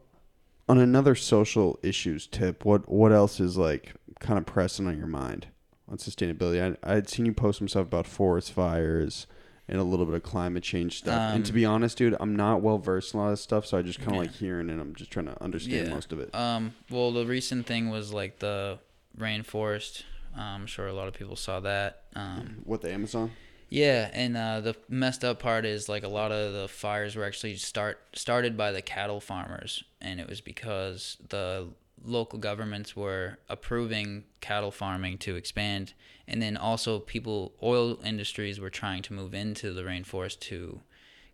on 0.70 0.78
another 0.78 1.14
social 1.14 1.78
issues 1.82 2.26
tip, 2.26 2.64
what 2.64 2.88
what 2.88 3.12
else 3.12 3.40
is 3.40 3.56
like 3.56 3.94
kind 4.20 4.38
of 4.38 4.46
pressing 4.46 4.86
on 4.86 4.96
your 4.96 5.06
mind 5.06 5.48
on 5.88 5.96
sustainability? 5.98 6.76
I 6.84 6.92
I'd 6.94 7.08
seen 7.08 7.26
you 7.26 7.32
post 7.32 7.58
some 7.58 7.68
stuff 7.68 7.86
about 7.86 8.06
forest 8.06 8.52
fires 8.52 9.26
and 9.68 9.78
a 9.78 9.84
little 9.84 10.04
bit 10.06 10.14
of 10.14 10.22
climate 10.22 10.62
change 10.64 10.98
stuff. 10.98 11.34
and 11.34 11.44
to 11.44 11.52
Um, 11.52 11.54
be 11.54 11.64
honest, 11.64 11.96
dude, 11.98 12.16
I'm 12.20 12.34
not 12.34 12.60
well 12.60 12.78
versed 12.78 13.14
in 13.14 13.20
a 13.20 13.22
lot 13.24 13.32
of 13.32 13.38
stuff, 13.38 13.66
so 13.66 13.78
I 13.78 13.82
just 13.82 13.98
kind 14.00 14.10
of 14.10 14.14
Yeah. 14.16 14.20
like 14.22 14.32
hearing 14.32 14.68
and 14.70 14.80
I'm 14.80 14.94
just 14.96 15.10
trying 15.12 15.26
to 15.26 15.40
understand 15.42 15.86
Yeah. 15.88 15.94
most 15.94 16.12
of 16.12 16.18
it. 16.20 16.34
Um. 16.34 16.74
Well, 16.90 17.12
the 17.12 17.24
recent 17.26 17.66
thing 17.66 17.88
was 17.90 18.12
like 18.12 18.38
the 18.40 18.78
rainforest. 19.18 20.02
Um, 20.34 20.40
I'm 20.62 20.66
sure 20.66 20.86
a 20.86 20.92
lot 20.92 21.08
of 21.08 21.14
people 21.14 21.36
saw 21.36 21.60
that. 21.60 22.02
Um. 22.14 22.62
what 22.64 22.80
the 22.82 22.92
Amazon? 22.92 23.32
Yeah, 23.70 24.10
and 24.12 24.36
uh, 24.36 24.60
the 24.60 24.76
messed 24.88 25.24
up 25.24 25.38
part 25.38 25.64
is 25.64 25.88
like 25.88 26.02
a 26.02 26.08
lot 26.08 26.32
of 26.32 26.52
the 26.52 26.66
fires 26.66 27.14
were 27.14 27.24
actually 27.24 27.54
start 27.56 28.00
started 28.14 28.56
by 28.56 28.72
the 28.72 28.82
cattle 28.82 29.20
farmers, 29.20 29.84
and 30.00 30.18
it 30.18 30.28
was 30.28 30.40
because 30.40 31.16
the 31.28 31.68
local 32.04 32.40
governments 32.40 32.96
were 32.96 33.38
approving 33.48 34.24
cattle 34.40 34.72
farming 34.72 35.18
to 35.18 35.36
expand, 35.36 35.92
and 36.26 36.42
then 36.42 36.56
also 36.56 36.98
people 36.98 37.52
oil 37.62 38.00
industries 38.04 38.58
were 38.58 38.70
trying 38.70 39.02
to 39.02 39.12
move 39.12 39.34
into 39.34 39.72
the 39.72 39.82
rainforest 39.82 40.40
to 40.40 40.80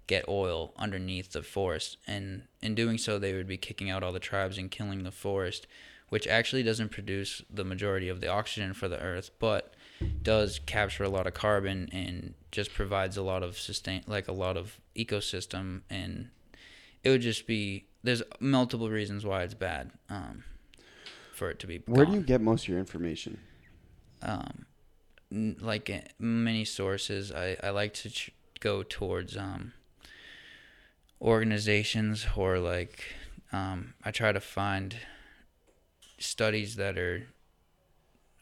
get 0.07 0.29
oil 0.29 0.75
underneath 0.77 1.33
the 1.33 1.43
forest, 1.43 1.97
and 2.07 2.43
in 2.61 2.75
doing 2.75 2.99
so, 2.99 3.19
they 3.19 3.33
would 3.33 3.49
be 3.49 3.57
kicking 3.57 3.89
out 3.89 4.03
all 4.03 4.13
the 4.13 4.21
tribes 4.21 4.59
and 4.59 4.71
killing 4.71 5.05
the 5.05 5.11
forest, 5.11 5.67
which 6.11 6.27
actually 6.27 6.63
doesn't 6.63 6.91
produce 6.91 7.41
the 7.51 7.65
majority 7.65 8.11
of 8.11 8.21
the 8.21 8.29
oxygen 8.29 8.75
for 8.75 8.89
the 8.89 9.01
earth, 9.01 9.31
but 9.39 9.73
does 10.23 10.59
capture 10.67 11.05
a 11.05 11.09
lot 11.09 11.27
of 11.27 11.35
carbon 11.35 11.89
and 11.93 12.35
just 12.51 12.73
provides 12.75 13.17
a 13.17 13.23
lot 13.23 13.43
of 13.43 13.59
sustain 13.59 14.03
like 14.07 14.29
a 14.29 14.33
lot 14.33 14.57
of 14.57 14.81
ecosystem 14.97 15.83
and 15.89 16.29
it 17.03 17.11
would 17.11 17.21
just 17.23 17.47
be 17.47 17.87
there's 18.03 18.23
multiple 18.41 18.89
reasons 18.91 19.25
why 19.25 19.43
it's 19.43 19.55
bad 19.55 19.91
um, 20.11 20.45
for 21.33 21.51
it 21.51 21.59
to 21.59 21.67
be 21.67 21.81
Where 21.87 22.05
do 22.07 22.13
you 22.13 22.21
get 22.21 22.41
most 22.41 22.65
of 22.65 22.69
your 22.69 22.79
information? 22.79 23.39
um, 24.23 24.67
n- 25.31 25.57
like 25.61 25.91
uh, 25.91 26.01
many 26.19 26.65
sources, 26.65 27.31
I, 27.31 27.57
I 27.63 27.71
like 27.71 27.93
to 27.95 28.11
ch- 28.11 28.31
go 28.61 28.83
towards 28.83 29.37
um, 29.37 29.73
organizations 31.21 32.27
or 32.37 32.59
like 32.59 33.05
um, 33.53 33.95
I 34.05 34.11
try 34.11 34.33
to 34.33 34.41
find 34.41 34.97
studies 36.19 36.77
that 36.77 36.99
are. 36.99 37.27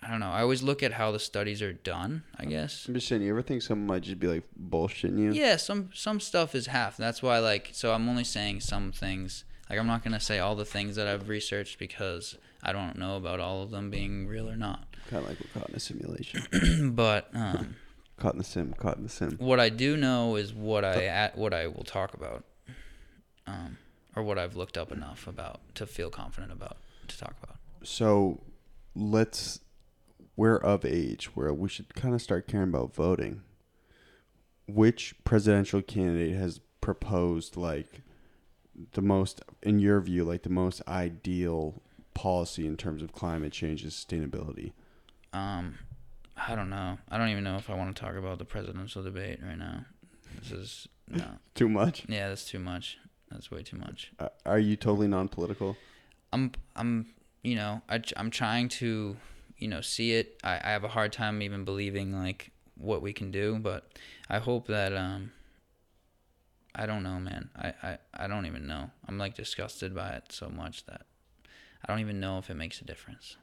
I 0.04 0.10
don't 0.10 0.20
know. 0.20 0.30
I 0.30 0.42
always 0.42 0.62
look 0.62 0.82
at 0.82 0.92
how 0.92 1.10
the 1.12 1.18
studies 1.18 1.62
are 1.62 1.72
done. 1.72 2.24
I 2.38 2.44
guess. 2.44 2.86
I'm 2.86 2.94
just 2.94 3.08
saying, 3.08 3.22
you 3.22 3.30
ever 3.30 3.42
think 3.42 3.62
someone 3.62 3.86
might 3.86 4.02
just 4.02 4.20
be 4.20 4.26
like 4.26 4.44
bullshitting 4.70 5.18
you? 5.18 5.32
Yeah, 5.32 5.56
some 5.56 5.90
some 5.94 6.20
stuff 6.20 6.54
is 6.54 6.66
half. 6.66 6.96
That's 6.96 7.22
why 7.22 7.38
like 7.38 7.70
so 7.72 7.92
I'm 7.92 8.08
only 8.08 8.24
saying 8.24 8.60
some 8.60 8.92
things. 8.92 9.44
Like 9.70 9.78
I'm 9.78 9.86
not 9.86 10.04
gonna 10.04 10.20
say 10.20 10.38
all 10.38 10.54
the 10.56 10.64
things 10.64 10.96
that 10.96 11.06
I've 11.06 11.28
researched 11.28 11.78
because 11.78 12.36
I 12.62 12.72
don't 12.72 12.96
know 12.96 13.16
about 13.16 13.40
all 13.40 13.62
of 13.62 13.70
them 13.70 13.90
being 13.90 14.26
real 14.26 14.48
or 14.48 14.56
not. 14.56 14.86
Kind 15.08 15.22
of 15.22 15.28
like 15.28 15.38
we're 15.40 15.60
caught 15.60 15.68
in 15.68 15.76
a 15.76 15.80
simulation. 15.80 16.92
but 16.94 17.28
um, 17.34 17.76
caught 18.18 18.32
in 18.32 18.38
the 18.38 18.44
sim. 18.44 18.74
Caught 18.74 18.96
in 18.96 19.02
the 19.04 19.08
sim. 19.08 19.36
what 19.38 19.60
I 19.60 19.68
do 19.68 19.96
know 19.96 20.36
is 20.36 20.54
what 20.54 20.84
I 20.84 21.06
at 21.06 21.36
what 21.36 21.52
I 21.52 21.66
will 21.66 21.84
talk 21.84 22.14
about, 22.14 22.44
um, 23.46 23.76
or 24.16 24.22
what 24.22 24.38
I've 24.38 24.56
looked 24.56 24.78
up 24.78 24.92
enough 24.92 25.26
about 25.26 25.60
to 25.76 25.86
feel 25.86 26.10
confident 26.10 26.52
about 26.52 26.78
to 27.08 27.18
talk 27.18 27.34
about. 27.42 27.56
So, 27.82 28.40
let's. 28.94 29.60
We're 30.36 30.56
of 30.56 30.84
age 30.84 31.36
where 31.36 31.52
we 31.52 31.68
should 31.68 31.94
kind 31.94 32.14
of 32.14 32.22
start 32.22 32.48
caring 32.48 32.68
about 32.68 32.94
voting. 32.94 33.42
Which 34.66 35.14
presidential 35.24 35.82
candidate 35.82 36.36
has 36.36 36.60
proposed 36.80 37.56
like 37.56 38.02
the 38.92 39.02
most, 39.02 39.42
in 39.62 39.78
your 39.78 40.00
view, 40.00 40.24
like 40.24 40.42
the 40.42 40.50
most 40.50 40.82
ideal 40.88 41.82
policy 42.14 42.66
in 42.66 42.76
terms 42.76 43.02
of 43.02 43.12
climate 43.12 43.52
change 43.52 43.82
and 43.82 43.92
sustainability? 43.92 44.72
Um, 45.32 45.78
I 46.36 46.54
don't 46.54 46.70
know. 46.70 46.98
I 47.08 47.18
don't 47.18 47.28
even 47.28 47.44
know 47.44 47.56
if 47.56 47.70
I 47.70 47.74
want 47.74 47.94
to 47.94 48.02
talk 48.02 48.16
about 48.16 48.38
the 48.38 48.44
presidential 48.44 49.02
debate 49.02 49.40
right 49.42 49.58
now. 49.58 49.84
This 50.40 50.50
is 50.52 50.88
no. 51.08 51.24
Too 51.54 51.68
much? 51.68 52.04
Yeah, 52.08 52.28
that's 52.28 52.44
too 52.44 52.58
much. 52.58 52.98
That's 53.30 53.50
way 53.50 53.62
too 53.62 53.76
much. 53.76 54.12
Uh, 54.18 54.28
are 54.46 54.58
you 54.58 54.76
totally 54.76 55.08
non-political? 55.08 55.76
I'm 56.32 56.52
I'm 56.76 57.06
you 57.42 57.54
know 57.56 57.82
I 57.88 58.02
I'm 58.16 58.30
trying 58.30 58.68
to 58.80 59.16
you 59.58 59.68
know 59.68 59.80
see 59.80 60.12
it. 60.12 60.38
I, 60.42 60.54
I 60.62 60.70
have 60.70 60.84
a 60.84 60.88
hard 60.88 61.12
time 61.12 61.42
even 61.42 61.64
believing 61.64 62.12
like 62.12 62.50
what 62.76 63.02
we 63.02 63.12
can 63.12 63.30
do, 63.30 63.58
but 63.58 63.90
I 64.28 64.38
hope 64.38 64.66
that 64.68 64.94
um 64.94 65.32
I 66.74 66.86
don't 66.86 67.04
know, 67.04 67.20
man. 67.20 67.50
I, 67.56 67.72
I, 67.82 67.98
I 68.14 68.26
don't 68.26 68.46
even 68.46 68.66
know. 68.66 68.90
I'm 69.06 69.16
like 69.16 69.34
disgusted 69.34 69.94
by 69.94 70.10
it 70.10 70.24
so 70.30 70.48
much 70.48 70.86
that 70.86 71.02
I 71.84 71.92
don't 71.92 72.00
even 72.00 72.18
know 72.18 72.38
if 72.38 72.50
it 72.50 72.54
makes 72.54 72.80
a 72.80 72.84
difference. 72.84 73.36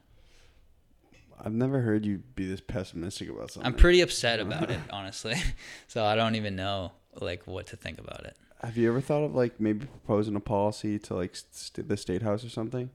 I've 1.40 1.52
never 1.52 1.80
heard 1.80 2.04
you 2.04 2.18
be 2.36 2.46
this 2.46 2.60
pessimistic 2.60 3.30
about 3.30 3.50
something. 3.50 3.72
I'm 3.72 3.78
pretty 3.78 4.00
upset 4.02 4.38
about 4.46 4.70
it, 4.70 4.80
honestly. 4.90 5.34
so 5.88 6.04
I 6.04 6.14
don't 6.14 6.34
even 6.34 6.56
know 6.56 6.92
like 7.20 7.46
what 7.46 7.68
to 7.68 7.76
think 7.76 7.98
about 7.98 8.24
it. 8.24 8.36
Have 8.62 8.76
you 8.76 8.88
ever 8.88 9.00
thought 9.00 9.24
of 9.24 9.34
like 9.34 9.58
maybe 9.58 9.86
proposing 9.86 10.36
a 10.36 10.40
policy 10.40 10.98
to 11.00 11.14
like 11.14 11.34
st- 11.50 11.88
the 11.88 11.96
state 11.96 12.22
house 12.22 12.44
or 12.44 12.50
something? 12.50 12.90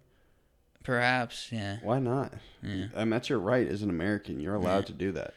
Perhaps, 0.87 1.51
yeah. 1.51 1.79
Why 1.83 1.99
not? 1.99 2.31
Yeah. 2.63 2.85
I 2.95 2.99
mean, 2.99 3.09
that's 3.09 3.27
your 3.27 3.39
right 3.39 3.67
as 3.67 3.81
an 3.81 3.89
American. 3.89 4.39
You're 4.39 4.55
allowed 4.55 4.77
Yeah. 4.85 4.85
to 4.85 4.93
do 4.93 5.11
that. 5.11 5.33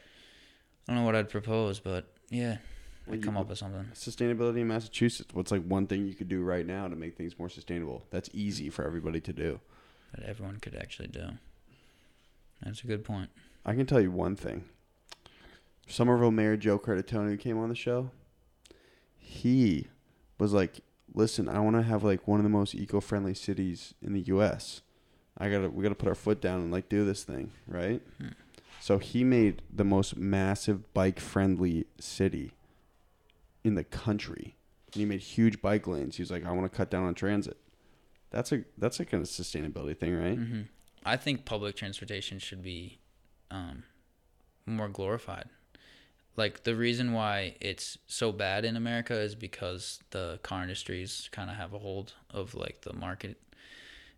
I 0.87 0.93
don't 0.93 1.01
know 1.01 1.05
what 1.05 1.17
I'd 1.17 1.29
propose, 1.29 1.81
but 1.81 2.07
yeah, 2.29 2.59
Well, 3.05 3.17
I'd 3.17 3.23
come 3.25 3.37
up 3.37 3.49
with 3.49 3.59
something. 3.59 3.87
Sustainability 3.93 4.61
in 4.61 4.69
Massachusetts. 4.69 5.35
What's 5.35 5.51
like 5.51 5.65
one 5.65 5.89
thing 5.89 6.07
you 6.07 6.15
could 6.15 6.29
do 6.29 6.41
right 6.45 6.65
now 6.65 6.87
to 6.87 6.95
make 6.95 7.17
things 7.17 7.37
more 7.37 7.49
sustainable? 7.49 8.07
That's 8.11 8.31
easy 8.33 8.71
for 8.71 8.85
everybody 8.87 9.21
to 9.23 9.33
do. 9.33 9.59
that 10.15 10.23
everyone 10.25 10.59
could 10.61 10.77
actually 10.77 11.09
do. 11.09 11.31
That's 12.63 12.85
a 12.85 12.87
good 12.87 13.05
point. 13.05 13.31
I 13.65 13.75
can 13.75 13.87
tell 13.87 14.01
you 14.01 14.13
one 14.13 14.37
thing. 14.37 14.65
Somerville 15.89 16.31
Mayor 16.31 16.57
Joe 16.57 16.79
Curtatone 16.79 17.27
who 17.29 17.37
came 17.37 17.59
on 17.59 17.69
the 17.71 17.75
show, 17.77 18.11
he 19.17 19.89
was 20.39 20.53
like, 20.53 20.81
"Listen, 21.13 21.49
I 21.49 21.59
want 21.61 21.75
to 21.77 21.83
have 21.83 22.05
like 22.05 22.27
one 22.29 22.39
of 22.39 22.45
the 22.45 22.51
most 22.51 22.75
eco-friendly 22.75 23.35
cities 23.35 23.95
in 24.03 24.13
the 24.13 24.21
U.S. 24.23 24.83
I 25.41 25.51
gotta, 25.51 25.69
we 25.71 25.83
gotta 25.83 25.95
put 25.95 26.09
our 26.09 26.15
foot 26.15 26.41
down 26.41 26.61
and 26.61 26.71
like 26.71 26.89
do 26.89 27.05
this 27.05 27.25
thing, 27.25 27.51
right?" 27.67 28.01
Hmm. 28.21 28.29
So 28.81 28.99
he 28.99 29.25
made 29.25 29.63
the 29.75 29.85
most 29.85 30.17
massive 30.17 30.93
bike-friendly 30.95 31.87
city 31.99 32.53
in 33.63 33.75
the 33.75 33.85
country, 33.85 34.57
and 34.87 35.01
he 35.01 35.05
made 35.05 35.21
huge 35.21 35.61
bike 35.61 35.87
lanes. 35.87 36.17
He 36.17 36.23
was 36.23 36.31
like, 36.31 36.47
"I 36.47 36.53
want 36.53 36.71
to 36.71 36.77
cut 36.77 36.91
down 36.91 37.05
on 37.05 37.15
transit." 37.15 37.57
That's 38.31 38.53
a 38.53 38.65
that's 38.79 39.01
a 39.01 39.05
kind 39.05 39.23
of 39.23 39.29
sustainability 39.29 39.97
thing, 39.99 40.17
right? 40.17 40.37
hmm 40.37 40.63
I 41.05 41.17
think 41.17 41.47
public 41.47 41.77
transportation 41.77 42.39
should 42.39 42.63
be 42.63 42.99
um, 43.51 43.85
more 44.67 44.89
glorified. 44.89 45.49
Like 46.37 46.65
the 46.65 46.77
reason 46.77 47.13
why 47.15 47.57
it's 47.61 47.99
so 48.07 48.33
bad 48.33 48.65
in 48.65 48.77
America 48.77 49.19
is 49.19 49.35
because 49.35 50.01
the 50.11 50.39
car 50.43 50.63
industries 50.63 51.29
kind 51.33 51.51
of 51.51 51.57
have 51.57 51.73
a 51.73 51.79
hold 51.79 52.13
of 52.31 52.55
like 52.55 52.83
the 52.83 52.93
market, 52.93 53.41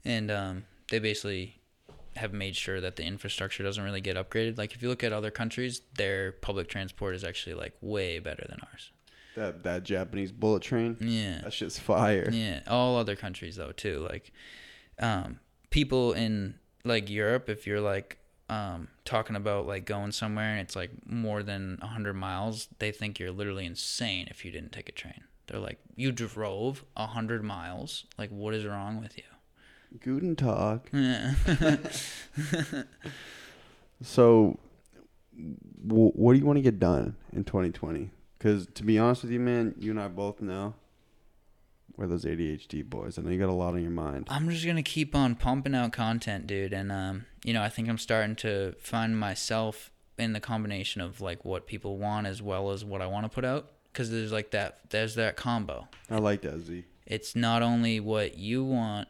and 0.05 0.31
um, 0.31 0.65
they 0.93 0.99
basically 0.99 1.59
have 2.17 2.33
made 2.35 2.55
sure 2.55 2.79
that 2.81 2.97
the 2.97 3.03
infrastructure 3.05 3.63
doesn't 3.63 3.83
really 3.83 4.03
get 4.03 4.17
upgraded. 4.17 4.59
Like 4.59 4.75
if 4.75 4.83
you 4.83 4.89
look 4.91 5.03
at 5.03 5.13
other 5.15 5.31
countries, 5.31 5.81
their 5.97 6.33
public 6.33 6.69
transport 6.69 7.15
is 7.15 7.25
actually 7.25 7.55
like 7.55 7.73
way 7.81 8.19
better 8.19 8.45
than 8.49 8.59
ours. 8.71 8.93
That 9.35 9.63
that 9.63 9.83
Japanese 9.85 10.31
bullet 10.31 10.63
train, 10.63 10.99
Yeah. 11.01 11.41
that 11.43 11.55
shit's 11.55 11.79
fire. 11.79 12.29
Yeah, 12.31 12.61
all 12.67 12.99
other 12.99 13.17
countries 13.17 13.57
though 13.57 13.73
too. 13.73 14.07
Like, 14.09 14.31
um, 14.99 15.41
people 15.71 16.13
in 16.13 16.57
like 16.85 17.09
Europe, 17.09 17.49
if 17.49 17.67
you're 17.67 17.81
like 17.81 18.19
um 18.51 18.89
talking 19.07 19.35
about 19.37 19.67
like 19.67 19.87
going 19.87 20.13
somewhere 20.13 20.51
and 20.53 20.61
it's 20.61 20.77
like 20.77 20.91
more 21.07 21.43
than 21.43 21.79
hundred 21.83 22.13
miles, 22.15 22.69
they 22.79 22.93
think 22.93 23.19
you're 23.19 23.31
literally 23.33 23.65
insane 23.65 24.27
if 24.31 24.45
you 24.45 24.51
didn't 24.51 24.73
take 24.73 24.91
a 24.91 24.93
train. 24.93 25.25
They're 25.47 25.59
like, 25.61 25.79
you 25.97 26.13
drove 26.13 26.85
a 26.95 27.07
hundred 27.07 27.43
miles. 27.43 28.05
Like, 28.19 28.29
what 28.31 28.53
is 28.53 28.67
wrong 28.67 29.01
with 29.01 29.17
you? 29.17 29.25
Guten 30.01 30.37
Tag. 30.37 30.81
Yeah. 30.93 31.35
So, 34.03 34.59
w- 35.87 36.11
what 36.13 36.33
do 36.33 36.39
you 36.39 36.45
want 36.45 36.57
to 36.57 36.63
get 36.63 36.79
done 36.81 37.17
in 37.33 37.45
2020? 37.45 38.11
Because 38.37 38.67
to 38.75 38.83
be 38.83 38.99
honest 38.99 39.23
with 39.23 39.31
you, 39.31 39.39
man, 39.39 39.75
you 39.79 39.93
and 39.93 40.01
I 40.01 40.09
both 40.09 40.41
know 40.41 40.75
we're 41.97 42.09
those 42.09 42.25
ADHD 42.25 42.85
boys. 42.85 43.19
I 43.19 43.23
know 43.23 43.31
you 43.31 43.39
got 43.39 43.49
a 43.49 43.53
lot 43.53 43.75
on 43.75 43.83
your 43.83 43.91
mind. 43.93 44.27
I'm 44.29 44.51
just 44.51 44.67
gonna 44.67 44.83
keep 44.83 45.15
on 45.15 45.37
pumping 45.37 45.75
out 45.75 45.93
content, 45.93 46.47
dude, 46.49 46.73
and 46.73 46.91
um, 46.91 47.27
you 47.45 47.53
know, 47.53 47.63
I 47.63 47.69
think 47.69 47.89
I'm 47.89 47.99
starting 47.99 48.35
to 48.37 48.75
find 48.81 49.17
myself 49.17 49.93
in 50.19 50.33
the 50.33 50.41
combination 50.41 51.01
of 51.01 51.21
like 51.21 51.45
what 51.45 51.67
people 51.67 51.99
want 51.99 52.27
as 52.27 52.43
well 52.43 52.71
as 52.73 52.85
what 52.85 53.01
I 53.03 53.07
want 53.07 53.25
to 53.25 53.29
put 53.29 53.45
out, 53.45 53.71
because 53.93 54.11
there's 54.11 54.33
like 54.33 54.51
that, 54.51 54.91
there's 54.91 55.15
that 55.15 55.37
combo. 55.37 55.87
I 56.11 56.17
like 56.19 56.43
that, 56.43 56.59
Z. 56.61 56.85
It's 57.07 57.37
not 57.37 57.63
only 57.63 58.01
what 58.01 58.37
you 58.37 58.65
want, 58.65 59.07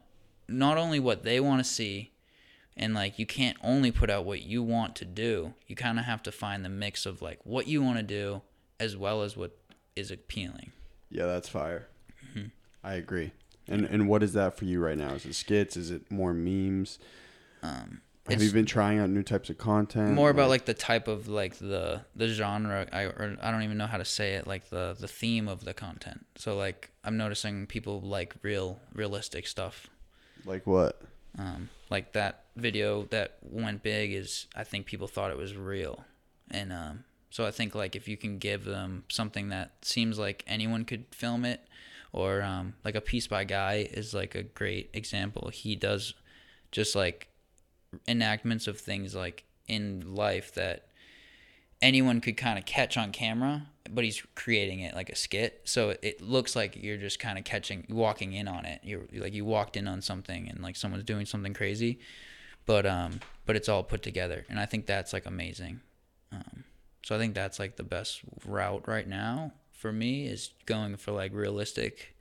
not 0.48 0.78
only 0.78 1.00
what 1.00 1.22
they 1.22 1.40
want 1.40 1.64
to 1.64 1.70
see, 1.70 2.12
and 2.76 2.94
like 2.94 3.18
you 3.18 3.26
can't 3.26 3.56
only 3.62 3.90
put 3.90 4.10
out 4.10 4.24
what 4.24 4.42
you 4.42 4.62
want 4.62 4.96
to 4.96 5.04
do. 5.04 5.54
You 5.66 5.76
kind 5.76 5.98
of 5.98 6.04
have 6.04 6.22
to 6.24 6.32
find 6.32 6.64
the 6.64 6.68
mix 6.68 7.06
of 7.06 7.22
like 7.22 7.40
what 7.44 7.66
you 7.66 7.82
want 7.82 7.98
to 7.98 8.02
do 8.02 8.42
as 8.80 8.96
well 8.96 9.22
as 9.22 9.36
what 9.36 9.56
is 9.94 10.10
appealing. 10.10 10.72
Yeah, 11.10 11.26
that's 11.26 11.48
fire. 11.48 11.88
Mm-hmm. 12.30 12.48
I 12.82 12.94
agree. 12.94 13.32
And 13.68 13.84
and 13.84 14.08
what 14.08 14.22
is 14.22 14.32
that 14.32 14.56
for 14.56 14.64
you 14.64 14.80
right 14.80 14.98
now? 14.98 15.10
Is 15.10 15.24
it 15.26 15.34
skits? 15.34 15.76
Is 15.76 15.90
it 15.90 16.10
more 16.10 16.32
memes? 16.32 16.98
Um, 17.62 18.00
Have 18.28 18.42
you 18.42 18.50
been 18.50 18.66
trying 18.66 18.98
out 18.98 19.10
new 19.10 19.22
types 19.22 19.50
of 19.50 19.58
content? 19.58 20.14
more 20.14 20.30
about 20.30 20.48
like 20.48 20.64
the 20.64 20.74
type 20.74 21.06
of 21.06 21.28
like 21.28 21.56
the 21.56 22.02
the 22.16 22.28
genre 22.28 22.86
I 22.92 23.02
or 23.04 23.36
I 23.40 23.50
don't 23.50 23.62
even 23.62 23.78
know 23.78 23.86
how 23.86 23.98
to 23.98 24.04
say 24.04 24.34
it 24.34 24.46
like 24.46 24.70
the 24.70 24.96
the 24.98 25.08
theme 25.08 25.46
of 25.48 25.64
the 25.64 25.74
content. 25.74 26.26
So 26.36 26.56
like 26.56 26.90
I'm 27.04 27.16
noticing 27.16 27.66
people 27.66 28.00
like 28.00 28.34
real 28.42 28.80
realistic 28.94 29.46
stuff. 29.46 29.88
Like 30.44 30.66
what? 30.66 31.00
Um, 31.38 31.68
like 31.90 32.12
that 32.12 32.44
video 32.56 33.04
that 33.04 33.38
went 33.42 33.82
big 33.82 34.12
is 34.12 34.46
I 34.54 34.64
think 34.64 34.86
people 34.86 35.08
thought 35.08 35.30
it 35.30 35.36
was 35.36 35.56
real, 35.56 36.04
and 36.50 36.72
um, 36.72 37.04
so 37.30 37.46
I 37.46 37.50
think 37.50 37.74
like 37.74 37.96
if 37.96 38.08
you 38.08 38.16
can 38.16 38.38
give 38.38 38.64
them 38.64 39.04
something 39.08 39.48
that 39.48 39.72
seems 39.82 40.18
like 40.18 40.44
anyone 40.46 40.84
could 40.84 41.06
film 41.10 41.44
it, 41.44 41.66
or 42.12 42.42
um, 42.42 42.74
like 42.84 42.94
a 42.94 43.00
piece 43.00 43.26
by 43.26 43.44
guy 43.44 43.88
is 43.90 44.12
like 44.12 44.34
a 44.34 44.42
great 44.42 44.90
example. 44.92 45.50
He 45.52 45.74
does 45.74 46.14
just 46.70 46.94
like 46.94 47.28
enactments 48.06 48.66
of 48.66 48.78
things 48.78 49.14
like 49.14 49.44
in 49.68 50.14
life 50.14 50.54
that 50.54 50.86
anyone 51.82 52.20
could 52.20 52.36
kind 52.36 52.58
of 52.58 52.64
catch 52.64 52.96
on 52.96 53.10
camera, 53.12 53.66
but 53.90 54.04
he's 54.04 54.22
creating 54.34 54.80
it 54.80 54.94
like 54.94 55.10
a 55.10 55.16
skit. 55.16 55.60
So 55.64 55.90
it 56.00 56.22
looks 56.22 56.56
like 56.56 56.76
you're 56.76 56.96
just 56.96 57.18
kind 57.18 57.36
of 57.36 57.44
catching, 57.44 57.84
walking 57.90 58.32
in 58.32 58.48
on 58.48 58.64
it. 58.64 58.80
You're 58.84 59.02
like 59.12 59.34
you 59.34 59.44
walked 59.44 59.76
in 59.76 59.88
on 59.88 60.00
something 60.00 60.48
and 60.48 60.62
like 60.62 60.76
someone's 60.76 61.04
doing 61.04 61.26
something 61.26 61.52
crazy, 61.52 61.98
but 62.64 62.86
um, 62.86 63.20
but 63.44 63.56
it's 63.56 63.68
all 63.68 63.82
put 63.82 64.02
together, 64.02 64.46
and 64.48 64.58
I 64.58 64.66
think 64.66 64.86
that's 64.86 65.12
like 65.12 65.26
amazing. 65.26 65.80
Um, 66.30 66.64
so 67.04 67.16
I 67.16 67.18
think 67.18 67.34
that's 67.34 67.58
like 67.58 67.76
the 67.76 67.82
best 67.82 68.20
route 68.46 68.86
right 68.86 69.06
now 69.06 69.52
for 69.72 69.92
me 69.92 70.26
is 70.26 70.52
going 70.64 70.96
for 70.96 71.10
like 71.10 71.34
realistic, 71.34 72.16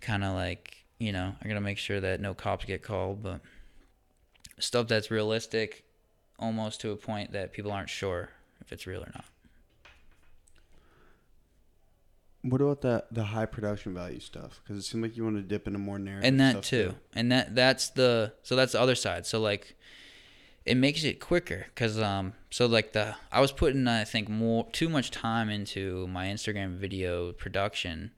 kind 0.00 0.22
of 0.24 0.34
like 0.34 0.84
you 0.98 1.12
know 1.12 1.34
I 1.42 1.48
gotta 1.48 1.60
make 1.60 1.78
sure 1.78 2.00
that 2.00 2.20
no 2.20 2.32
cops 2.32 2.64
get 2.64 2.82
called, 2.82 3.22
but 3.22 3.40
stuff 4.60 4.86
that's 4.86 5.10
realistic, 5.10 5.84
almost 6.38 6.80
to 6.82 6.92
a 6.92 6.96
point 6.96 7.32
that 7.32 7.52
people 7.52 7.72
aren't 7.72 7.90
sure 7.90 8.30
if 8.68 8.72
it's 8.72 8.86
real 8.86 9.00
or 9.02 9.10
not. 9.14 9.24
What 12.42 12.60
about 12.60 12.82
that 12.82 13.12
the 13.12 13.24
high 13.24 13.46
production 13.46 13.94
value 13.94 14.20
stuff? 14.20 14.60
Because 14.62 14.78
it 14.78 14.86
seemed 14.86 15.02
like 15.02 15.16
you 15.16 15.24
want 15.24 15.36
to 15.36 15.42
dip 15.42 15.66
into 15.66 15.78
more 15.78 15.98
narrative. 15.98 16.28
and 16.28 16.38
that 16.40 16.50
stuff 16.52 16.64
too 16.64 16.94
and 17.14 17.32
that 17.32 17.54
that's 17.54 17.88
the 17.90 18.32
so 18.42 18.54
that's 18.54 18.72
the 18.72 18.80
other 18.80 18.94
side 18.94 19.26
so 19.26 19.40
like 19.40 19.74
it 20.64 20.76
makes 20.76 21.02
it 21.02 21.18
quicker 21.18 21.66
because 21.74 21.98
um 21.98 22.34
so 22.50 22.66
like 22.66 22.92
the 22.92 23.16
i 23.32 23.40
was 23.40 23.50
putting 23.52 23.88
i 23.88 24.04
think 24.04 24.28
more 24.28 24.66
too 24.70 24.88
much 24.88 25.10
time 25.10 25.48
into 25.48 26.06
my 26.08 26.26
instagram 26.26 26.76
video 26.76 27.32
production 27.32 28.12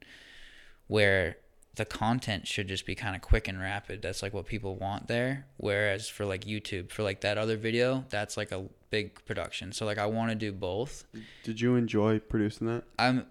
where 0.87 1.37
the 1.75 1.85
content 1.85 2.45
should 2.45 2.67
just 2.67 2.85
be 2.85 2.93
kind 2.93 3.15
of 3.15 3.21
quick 3.21 3.47
and 3.47 3.59
rapid 3.59 4.01
that's 4.01 4.21
like 4.21 4.33
what 4.33 4.45
people 4.45 4.75
want 4.75 5.07
there 5.07 5.47
whereas 5.57 6.07
for 6.09 6.25
like 6.25 6.43
youtube 6.45 6.91
for 6.91 7.01
like 7.03 7.21
that 7.21 7.37
other 7.37 7.57
video 7.57 8.05
that's 8.09 8.35
like 8.37 8.51
a 8.51 8.65
big 8.91 9.25
production. 9.25 9.71
So 9.71 9.85
like 9.85 9.97
i 9.97 10.05
want 10.05 10.29
to 10.29 10.35
do 10.35 10.51
both. 10.51 11.05
Did 11.43 11.59
you 11.59 11.75
enjoy 11.75 12.19
producing 12.19 12.67
that? 12.67 12.83
I'm 12.99 13.25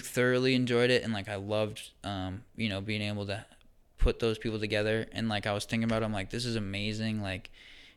thoroughly 0.00 0.54
enjoyed 0.54 0.90
it 0.90 1.02
and 1.02 1.12
like 1.12 1.28
I 1.28 1.34
loved 1.34 1.90
um 2.02 2.44
you 2.56 2.70
know 2.70 2.80
being 2.80 3.02
able 3.02 3.26
to 3.26 3.44
put 3.98 4.20
those 4.20 4.38
people 4.38 4.58
together. 4.58 5.06
And 5.12 5.28
like 5.28 5.46
I 5.46 5.52
was 5.52 5.66
thinking 5.66 5.84
about 5.84 6.02
it, 6.02 6.06
I'm 6.06 6.12
like 6.12 6.30
this 6.30 6.46
is 6.46 6.56
amazing 6.56 7.20
like 7.20 7.50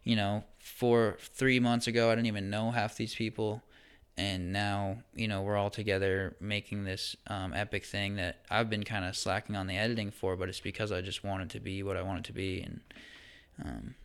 you 0.04 0.16
know 0.16 0.44
four 0.60 1.18
three 1.22 1.60
months 1.60 1.88
ago 1.88 2.12
I 2.12 2.16
didn't 2.16 2.28
even 2.28 2.50
know 2.50 2.72
half 2.72 2.98
these 2.98 3.16
people. 3.16 3.62
And 4.18 4.52
now 4.52 4.98
you 5.16 5.28
know 5.28 5.44
we're 5.44 5.56
all 5.56 5.70
together 5.70 6.36
making 6.42 6.84
this 6.84 7.16
um, 7.28 7.54
epic 7.54 7.86
thing 7.86 8.16
that 8.16 8.40
I've 8.50 8.72
been 8.72 8.84
kind 8.84 9.06
of 9.06 9.16
slacking 9.16 9.56
on 9.56 9.68
the 9.68 9.78
editing 9.78 10.10
for 10.10 10.36
but 10.36 10.50
it's 10.50 10.60
because 10.60 10.92
I 10.92 11.02
just 11.02 11.24
wanted 11.24 11.52
to 11.52 11.60
be 11.60 11.84
what 11.84 11.96
I 11.96 12.02
wanted 12.02 12.26
to 12.26 12.34
be. 12.34 12.62
And 12.62 12.82
um 13.64 13.96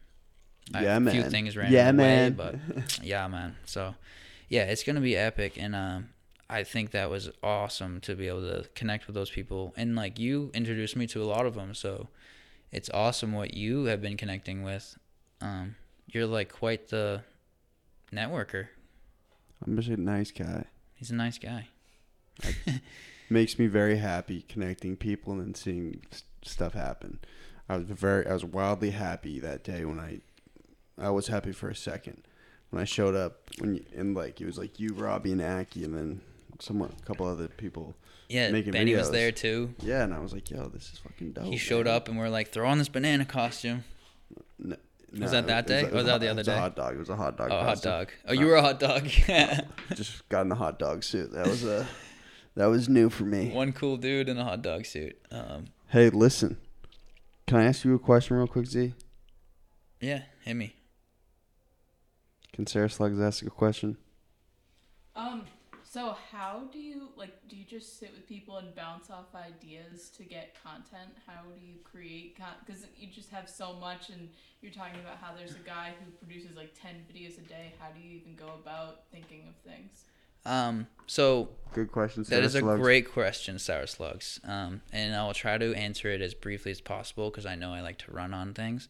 I- 0.75 0.83
Yeah, 0.85 0.97
a 0.97 1.11
few 1.11 1.21
man. 1.23 1.31
things 1.31 1.57
ran 1.57 1.73
Yeah, 1.73 1.89
away, 1.91 1.97
man. 1.97 2.33
but 2.33 2.55
yeah, 3.03 3.27
man. 3.29 3.57
So, 3.65 3.95
yeah, 4.49 4.65
it's 4.65 4.83
gonna 4.85 5.01
be 5.01 5.17
epic, 5.17 5.55
and 5.59 5.75
um, 5.75 6.11
I 6.49 6.65
think 6.65 6.91
that 6.93 7.11
was 7.11 7.31
awesome 7.43 8.01
to 8.03 8.15
be 8.15 8.29
able 8.29 8.43
to 8.43 8.69
connect 8.75 9.07
with 9.07 9.15
those 9.15 9.31
people, 9.31 9.73
and 9.77 9.95
like 9.97 10.19
you 10.19 10.51
introduced 10.55 10.97
me 10.97 11.07
to 11.09 11.23
a 11.23 11.25
lot 11.25 11.47
of 11.47 11.55
them, 11.55 11.75
so 11.75 12.09
it's 12.71 12.91
awesome 12.91 13.33
what 13.33 13.55
you 13.55 13.85
have 13.85 14.01
been 14.01 14.17
connecting 14.17 14.63
with. 14.63 14.97
Um, 15.41 15.77
you're 16.07 16.27
like 16.27 16.53
quite 16.53 16.89
the 16.89 17.23
networker. 18.13 18.69
I'm 19.65 19.77
just 19.77 19.89
a 19.89 19.97
nice 19.97 20.31
guy. 20.31 20.65
He's 20.95 21.11
a 21.11 21.15
nice 21.15 21.39
guy. 21.39 21.69
Makes 23.31 23.59
me 23.59 23.67
very 23.67 23.97
happy 23.97 24.43
connecting 24.49 24.97
people 24.97 25.33
and 25.33 25.41
then 25.41 25.55
seeing 25.55 26.03
stuff 26.43 26.75
happen. 26.75 27.19
I 27.69 27.77
was 27.79 27.87
very, 27.87 28.27
I 28.27 28.33
was 28.35 28.45
wildly 28.45 28.91
happy 28.91 29.41
that 29.41 29.65
day 29.65 29.85
when 29.85 29.99
I, 29.99 30.21
I 31.01 31.11
was 31.11 31.29
happy 31.29 31.53
for 31.53 31.69
a 31.69 31.75
second 31.77 32.23
when 32.71 32.81
I 32.81 32.85
showed 32.85 33.15
up 33.15 33.39
when 33.59 33.75
you, 33.77 33.85
and 33.97 34.15
like 34.15 34.41
it 34.41 34.47
was 34.47 34.59
like 34.59 34.79
you, 34.81 34.91
Robbie, 34.95 35.33
and 35.33 35.43
Aki, 35.43 35.85
and 35.85 35.95
then 35.97 36.21
someone, 36.61 36.95
a 37.01 37.05
couple 37.07 37.27
other 37.27 37.49
people. 37.49 37.95
Yeah, 38.29 38.51
Making 38.51 38.73
Benny 38.73 38.95
was 38.95 39.09
videos. 39.09 39.13
there 39.13 39.33
too. 39.33 39.75
Yeah, 39.83 40.05
and 40.05 40.15
I 40.15 40.19
was 40.21 40.33
like, 40.33 40.51
yo, 40.51 40.67
this 40.69 40.91
is 40.93 40.99
fucking 40.99 41.33
dope. 41.33 41.45
he 41.45 41.57
showed 41.59 41.85
man. 41.87 41.95
up, 41.97 42.09
and 42.09 42.17
we're 42.19 42.29
like, 42.31 42.49
throw 42.49 42.67
on 42.69 42.79
this 42.79 42.89
banana 42.89 43.25
costume. 43.27 43.85
No, 44.59 44.77
Was 45.19 45.33
that 45.33 45.47
that 45.49 45.67
day? 45.67 45.83
a- 45.83 45.89
Or 45.91 45.95
was 45.97 46.07
that 46.07 46.21
the 46.21 46.27
it 46.27 46.31
other 46.31 46.39
was 46.41 46.49
a 46.49 46.53
day? 46.53 46.59
hot 46.59 46.75
dog. 46.77 46.95
It 46.95 46.99
was 46.99 47.11
a 47.11 47.17
hot 47.17 47.37
dog. 47.37 47.49
Oh, 47.53 47.63
hot 47.63 47.83
dog. 47.83 48.09
Oh, 48.27 48.33
you 48.33 48.47
were 48.47 48.55
a 48.57 48.63
hot 48.63 48.81
dog. 48.81 49.07
Yeah. 49.29 49.61
Just 49.95 50.27
got 50.31 50.43
in 50.43 50.49
the 50.49 50.55
hot 50.55 50.79
dog 50.79 51.05
suit. 51.05 51.33
That 51.33 51.47
was 51.47 51.63
a, 51.65 51.87
that 52.55 52.67
was 52.67 52.89
new 52.89 53.11
for 53.11 53.25
me. 53.25 53.51
One 53.51 53.73
cool 53.73 53.99
dude 53.99 54.31
in 54.31 54.39
a 54.39 54.45
hot 54.45 54.63
dog 54.63 54.87
suit. 54.87 55.19
Um, 55.31 55.67
Hey, 55.89 56.09
listen. 56.09 56.57
Can 57.47 57.59
I 57.59 57.65
ask 57.65 57.85
you 57.85 57.95
a 57.95 57.99
question 57.99 58.39
real 58.39 58.47
quick, 58.47 58.67
Z? 58.67 58.95
yeah, 60.01 60.23
hit 60.41 60.55
me. 60.55 60.75
Can 62.53 62.67
Sarah 62.67 62.91
Slugs 62.91 63.19
ask 63.21 63.45
a 63.45 63.51
question? 63.51 63.97
Um, 65.17 65.45
so 65.85 66.17
how 66.31 66.63
do 66.73 66.79
you 66.79 67.09
like 67.17 67.33
do 67.49 67.57
you 67.57 67.65
just 67.65 67.99
sit 67.99 68.13
with 68.15 68.27
people 68.27 68.57
and 68.59 68.75
bounce 68.75 69.11
off 69.11 69.35
ideas 69.35 70.11
to 70.17 70.25
get 70.25 70.57
content? 70.63 71.11
How 71.27 71.43
do 71.43 71.67
you 71.67 71.77
create 71.85 72.37
con 72.37 72.55
cuz 72.67 72.87
you 72.97 73.09
just 73.09 73.31
have 73.31 73.49
so 73.49 73.75
much 73.75 74.09
and 74.11 74.31
you're 74.63 74.73
talking 74.73 75.01
about 75.01 75.19
how 75.19 75.35
there's 75.35 75.55
a 75.55 75.59
guy 75.67 75.93
who 76.03 76.11
produces 76.13 76.57
like 76.57 76.73
10 76.81 77.05
videos 77.13 77.37
a 77.39 77.47
day. 77.49 77.75
How 77.79 77.91
do 77.91 78.01
you 78.01 78.17
even 78.17 78.37
go 78.37 78.55
about 78.55 79.05
thinking 79.11 79.49
of 79.49 79.55
things? 79.71 80.05
Um, 80.45 80.87
so 81.07 81.51
Good 81.73 81.93
question, 81.93 82.23
that 82.23 82.29
Sarah 82.29 82.45
is 82.45 82.55
a 82.55 82.61
Slugs. 82.61 82.81
great 82.81 83.13
question, 83.13 83.59
Sour 83.59 83.87
Slugs. 83.87 84.41
Um, 84.45 84.83
and 84.93 85.15
I 85.15 85.25
will 85.25 85.35
try 85.35 85.59
to 85.59 85.75
answer 85.75 86.09
it 86.11 86.21
as 86.21 86.35
briefly 86.35 86.71
as 86.73 86.81
possible 86.81 87.31
because 87.31 87.47
I 87.47 87.55
know 87.55 87.73
I 87.73 87.81
like 87.81 87.99
to 87.99 88.13
run 88.13 88.35
on 88.35 88.55
things. 88.55 88.89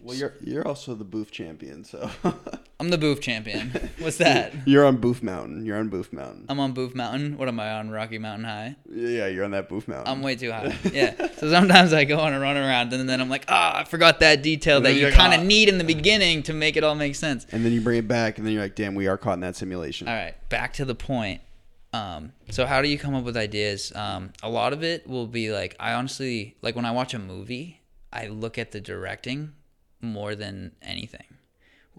Well, 0.00 0.16
you're 0.16 0.34
you're 0.42 0.66
also 0.66 0.94
the 0.94 1.04
boof 1.04 1.30
champion, 1.30 1.84
so 1.84 2.10
I'm 2.80 2.90
the 2.90 2.98
Boof 2.98 3.20
champion. 3.20 3.70
What's 3.98 4.18
that? 4.18 4.52
you're 4.66 4.84
on 4.84 4.96
Boof 4.98 5.22
Mountain. 5.22 5.64
You're 5.64 5.78
on 5.78 5.88
Boof 5.88 6.12
Mountain. 6.12 6.46
I'm 6.48 6.58
on 6.60 6.72
Boof 6.72 6.94
Mountain. 6.94 7.38
What 7.38 7.48
am 7.48 7.58
I 7.60 7.72
on? 7.74 7.88
Rocky 7.88 8.18
Mountain 8.18 8.44
High. 8.44 8.76
yeah, 8.90 9.28
you're 9.28 9.44
on 9.44 9.52
that 9.52 9.68
Boof 9.68 9.86
Mountain. 9.88 10.12
I'm 10.12 10.22
way 10.22 10.34
too 10.36 10.50
high. 10.50 10.76
Yeah. 10.92 11.14
So 11.36 11.50
sometimes 11.50 11.92
I 11.92 12.04
go 12.04 12.18
on 12.18 12.34
a 12.34 12.40
run 12.40 12.56
around 12.56 12.92
and 12.92 13.08
then 13.08 13.20
I'm 13.20 13.30
like, 13.30 13.44
ah, 13.48 13.78
I 13.78 13.84
forgot 13.84 14.20
that 14.20 14.42
detail 14.42 14.80
that 14.82 14.94
you 14.94 15.06
like, 15.06 15.14
kind 15.14 15.32
of 15.32 15.40
"Ah." 15.40 15.44
need 15.44 15.68
in 15.68 15.78
the 15.78 15.84
beginning 15.84 16.42
to 16.44 16.52
make 16.52 16.76
it 16.76 16.84
all 16.84 16.94
make 16.94 17.14
sense. 17.14 17.46
and 17.52 17.64
then 17.64 17.72
you 17.72 17.80
bring 17.80 17.98
it 18.00 18.08
back, 18.08 18.38
and 18.38 18.46
then 18.46 18.52
you're 18.52 18.62
like, 18.62 18.74
damn, 18.74 18.94
we 18.94 19.06
are 19.06 19.16
caught 19.16 19.34
in 19.34 19.40
that 19.40 19.56
simulation. 19.56 20.08
All 20.08 20.14
right, 20.14 20.34
back 20.48 20.72
to 20.74 20.84
the 20.84 20.94
point. 20.94 21.40
Um, 21.92 22.32
so 22.50 22.66
how 22.66 22.82
do 22.82 22.88
you 22.88 22.98
come 22.98 23.14
up 23.14 23.24
with 23.24 23.36
ideas? 23.36 23.92
Um, 23.94 24.32
a 24.42 24.50
lot 24.50 24.72
of 24.72 24.82
it 24.82 25.06
will 25.08 25.28
be 25.28 25.52
like 25.52 25.76
I 25.78 25.92
honestly 25.94 26.56
like 26.60 26.74
when 26.74 26.84
I 26.84 26.90
watch 26.90 27.14
a 27.14 27.20
movie, 27.20 27.80
I 28.12 28.26
look 28.26 28.58
at 28.58 28.72
the 28.72 28.80
directing 28.80 29.52
more 30.04 30.34
than 30.34 30.72
anything. 30.82 31.26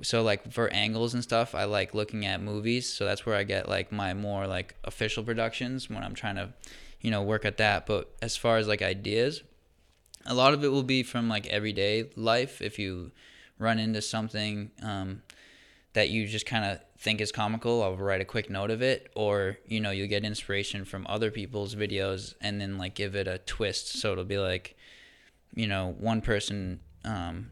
So 0.02 0.24
like 0.24 0.52
for 0.52 0.68
angles 0.70 1.14
and 1.14 1.24
stuff, 1.24 1.56
I 1.56 1.64
like 1.66 1.94
looking 1.94 2.26
at 2.26 2.42
movies. 2.42 2.92
So 2.92 3.06
that's 3.06 3.26
where 3.26 3.36
I 3.36 3.44
get 3.44 3.70
like 3.70 3.92
my 3.92 4.14
more 4.14 4.48
like 4.48 4.76
official 4.84 5.24
productions 5.24 5.90
when 5.90 6.04
I'm 6.04 6.16
trying 6.16 6.36
to, 6.36 6.50
you 7.02 7.12
know, 7.12 7.24
work 7.24 7.46
at 7.46 7.58
that. 7.58 7.86
But 7.86 8.14
as 8.22 8.36
far 8.36 8.58
as 8.58 8.68
like 8.68 8.82
ideas, 8.82 9.42
a 10.26 10.34
lot 10.34 10.54
of 10.54 10.64
it 10.64 10.70
will 10.70 10.84
be 10.84 11.04
from 11.04 11.30
like 11.30 11.48
everyday 11.48 12.10
life. 12.16 12.62
If 12.62 12.78
you 12.78 13.12
run 13.58 13.80
into 13.80 14.02
something 14.02 14.72
um, 14.82 15.22
that 15.94 16.10
you 16.10 16.28
just 16.28 16.46
kind 16.46 16.66
of 16.66 16.80
think 16.98 17.22
is 17.22 17.32
comical, 17.32 17.84
I'll 17.84 17.96
write 17.96 18.22
a 18.22 18.26
quick 18.26 18.50
note 18.50 18.72
of 18.72 18.82
it, 18.82 19.12
or 19.16 19.58
you 19.66 19.80
know, 19.80 19.92
you 19.92 20.08
get 20.08 20.26
inspiration 20.26 20.84
from 20.84 21.06
other 21.08 21.32
people's 21.32 21.76
videos 21.76 22.34
and 22.42 22.60
then 22.60 22.78
like 22.78 22.96
give 22.96 23.16
it 23.16 23.28
a 23.28 23.38
twist. 23.38 24.00
So 24.00 24.12
it'll 24.12 24.26
be 24.26 24.40
like, 24.40 24.76
you 25.54 25.68
know, 25.68 25.96
one 26.00 26.22
person 26.22 26.82
um, 27.06 27.52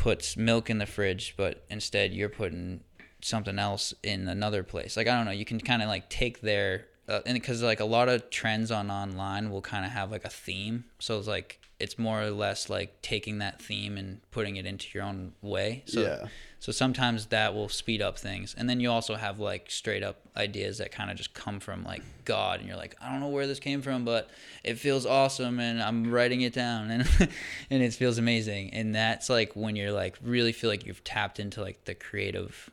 puts 0.00 0.34
milk 0.34 0.70
in 0.70 0.78
the 0.78 0.86
fridge, 0.86 1.34
but 1.36 1.62
instead 1.68 2.14
you're 2.14 2.30
putting 2.30 2.80
something 3.20 3.58
else 3.58 3.92
in 4.02 4.28
another 4.28 4.62
place. 4.62 4.96
Like 4.96 5.06
I 5.06 5.14
don't 5.14 5.26
know, 5.26 5.30
you 5.30 5.44
can 5.44 5.60
kind 5.60 5.82
of 5.82 5.88
like 5.88 6.08
take 6.08 6.40
their 6.40 6.86
uh, 7.06 7.20
and 7.26 7.34
because 7.34 7.62
like 7.62 7.80
a 7.80 7.84
lot 7.84 8.08
of 8.08 8.30
trends 8.30 8.70
on 8.70 8.90
online 8.90 9.50
will 9.50 9.60
kind 9.60 9.84
of 9.84 9.92
have 9.92 10.10
like 10.10 10.24
a 10.24 10.30
theme, 10.30 10.84
so 10.98 11.18
it's 11.18 11.28
like 11.28 11.60
it's 11.78 11.98
more 11.98 12.22
or 12.22 12.30
less 12.30 12.70
like 12.70 13.02
taking 13.02 13.38
that 13.38 13.60
theme 13.60 13.98
and 13.98 14.20
putting 14.30 14.56
it 14.56 14.64
into 14.64 14.86
your 14.94 15.04
own 15.04 15.32
way. 15.42 15.82
So 15.84 16.00
Yeah. 16.00 16.28
So 16.60 16.70
sometimes 16.72 17.26
that 17.26 17.54
will 17.54 17.68
speed 17.68 18.00
up 18.02 18.18
things, 18.18 18.54
and 18.56 18.68
then 18.70 18.78
you 18.80 18.90
also 18.90 19.14
have 19.16 19.40
like 19.40 19.70
straight 19.70 20.02
up 20.02 20.16
ideas 20.36 20.78
that 20.78 20.92
kind 20.92 21.10
of 21.10 21.16
just 21.16 21.34
come 21.34 21.58
from 21.58 21.82
like 21.84 22.02
God, 22.24 22.60
and 22.60 22.68
you're 22.68 22.76
like, 22.76 22.94
I 23.02 23.10
don't 23.10 23.20
know 23.20 23.28
where 23.28 23.46
this 23.46 23.58
came 23.58 23.82
from, 23.82 24.04
but 24.04 24.30
it 24.62 24.74
feels 24.78 25.06
awesome, 25.06 25.58
and 25.58 25.82
I'm 25.82 26.10
writing 26.12 26.42
it 26.42 26.52
down, 26.52 26.90
and 26.90 27.02
and 27.70 27.82
it 27.82 27.92
feels 27.94 28.18
amazing, 28.18 28.72
and 28.74 28.94
that's 28.94 29.28
like 29.28 29.56
when 29.56 29.74
you're 29.74 29.90
like 29.92 30.16
really 30.22 30.52
feel 30.52 30.70
like 30.70 30.86
you've 30.86 31.02
tapped 31.02 31.40
into 31.40 31.60
like 31.62 31.84
the 31.86 31.94
creative, 31.94 32.70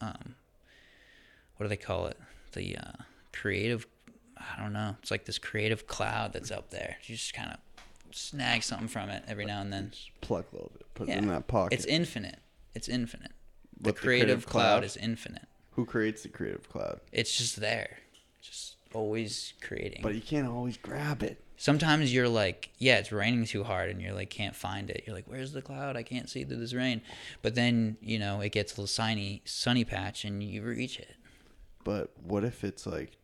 um, 0.00 0.36
what 1.56 1.64
do 1.64 1.68
they 1.68 1.76
call 1.76 2.06
it? 2.06 2.18
The 2.52 2.76
uh, 2.76 2.92
creative, 3.32 3.86
I 4.36 4.60
don't 4.60 4.72
know. 4.72 4.96
It's 5.00 5.10
like 5.10 5.24
this 5.24 5.38
creative 5.38 5.86
cloud 5.86 6.32
that's 6.34 6.50
up 6.50 6.70
there. 6.70 6.96
You 7.04 7.16
just 7.16 7.32
kind 7.34 7.50
of 7.50 7.58
snag 8.14 8.62
something 8.62 8.88
from 8.88 9.08
it 9.08 9.22
every 9.26 9.46
now 9.46 9.62
and 9.62 9.72
then. 9.72 9.88
Just 9.90 10.10
pluck 10.20 10.44
a 10.52 10.54
little 10.54 10.70
bit, 10.74 10.86
put 10.94 11.08
Yeah. 11.08 11.14
it 11.14 11.18
in 11.18 11.28
that 11.28 11.46
pocket. 11.46 11.74
It's 11.74 11.86
infinite. 11.86 12.38
It's 12.74 12.88
infinite. 12.88 13.32
The 13.80 13.92
creative, 13.92 14.26
creative 14.26 14.46
cloud, 14.46 14.62
cloud? 14.62 14.84
is 14.84 14.96
infinite. 14.96 15.46
Who 15.72 15.84
creates 15.84 16.22
the 16.22 16.28
creative 16.28 16.68
cloud? 16.68 17.00
It's 17.12 17.36
just 17.36 17.56
there. 17.60 17.98
Just 18.40 18.76
always 18.94 19.54
creating. 19.62 20.00
But 20.02 20.14
you 20.14 20.20
can't 20.20 20.46
always 20.46 20.76
grab 20.76 21.22
it. 21.22 21.42
Sometimes 21.56 22.12
you're 22.12 22.28
like, 22.28 22.70
yeah, 22.78 22.98
it's 22.98 23.12
raining 23.12 23.44
too 23.44 23.62
hard 23.64 23.88
and 23.90 24.00
you're 24.02 24.12
like 24.12 24.30
can't 24.30 24.56
find 24.56 24.90
it. 24.90 25.04
You're 25.06 25.14
like, 25.14 25.26
where's 25.28 25.52
the 25.52 25.62
cloud? 25.62 25.96
I 25.96 26.02
can't 26.02 26.28
see 26.28 26.44
through 26.44 26.56
this 26.58 26.74
rain. 26.74 27.02
But 27.40 27.54
then, 27.54 27.96
you 28.00 28.18
know, 28.18 28.40
it 28.40 28.50
gets 28.50 28.72
a 28.72 28.74
little 28.74 28.86
sunny 28.88 29.42
sunny 29.44 29.84
patch 29.84 30.24
and 30.24 30.42
you 30.42 30.62
reach 30.62 30.98
it. 30.98 31.14
But 31.84 32.10
what 32.22 32.44
if 32.44 32.64
it's 32.64 32.86
like 32.86 33.16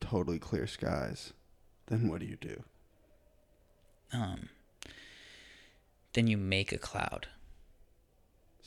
totally 0.00 0.38
clear 0.38 0.66
skies? 0.66 1.32
Then 1.86 2.08
what 2.08 2.20
do 2.20 2.26
you 2.26 2.36
do? 2.36 2.62
Um 4.12 4.48
then 6.14 6.26
you 6.26 6.38
make 6.38 6.72
a 6.72 6.78
cloud. 6.78 7.28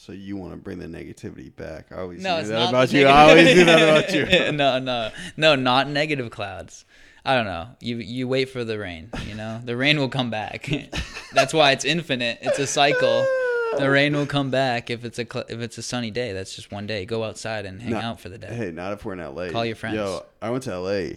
So 0.02 0.14
you 0.14 0.36
want 0.36 0.50
to 0.54 0.58
bring 0.58 0.80
the 0.80 0.88
negativity 0.88 1.56
back? 1.56 1.92
I 1.92 1.98
always 1.98 2.24
No, 2.24 2.42
knew 2.42 2.48
that 2.48 2.70
about 2.70 2.92
you. 2.92 3.06
I 3.06 3.30
always 3.30 3.56
knew 3.56 3.66
that 3.66 3.82
about 3.84 4.12
you. 4.48 4.52
no, 4.52 4.80
no, 4.80 5.12
no, 5.38 5.54
not 5.56 5.88
negative 5.90 6.32
clouds. 6.32 6.86
I 7.24 7.36
don't 7.36 7.46
know. 7.46 7.68
You 7.80 7.98
you 7.98 8.28
wait 8.28 8.50
for 8.50 8.64
the 8.64 8.80
rain. 8.80 9.12
You 9.28 9.36
know, 9.36 9.62
the 9.64 9.78
rain 9.78 10.00
will 10.00 10.10
come 10.10 10.32
back. 10.32 10.68
That's 11.34 11.54
why 11.54 11.72
it's 11.74 11.86
infinite. 11.86 12.40
It's 12.42 12.58
a 12.58 12.66
cycle. 12.66 13.28
The 13.78 13.92
rain 13.92 14.16
will 14.16 14.26
come 14.26 14.50
back 14.50 14.90
if 14.90 15.06
it's 15.06 15.20
a 15.20 15.26
cl- 15.32 15.46
if 15.48 15.60
it's 15.60 15.78
a 15.78 15.84
sunny 15.84 16.10
day. 16.10 16.34
That's 16.34 16.56
just 16.56 16.72
one 16.72 16.88
day. 16.88 17.06
Go 17.06 17.24
outside 17.24 17.68
and 17.68 17.80
hang 17.80 17.92
No. 17.92 18.00
out 18.00 18.20
for 18.20 18.30
the 18.30 18.40
day. 18.40 18.52
Hey, 18.52 18.72
not 18.72 18.94
if 18.94 19.06
we're 19.06 19.14
in 19.14 19.20
LA. 19.20 19.50
Call 19.52 19.64
your 19.68 19.76
friends. 19.76 19.98
Yo, 19.98 20.26
I 20.42 20.50
went 20.50 20.64
to 20.64 20.80
LA, 20.80 21.10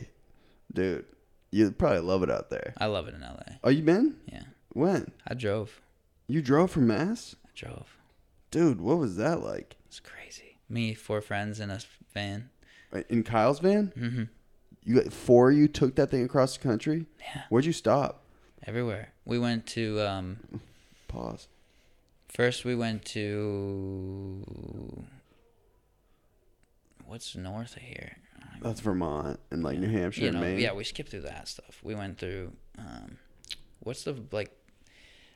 dude. 0.75 1.07
You 1.51 1.71
probably 1.71 2.01
love 2.01 2.23
it 2.23 2.31
out 2.31 2.51
there. 2.51 2.75
I 2.77 2.85
love 2.87 3.09
it 3.09 3.15
in 3.15 3.23
LA. 3.23 3.55
Oh, 3.65 3.71
you 3.71 3.83
been? 3.83 4.17
Yeah, 4.31 4.43
When? 4.75 5.11
I 5.27 5.33
drove. 5.33 5.81
You 6.27 6.43
drove 6.43 6.71
from 6.71 6.87
Mass? 6.87 7.35
I 7.47 7.51
drove. 7.55 7.94
Dude, 8.55 8.81
what 8.81 8.99
was 8.99 9.17
that 9.17 9.43
like? 9.43 9.75
It's 9.87 9.99
crazy. 9.99 10.59
Me, 10.69 10.95
four 10.95 11.21
friends 11.21 11.59
in 11.59 11.71
a 11.73 11.81
van. 12.13 12.51
In 13.09 13.25
Kyle's 13.25 13.59
van? 13.59 13.93
hmm 13.97 14.23
You 14.85 15.03
got 15.03 15.13
four 15.13 15.51
of 15.51 15.57
you 15.57 15.67
took 15.67 15.97
that 15.97 16.13
thing 16.13 16.25
across 16.25 16.57
the 16.57 16.63
country? 16.63 17.07
Yeah, 17.19 17.43
Where'd 17.49 17.65
you 17.65 17.73
stop? 17.73 18.21
everywhere. 18.65 19.09
We 19.25 19.41
went 19.41 19.67
to 19.79 20.01
um, 20.03 20.37
Pause. 21.09 21.49
First, 22.29 22.65
we 22.65 22.77
went 22.77 23.05
to 23.07 24.45
what's 27.07 27.35
north 27.35 27.77
of 27.77 27.83
here. 27.83 28.19
That's 28.63 28.79
Vermont 28.81 29.41
and 29.51 29.65
like 29.65 29.79
New 29.81 29.91
Hampshire 29.91 30.21
You 30.23 30.29
and 30.29 30.37
know, 30.37 30.43
Maine. 30.43 30.59
yeah, 30.61 30.73
we 30.73 30.85
skipped 30.85 31.11
through 31.11 31.23
that 31.23 31.49
stuff. 31.49 31.81
We 31.83 31.95
went 31.97 32.19
through 32.19 32.53
um, 32.79 33.19
what's 33.81 34.05
the 34.05 34.15
like, 34.31 34.51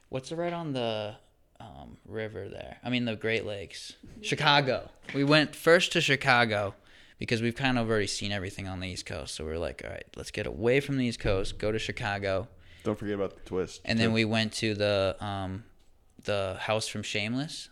what's 0.08 0.28
the 0.30 0.36
right 0.36 0.52
on 0.52 0.72
the 0.72 1.16
um, 1.60 1.96
river 2.06 2.48
there? 2.48 2.78
I 2.84 2.90
mean 2.90 3.04
the 3.04 3.16
Great 3.16 3.44
Lakes, 3.46 3.94
Chicago. 4.22 4.90
We 5.14 5.24
went 5.24 5.54
first 5.54 5.92
to 5.92 6.00
Chicago 6.00 6.74
because 7.18 7.42
we've 7.42 7.56
kind 7.56 7.78
of 7.78 7.88
already 7.90 8.06
seen 8.06 8.30
everything 8.32 8.68
on 8.68 8.80
the 8.80 8.88
East 8.88 9.06
Coast. 9.06 9.34
So 9.34 9.44
we 9.44 9.50
are 9.52 9.58
like, 9.58 9.82
all 9.84 9.90
right, 9.90 10.04
let's 10.16 10.30
get 10.30 10.46
away 10.46 10.80
from 10.80 10.96
the 10.98 11.04
East 11.06 11.18
Coast, 11.20 11.58
go 11.58 11.72
to 11.72 11.78
Chicago, 11.78 12.48
Don't 12.84 12.98
forget 12.98 13.14
about 13.14 13.34
the 13.34 13.40
twist. 13.48 13.80
and 13.84 13.98
then 13.98 14.12
we 14.12 14.24
went 14.24 14.52
to 14.54 14.74
the 14.74 15.16
um, 15.20 15.64
the 16.24 16.56
house 16.60 16.86
from 16.88 17.02
Shameless, 17.02 17.70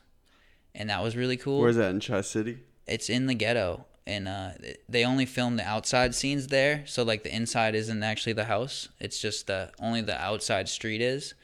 and 0.74 0.90
that 0.90 1.02
was 1.02 1.16
really 1.16 1.36
cool. 1.36 1.60
Where's 1.60 1.76
that 1.76 1.90
in 1.90 2.00
Chi 2.00 2.20
City? 2.22 2.58
It's 2.86 3.08
in 3.10 3.26
the 3.26 3.34
ghetto, 3.34 3.84
and 4.06 4.28
uh, 4.28 4.50
they 4.88 5.04
only 5.04 5.26
filmed 5.26 5.58
the 5.58 5.64
outside 5.66 6.14
scenes 6.14 6.46
there. 6.48 6.82
So 6.86 7.02
like 7.02 7.22
the 7.24 7.34
inside 7.34 7.74
isn't 7.74 8.02
actually 8.02 8.32
the 8.34 8.44
house. 8.44 8.88
It's 9.00 9.20
just 9.20 9.46
the 9.48 9.70
only 9.80 10.00
the 10.02 10.20
outside 10.20 10.68
street 10.68 11.00
is. 11.00 11.34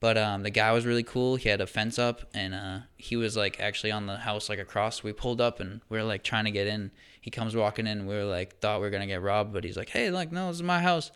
But 0.00 0.16
um, 0.16 0.44
the 0.44 0.50
guy 0.50 0.70
was 0.72 0.86
really 0.86 1.02
cool. 1.02 1.36
He 1.36 1.48
had 1.48 1.60
a 1.60 1.66
fence 1.66 1.98
up, 1.98 2.22
and 2.32 2.54
uh, 2.54 2.78
he 2.96 3.16
was 3.16 3.36
like 3.36 3.58
actually 3.58 3.90
on 3.90 4.06
the 4.06 4.16
house 4.18 4.48
like 4.48 4.60
across. 4.60 5.02
We 5.02 5.12
pulled 5.12 5.40
up, 5.40 5.58
and 5.58 5.80
we 5.88 5.98
were 5.98 6.04
like 6.04 6.22
trying 6.22 6.44
to 6.44 6.52
get 6.52 6.66
in. 6.68 6.92
He 7.20 7.30
comes 7.30 7.56
walking 7.56 7.86
in. 7.86 8.06
We 8.06 8.14
were 8.14 8.24
like 8.24 8.60
thought 8.60 8.80
we 8.80 8.86
were 8.86 8.90
gonna 8.90 9.06
get 9.08 9.22
robbed, 9.22 9.52
but 9.52 9.64
he's 9.64 9.76
like, 9.76 9.88
"Hey, 9.88 10.10
like 10.10 10.30
no, 10.30 10.46
this 10.48 10.56
is 10.56 10.62
my 10.62 10.80
house." 10.80 11.10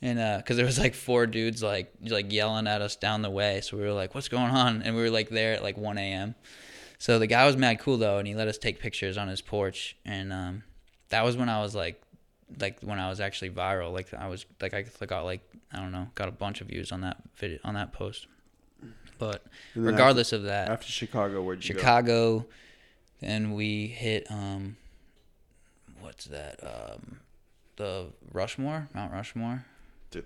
And 0.00 0.18
uh 0.18 0.40
'cause 0.42 0.56
there 0.56 0.66
was 0.66 0.78
like 0.78 0.94
four 0.94 1.26
dudes 1.26 1.62
like 1.62 1.92
like 2.02 2.32
yelling 2.32 2.66
at 2.66 2.80
us 2.80 2.96
down 2.96 3.20
the 3.22 3.30
way, 3.30 3.60
so 3.60 3.76
we 3.76 3.82
were 3.82 3.92
like, 3.92 4.14
"What's 4.14 4.28
going 4.28 4.50
on?" 4.50 4.82
And 4.82 4.96
we 4.96 5.02
were 5.02 5.10
like 5.10 5.28
there 5.28 5.52
at 5.52 5.62
like 5.62 5.76
1 5.76 5.98
a.m. 5.98 6.34
So 6.98 7.18
the 7.18 7.26
guy 7.26 7.44
was 7.44 7.56
mad 7.58 7.78
cool 7.78 7.98
though, 7.98 8.16
and 8.18 8.26
he 8.26 8.34
let 8.34 8.48
us 8.48 8.56
take 8.56 8.80
pictures 8.80 9.18
on 9.18 9.28
his 9.28 9.42
porch, 9.42 9.96
and 10.06 10.32
um, 10.32 10.62
that 11.10 11.24
was 11.24 11.36
when 11.36 11.50
I 11.50 11.60
was 11.60 11.74
like, 11.74 12.00
like 12.60 12.80
when 12.80 12.98
I 12.98 13.08
was 13.08 13.20
actually 13.20 13.50
viral. 13.50 13.92
Like 13.92 14.12
I 14.14 14.28
was 14.28 14.46
like 14.60 14.74
I 14.74 14.84
got 15.06 15.24
like 15.24 15.40
I 15.72 15.78
don't 15.78 15.92
know, 15.92 16.08
got 16.14 16.28
a 16.28 16.32
bunch 16.32 16.60
of 16.60 16.68
views 16.68 16.92
on 16.92 17.00
that 17.02 17.16
video 17.36 17.58
on 17.64 17.74
that 17.74 17.92
post. 17.92 18.26
But 19.18 19.44
And 19.74 19.86
regardless 19.86 20.32
of 20.32 20.42
that, 20.44 20.62
After, 20.62 20.72
after 20.72 20.92
Chicago, 20.92 21.42
where'd 21.42 21.64
you 21.66 21.74
go? 21.74 21.78
Chicago, 21.80 22.46
then 23.20 23.52
we 23.54 23.86
hit 23.86 24.26
um, 24.30 24.76
what's 26.00 26.24
that? 26.26 26.60
Um, 26.62 27.20
the 27.76 28.06
Rushmore, 28.32 28.88
Mount 28.94 29.12
Rushmore, 29.12 29.64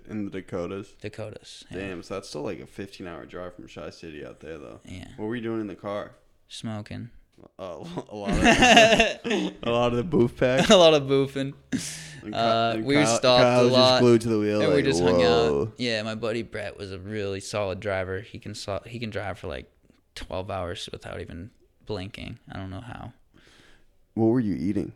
In 0.07 0.25
the 0.25 0.31
Dakotas. 0.31 0.93
Dakotas. 1.01 1.65
Yeah. 1.71 1.77
Damn, 1.77 2.03
so 2.03 2.15
that's 2.15 2.29
still 2.29 2.41
like 2.43 2.59
a 2.59 2.67
15 2.67 3.07
hour 3.07 3.25
drive 3.25 3.55
from 3.55 3.67
Chi 3.67 3.89
City 3.89 4.23
out 4.25 4.39
there, 4.39 4.57
though. 4.57 4.79
Yeah, 4.85 5.07
What 5.17 5.25
were 5.27 5.35
you 5.35 5.41
doing 5.41 5.61
in 5.61 5.67
the 5.67 5.75
car? 5.75 6.11
smoking. 6.47 7.09
Uh, 7.57 7.83
a 8.09 8.15
lot 8.15 8.29
of 8.31 8.43
a 9.63 9.71
lot 9.71 9.91
of 9.91 9.97
the 9.97 10.03
boof 10.03 10.35
pack. 10.37 10.69
a 10.69 10.75
lot 10.75 10.93
of 10.93 11.03
boofing. 11.03 11.53
And 12.21 12.33
Ky- 12.33 12.37
Uh, 12.37 12.71
and 12.73 12.83
we 12.85 12.95
Kyle- 12.95 13.05
stopped 13.15 13.43
Kyle 13.43 13.61
a 13.61 13.63
was 13.63 13.71
lot, 13.71 13.89
just 13.91 14.01
glued 14.01 14.21
to 14.23 14.27
the 14.27 14.39
wheel. 14.39 14.59
and 14.61 14.69
we 14.71 14.75
like, 14.75 14.83
just 14.83 15.01
hung 15.01 15.19
whoa. 15.19 15.61
out. 15.61 15.73
Yeah, 15.77 16.03
my 16.03 16.15
buddy 16.15 16.41
Brett 16.41 16.77
was 16.77 16.91
a 16.91 16.99
really 16.99 17.39
solid 17.39 17.79
driver. 17.79 18.19
He 18.19 18.39
can 18.39 18.53
so- 18.55 18.81
he 18.85 18.99
can 18.99 19.09
drive 19.09 19.39
for 19.39 19.47
like 19.47 19.71
twelve 20.15 20.51
hours 20.51 20.89
without 20.91 21.21
even 21.21 21.51
blinking. 21.85 22.39
I 22.51 22.57
don't 22.57 22.71
know 22.71 22.81
how. 22.81 23.13
What 24.15 24.25
were 24.25 24.41
you 24.41 24.53
eating? 24.55 24.91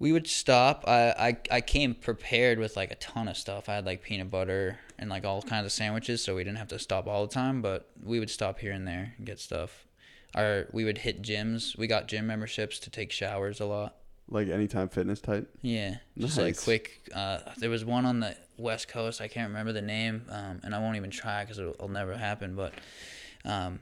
We 0.00 0.10
would 0.10 0.26
stop. 0.26 0.82
I, 0.88 1.10
I 1.16 1.36
I 1.58 1.60
came 1.60 1.94
prepared 1.94 2.58
with 2.58 2.76
like 2.76 2.90
a 2.90 2.96
ton 2.96 3.28
of 3.28 3.36
stuff. 3.36 3.68
I 3.68 3.74
had 3.76 3.86
like 3.86 4.02
peanut 4.02 4.32
butter 4.32 4.80
and 4.98 5.08
like 5.08 5.24
all 5.24 5.42
kinds 5.42 5.64
of 5.64 5.70
sandwiches, 5.70 6.24
so 6.24 6.34
we 6.34 6.42
didn't 6.42 6.58
have 6.58 6.68
to 6.68 6.78
stop 6.80 7.06
all 7.06 7.24
the 7.24 7.32
time. 7.32 7.62
But 7.62 7.88
we 8.02 8.18
would 8.18 8.30
stop 8.30 8.58
here 8.58 8.72
and 8.72 8.84
there 8.86 9.14
and 9.16 9.24
get 9.26 9.38
stuff. 9.38 9.86
Our 10.34 10.66
we 10.72 10.84
would 10.84 10.98
hit 10.98 11.22
gyms. 11.22 11.76
We 11.78 11.86
got 11.86 12.08
gym 12.08 12.26
memberships 12.26 12.78
to 12.80 12.90
take 12.90 13.12
showers 13.12 13.60
a 13.60 13.66
lot. 13.66 13.96
Like 14.28 14.48
anytime 14.48 14.88
fitness 14.88 15.20
type? 15.20 15.48
Yeah, 15.60 15.96
just 16.16 16.38
like 16.38 16.56
quick. 16.58 17.02
Uh, 17.14 17.40
there 17.58 17.68
was 17.70 17.84
one 17.84 18.06
on 18.06 18.20
the 18.20 18.34
west 18.56 18.88
coast. 18.88 19.20
I 19.20 19.28
can't 19.28 19.48
remember 19.48 19.72
the 19.72 19.82
name, 19.82 20.24
um, 20.30 20.60
and 20.64 20.74
I 20.74 20.78
won't 20.78 20.96
even 20.96 21.10
try 21.10 21.44
because 21.44 21.58
it'll, 21.58 21.74
it'll 21.74 21.88
never 21.90 22.16
happen. 22.16 22.56
But 22.56 22.72
um, 23.44 23.80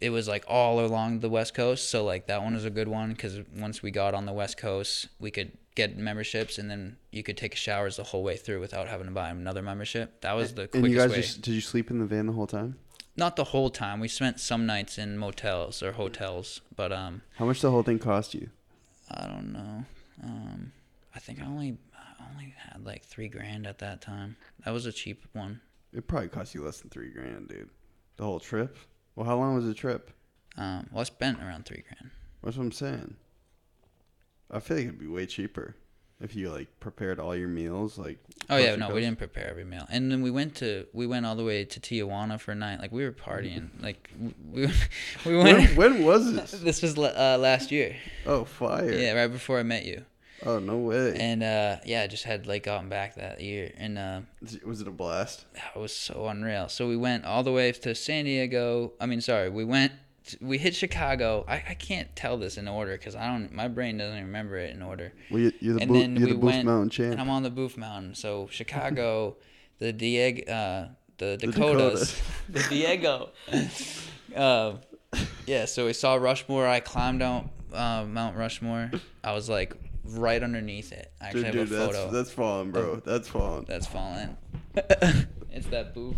it 0.00 0.10
was 0.10 0.28
like 0.28 0.44
all 0.46 0.84
along 0.84 1.20
the 1.20 1.30
west 1.30 1.54
coast. 1.54 1.88
So 1.88 2.04
like 2.04 2.26
that 2.26 2.42
one 2.42 2.52
was 2.54 2.66
a 2.66 2.70
good 2.70 2.88
one 2.88 3.12
because 3.12 3.40
once 3.56 3.82
we 3.82 3.90
got 3.90 4.12
on 4.14 4.26
the 4.26 4.32
west 4.32 4.58
coast, 4.58 5.08
we 5.18 5.30
could 5.30 5.52
get 5.74 5.96
memberships, 5.96 6.58
and 6.58 6.70
then 6.70 6.96
you 7.10 7.22
could 7.22 7.38
take 7.38 7.54
showers 7.54 7.96
the 7.96 8.02
whole 8.04 8.22
way 8.22 8.36
through 8.36 8.60
without 8.60 8.88
having 8.88 9.06
to 9.06 9.12
buy 9.12 9.30
another 9.30 9.62
membership. 9.62 10.20
That 10.20 10.34
was 10.34 10.52
the 10.52 10.62
And 10.62 10.70
quickest 10.70 10.90
you 10.92 10.98
guys 10.98 11.10
way. 11.10 11.16
just 11.22 11.40
did 11.42 11.54
you 11.54 11.60
sleep 11.62 11.90
in 11.90 11.98
the 11.98 12.04
van 12.04 12.26
the 12.26 12.32
whole 12.32 12.46
time? 12.46 12.76
Not 13.18 13.34
the 13.34 13.44
whole 13.44 13.68
time. 13.68 13.98
We 13.98 14.06
spent 14.06 14.38
some 14.38 14.64
nights 14.64 14.96
in 14.96 15.18
motels 15.18 15.82
or 15.82 15.90
hotels, 15.90 16.60
but 16.76 16.92
um, 16.92 17.22
How 17.36 17.46
much 17.46 17.60
the 17.60 17.70
whole 17.72 17.82
thing 17.82 17.98
cost 17.98 18.32
you? 18.32 18.48
I 19.10 19.26
don't 19.26 19.52
know. 19.52 19.84
Um, 20.22 20.70
I 21.16 21.18
think 21.18 21.42
I 21.42 21.46
only 21.46 21.78
I 21.96 22.30
only 22.32 22.54
had 22.56 22.86
like 22.86 23.02
three 23.02 23.26
grand 23.26 23.66
at 23.66 23.78
that 23.78 24.00
time. 24.00 24.36
That 24.64 24.70
was 24.70 24.86
a 24.86 24.92
cheap 24.92 25.24
one. 25.32 25.60
It 25.92 26.06
probably 26.06 26.28
cost 26.28 26.54
you 26.54 26.62
less 26.64 26.78
than 26.80 26.90
three 26.90 27.10
grand, 27.10 27.48
dude. 27.48 27.70
The 28.18 28.24
whole 28.24 28.38
trip. 28.38 28.76
Well, 29.16 29.26
how 29.26 29.36
long 29.36 29.56
was 29.56 29.64
the 29.64 29.74
trip? 29.74 30.12
Um, 30.56 30.86
well, 30.92 31.00
I 31.00 31.04
spent 31.04 31.40
around 31.40 31.66
three 31.66 31.82
grand. 31.88 32.12
That's 32.44 32.56
what 32.56 32.62
I'm 32.62 32.72
saying. 32.72 33.16
I 34.48 34.60
feel 34.60 34.76
like 34.76 34.86
it'd 34.86 35.00
be 35.00 35.08
way 35.08 35.26
cheaper 35.26 35.74
if 36.20 36.34
you 36.34 36.50
like 36.50 36.68
prepared 36.80 37.20
all 37.20 37.34
your 37.36 37.48
meals. 37.48 37.96
Like, 37.98 38.18
Oh 38.50 38.56
yeah, 38.56 38.76
no, 38.76 38.90
we 38.90 39.00
didn't 39.00 39.18
prepare 39.18 39.48
every 39.48 39.64
meal, 39.64 39.86
and 39.90 40.10
then 40.10 40.22
we 40.22 40.30
went 40.30 40.54
to 40.56 40.86
we 40.92 41.06
went 41.06 41.26
all 41.26 41.36
the 41.36 41.44
way 41.44 41.64
to 41.64 41.80
Tijuana 41.80 42.40
for 42.40 42.52
a 42.52 42.54
night. 42.54 42.80
Like 42.80 42.92
we 42.92 43.04
were 43.04 43.12
partying. 43.12 43.68
Like 43.80 44.10
we 44.52 44.66
we 45.26 45.36
When, 45.36 45.44
went. 45.56 45.76
when 45.76 46.04
was 46.04 46.32
this? 46.34 46.50
this 46.52 46.82
was 46.82 46.98
uh, 46.98 47.36
last 47.38 47.70
year. 47.70 47.96
Oh, 48.26 48.44
fire! 48.44 48.92
Yeah, 48.92 49.12
right 49.12 49.28
before 49.28 49.58
I 49.58 49.62
met 49.62 49.84
you. 49.84 50.04
Oh, 50.46 50.60
no 50.60 50.76
way. 50.76 51.16
And 51.18 51.42
uh, 51.42 51.78
yeah, 51.84 52.02
I 52.02 52.06
just 52.06 52.22
had 52.22 52.46
like 52.46 52.62
gotten 52.62 52.88
back 52.88 53.16
that 53.16 53.40
year, 53.40 53.72
and 53.76 53.98
uh, 53.98 54.20
was 54.64 54.80
it 54.80 54.86
a 54.86 54.92
blast? 54.92 55.46
it 55.74 55.78
was 55.78 55.92
so 55.94 56.28
unreal. 56.28 56.68
So 56.68 56.86
we 56.86 56.96
went 56.96 57.24
all 57.24 57.42
the 57.42 57.50
way 57.52 57.72
to 57.72 57.94
San 57.94 58.24
Diego. 58.24 58.92
I 59.00 59.06
mean, 59.06 59.20
sorry, 59.20 59.48
we 59.50 59.64
went. 59.64 59.92
We 60.40 60.58
hit 60.58 60.74
Chicago. 60.74 61.44
I, 61.48 61.62
I 61.68 61.74
can't 61.74 62.14
tell 62.16 62.36
this 62.36 62.56
in 62.56 62.68
order 62.68 62.92
because 62.92 63.14
I 63.16 63.26
don't. 63.26 63.52
My 63.52 63.68
brain 63.68 63.98
doesn't 63.98 64.20
remember 64.20 64.56
it 64.56 64.74
in 64.74 64.82
order. 64.82 65.12
Well, 65.30 65.40
you, 65.40 65.52
you're 65.60 65.74
the, 65.74 65.80
and 65.82 65.88
Booth, 65.88 66.00
then 66.00 66.16
you're 66.16 66.26
we 66.26 66.32
the 66.32 66.38
Booth 66.38 66.44
went, 66.44 66.66
Mountain 66.66 66.90
champ. 66.90 67.12
and 67.12 67.20
I'm 67.20 67.30
on 67.30 67.42
the 67.42 67.50
Boof 67.50 67.76
Mountain. 67.76 68.14
So 68.14 68.48
Chicago, 68.50 69.36
the 69.78 69.92
Diego, 69.92 70.52
uh, 70.52 70.88
the 71.18 71.36
The 71.40 71.46
Dakotas, 71.48 72.20
the 72.48 72.62
Diego. 72.68 73.30
uh, 74.36 74.74
yeah, 75.46 75.64
so 75.64 75.86
we 75.86 75.92
saw 75.92 76.14
Rushmore. 76.14 76.66
I 76.66 76.80
climbed 76.80 77.22
out 77.22 77.48
uh, 77.72 78.04
Mount 78.04 78.36
Rushmore. 78.36 78.90
I 79.24 79.32
was 79.32 79.48
like 79.48 79.74
right 80.04 80.42
underneath 80.42 80.92
it. 80.92 81.12
I 81.20 81.26
actually 81.26 81.44
dude, 81.44 81.54
have 81.54 81.68
dude 81.68 81.72
a 81.72 81.80
that's, 81.80 81.96
photo 81.96 82.10
that's 82.10 82.30
falling, 82.30 82.70
bro. 82.70 82.96
That's 82.96 83.28
falling. 83.28 83.64
that's 83.64 83.86
fallen. 83.86 84.36
it's 85.50 85.66
that 85.68 85.94
booth. 85.94 86.16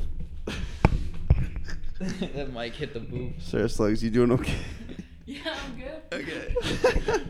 that 2.34 2.53
mic 2.55 2.74
hit 2.74 2.94
the 2.94 3.01
booth. 3.01 3.34
Sarah 3.40 3.68
Slugs, 3.68 4.03
you 4.03 4.09
doing 4.09 4.32
okay? 4.32 4.57
Yeah, 5.26 5.55
I'm 5.64 5.78
good. 5.78 6.03
Okay. 6.12 6.55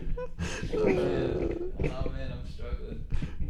Oh 1.83 2.11
man, 2.11 2.33
I'm 2.33 2.47
struggling. 2.53 3.05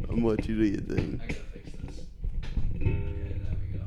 I'm 0.09 0.21
what 0.23 0.47
you 0.47 0.55
do 0.57 0.63
your 0.63 0.81
thing. 0.81 1.21
I 1.21 1.27
gotta 1.27 1.39
fix 1.53 1.69
this. 1.83 2.05
Okay, 2.75 2.85
there 2.85 3.55
we 3.61 3.67
go. 3.77 3.85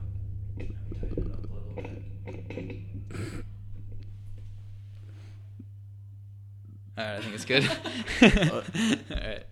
Tighten 1.00 1.26
it 1.26 1.32
up 1.32 1.44
a 1.44 1.46
little 1.54 1.74
bit. 1.76 3.44
Alright, 6.98 7.18
I 7.18 7.20
think 7.20 7.34
it's 7.34 7.44
good. 7.44 7.64
Alright. 9.10 9.46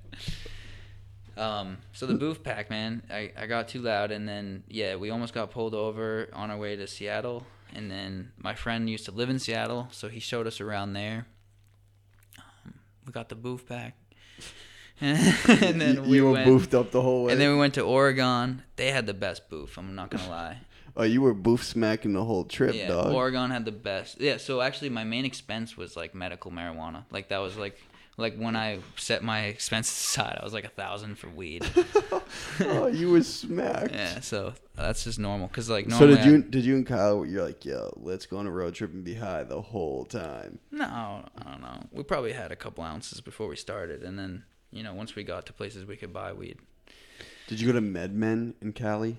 Um, 1.36 1.78
so 1.92 2.06
the 2.06 2.14
boof 2.14 2.42
pack, 2.42 2.70
man, 2.70 3.02
I, 3.10 3.32
I 3.36 3.46
got 3.46 3.68
too 3.68 3.80
loud, 3.80 4.10
and 4.12 4.28
then 4.28 4.62
yeah, 4.68 4.96
we 4.96 5.10
almost 5.10 5.34
got 5.34 5.50
pulled 5.50 5.74
over 5.74 6.28
on 6.32 6.50
our 6.50 6.58
way 6.58 6.76
to 6.76 6.86
Seattle, 6.86 7.44
and 7.74 7.90
then 7.90 8.32
my 8.36 8.54
friend 8.54 8.88
used 8.88 9.04
to 9.06 9.12
live 9.12 9.30
in 9.30 9.38
Seattle, 9.38 9.88
so 9.90 10.08
he 10.08 10.20
showed 10.20 10.46
us 10.46 10.60
around 10.60 10.92
there. 10.92 11.26
Um, 12.38 12.74
we 13.06 13.12
got 13.12 13.28
the 13.28 13.34
boof 13.34 13.66
pack, 13.66 13.96
and 15.00 15.80
then 15.80 16.08
we 16.08 16.16
you 16.16 16.24
were 16.24 16.32
went, 16.32 16.48
boofed 16.48 16.74
up 16.74 16.90
the 16.90 17.02
whole 17.02 17.24
way. 17.24 17.32
and 17.32 17.40
then 17.40 17.50
we 17.50 17.58
went 17.58 17.74
to 17.74 17.82
Oregon. 17.82 18.62
They 18.76 18.90
had 18.90 19.06
the 19.06 19.14
best 19.14 19.48
boof. 19.48 19.78
I'm 19.78 19.94
not 19.94 20.10
gonna 20.10 20.28
lie. 20.28 20.58
oh, 20.96 21.04
you 21.04 21.22
were 21.22 21.34
boof 21.34 21.64
smacking 21.64 22.12
the 22.12 22.24
whole 22.24 22.44
trip, 22.44 22.74
yeah, 22.74 22.88
dog. 22.88 23.12
Oregon 23.12 23.50
had 23.50 23.64
the 23.64 23.72
best. 23.72 24.20
Yeah, 24.20 24.36
so 24.36 24.60
actually, 24.60 24.90
my 24.90 25.04
main 25.04 25.24
expense 25.24 25.76
was 25.76 25.96
like 25.96 26.14
medical 26.14 26.50
marijuana. 26.50 27.04
Like 27.10 27.28
that 27.28 27.38
was 27.38 27.56
like 27.56 27.78
like 28.16 28.36
when 28.36 28.56
I 28.56 28.78
set 28.96 29.22
my 29.22 29.44
expenses 29.44 29.94
aside, 29.94 30.38
I 30.40 30.44
was 30.44 30.52
like 30.52 30.64
a 30.64 30.68
thousand 30.70 31.16
for 31.18 31.28
weed. 31.28 31.64
oh, 32.60 32.86
you 32.86 33.10
were 33.10 33.22
smacked. 33.22 33.92
yeah, 33.92 34.20
so 34.20 34.52
that's 34.76 35.04
just 35.04 35.18
normal. 35.18 35.48
Cause 35.48 35.70
like 35.70 35.90
So 35.90 36.06
did 36.06 36.24
you 36.24 36.42
did 36.42 36.64
you 36.64 36.76
and 36.76 36.86
Kyle? 36.86 37.24
You're 37.24 37.44
like, 37.44 37.64
yo, 37.64 37.92
let's 37.96 38.26
go 38.26 38.38
on 38.38 38.46
a 38.46 38.50
road 38.50 38.74
trip 38.74 38.92
and 38.92 39.02
be 39.02 39.14
high 39.14 39.44
the 39.44 39.60
whole 39.60 40.04
time. 40.04 40.58
No, 40.70 40.84
I 40.84 41.50
don't 41.50 41.62
know. 41.62 41.86
We 41.90 42.02
probably 42.02 42.32
had 42.32 42.52
a 42.52 42.56
couple 42.56 42.84
ounces 42.84 43.20
before 43.20 43.48
we 43.48 43.56
started, 43.56 44.02
and 44.02 44.18
then 44.18 44.44
you 44.70 44.82
know 44.82 44.92
once 44.94 45.14
we 45.14 45.24
got 45.24 45.46
to 45.46 45.52
places 45.52 45.86
we 45.86 45.96
could 45.96 46.12
buy 46.12 46.32
weed. 46.32 46.58
Did 47.48 47.60
you 47.60 47.66
go 47.66 47.72
to 47.72 47.84
MedMen 47.84 48.54
in 48.60 48.72
Cali? 48.72 49.18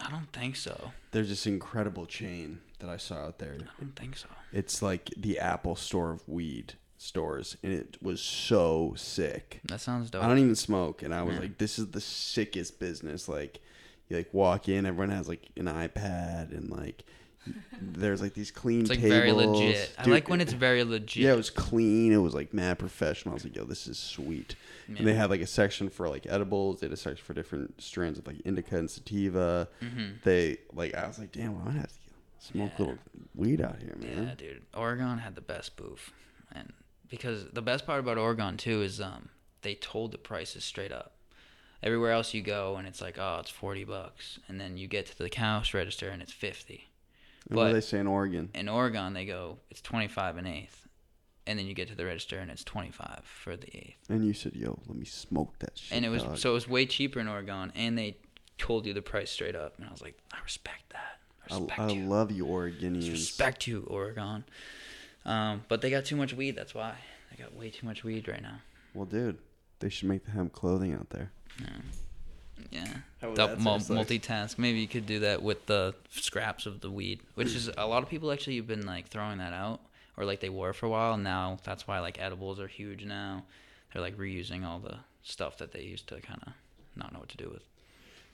I 0.00 0.10
don't 0.10 0.32
think 0.32 0.56
so. 0.56 0.92
There's 1.12 1.28
this 1.28 1.46
incredible 1.46 2.06
chain 2.06 2.60
that 2.80 2.90
I 2.90 2.96
saw 2.96 3.26
out 3.26 3.38
there. 3.38 3.54
I 3.60 3.80
don't 3.80 3.96
think 3.96 4.16
so. 4.16 4.26
It's 4.52 4.82
like 4.82 5.10
the 5.16 5.38
Apple 5.38 5.76
store 5.76 6.10
of 6.10 6.28
weed 6.28 6.74
stores, 7.04 7.56
and 7.62 7.72
it 7.72 7.96
was 8.02 8.20
so 8.20 8.94
sick. 8.96 9.60
That 9.68 9.80
sounds 9.80 10.10
dope. 10.10 10.22
I 10.24 10.28
don't 10.28 10.38
even 10.38 10.54
smoke, 10.56 11.02
and 11.02 11.14
I 11.14 11.22
was 11.22 11.34
Yeah. 11.34 11.42
like, 11.42 11.58
"This 11.58 11.78
is 11.78 11.88
the 11.90 12.00
sickest 12.00 12.78
business." 12.80 13.28
Like, 13.28 13.60
you 14.08 14.16
like 14.16 14.32
walk 14.32 14.68
in, 14.68 14.86
everyone 14.86 15.10
has 15.14 15.28
like 15.28 15.48
an 15.56 15.66
iPad, 15.66 16.52
and 16.56 16.70
like 16.70 17.04
there's 17.80 18.22
like 18.22 18.32
these 18.32 18.50
clean 18.50 18.80
it's 18.80 18.90
like 18.90 19.00
tables. 19.00 19.12
very 19.18 19.32
legit. 19.32 19.92
I 19.98 20.06
like 20.08 20.30
when 20.30 20.40
it's 20.40 20.54
very 20.54 20.82
legit. 20.82 21.22
yeah, 21.24 21.32
it 21.34 21.36
was 21.36 21.50
clean. 21.50 22.10
It 22.12 22.16
was 22.16 22.32
like 22.34 22.54
mad 22.54 22.78
professional. 22.78 23.32
I 23.32 23.34
was 23.34 23.44
like, 23.44 23.54
"Yo, 23.54 23.64
this 23.64 23.86
is 23.86 23.98
sweet." 23.98 24.56
And 24.88 25.06
they 25.06 25.12
had 25.14 25.28
like 25.30 25.40
a 25.42 25.46
section 25.46 25.90
for 25.90 26.08
like 26.08 26.26
edibles. 26.26 26.80
They 26.80 26.86
had 26.86 26.92
a 26.94 26.96
section 26.96 27.22
for 27.24 27.34
different 27.34 27.82
strands 27.82 28.18
of 28.18 28.26
like 28.26 28.36
indica 28.46 28.78
and 28.78 28.90
sativa. 28.90 29.68
Mhm. 29.82 30.22
They 30.22 30.58
like, 30.72 30.94
I 30.94 31.06
was 31.06 31.18
like, 31.18 31.32
"Damn, 31.32 31.54
well, 31.54 31.68
I 31.68 31.72
have 31.72 31.88
to 31.88 31.94
smoke 32.38 32.72
Yeah. 32.78 32.78
a 32.78 32.86
little 32.86 32.98
weed 33.34 33.60
out 33.60 33.78
here, 33.78 33.94
man." 33.98 34.26
Yeah, 34.28 34.34
dude. 34.36 34.62
Oregon 34.74 35.18
had 35.18 35.34
the 35.34 35.40
best 35.42 35.76
boof, 35.76 36.12
and 36.50 36.72
because 37.16 37.46
the 37.52 37.62
best 37.62 37.86
part 37.86 38.00
about 38.00 38.18
Oregon 38.18 38.56
too 38.56 38.82
is 38.82 39.00
um 39.00 39.28
they 39.62 39.74
told 39.74 40.12
the 40.12 40.18
prices 40.18 40.64
straight 40.64 40.92
up. 40.92 41.12
Everywhere 41.82 42.12
else 42.12 42.32
you 42.34 42.40
go 42.42 42.76
and 42.76 42.86
it's 42.88 43.00
like 43.00 43.18
oh 43.18 43.38
it's 43.40 43.50
forty 43.50 43.84
bucks, 43.84 44.38
and 44.48 44.60
then 44.60 44.76
you 44.76 44.86
get 44.86 45.06
to 45.06 45.18
the 45.18 45.28
cash 45.30 45.74
register 45.74 46.08
and 46.08 46.22
it's 46.22 46.32
fifty. 46.32 46.88
And 47.48 47.56
what 47.58 47.64
do 47.64 47.68
But- 47.70 47.74
they 47.74 47.80
say 47.80 47.98
in 47.98 48.06
Oregon? 48.06 48.50
In 48.54 48.68
Oregon 48.68 49.12
they 49.14 49.26
go 49.26 49.58
it's 49.70 49.80
twenty 49.80 50.08
five 50.08 50.36
an 50.36 50.46
eighth, 50.46 50.86
and 51.46 51.58
then 51.58 51.66
you 51.66 51.74
get 51.74 51.88
to 51.88 51.94
the 51.94 52.04
register 52.06 52.38
and 52.38 52.50
it's 52.50 52.64
twenty 52.64 52.90
five 52.90 53.20
for 53.24 53.56
the 53.56 53.68
eighth. 53.76 53.98
And 54.08 54.24
you 54.26 54.32
said, 54.32 54.54
"Yo, 54.54 54.78
let 54.86 54.96
me 54.96 55.04
smoke 55.04 55.58
that 55.58 55.76
shit." 55.78 55.96
And 55.96 56.04
it 56.04 56.08
was 56.08 56.22
dog." 56.22 56.38
so 56.38 56.50
it 56.50 56.54
was 56.54 56.68
way 56.68 56.86
cheaper 56.86 57.20
in 57.20 57.28
Oregon, 57.28 57.70
and 57.74 57.98
they 57.98 58.16
told 58.56 58.86
you 58.86 58.94
the 58.94 59.02
price 59.02 59.30
straight 59.30 59.56
up, 59.56 59.76
and 59.78 59.86
I 59.86 59.90
was 59.90 60.00
like 60.02 60.16
I 60.32 60.38
respect 60.42 60.90
that. 60.90 61.18
I 61.50 61.54
I, 61.54 61.58
respect 61.58 61.80
I 61.80 61.88
you. 61.90 62.06
love 62.06 62.30
you, 62.32 62.46
Oregonians. 62.46 63.10
Respect 63.10 63.66
you, 63.66 63.82
Oregon. 63.90 64.44
Um, 65.26 65.64
but 65.68 65.80
they 65.80 65.90
got 65.90 66.04
too 66.04 66.16
much 66.16 66.34
weed. 66.34 66.52
That's 66.56 66.74
why 66.74 66.94
they 67.30 67.42
got 67.42 67.54
way 67.54 67.70
too 67.70 67.86
much 67.86 68.04
weed 68.04 68.28
right 68.28 68.42
now. 68.42 68.58
Well, 68.94 69.06
dude, 69.06 69.38
they 69.80 69.88
should 69.88 70.08
make 70.08 70.24
the 70.24 70.30
hemp 70.32 70.52
clothing 70.52 70.92
out 70.94 71.10
there. 71.10 71.30
Yeah, 72.70 72.86
How 73.20 73.28
would 73.28 73.36
Dou- 73.36 73.46
that 73.48 73.58
mul- 73.60 73.78
multitask. 73.78 74.58
Maybe 74.58 74.78
you 74.78 74.88
could 74.88 75.06
do 75.06 75.20
that 75.20 75.42
with 75.42 75.66
the 75.66 75.94
scraps 76.10 76.66
of 76.66 76.80
the 76.80 76.90
weed, 76.90 77.20
which 77.34 77.54
is 77.54 77.68
a 77.76 77.86
lot 77.86 78.02
of 78.02 78.08
people 78.08 78.30
actually 78.30 78.56
have 78.56 78.66
been 78.66 78.86
like 78.86 79.08
throwing 79.08 79.38
that 79.38 79.52
out, 79.52 79.80
or 80.16 80.24
like 80.24 80.40
they 80.40 80.48
were 80.50 80.72
for 80.72 80.86
a 80.86 80.88
while. 80.90 81.14
And 81.14 81.24
now 81.24 81.58
that's 81.64 81.86
why 81.88 81.98
like 82.00 82.20
edibles 82.20 82.60
are 82.60 82.68
huge 82.68 83.04
now. 83.04 83.44
They're 83.92 84.02
like 84.02 84.16
reusing 84.16 84.64
all 84.64 84.78
the 84.78 84.98
stuff 85.22 85.58
that 85.58 85.72
they 85.72 85.82
used 85.82 86.08
to 86.08 86.20
kind 86.20 86.40
of 86.46 86.52
not 86.96 87.12
know 87.12 87.18
what 87.20 87.28
to 87.30 87.36
do 87.36 87.50
with. 87.52 87.62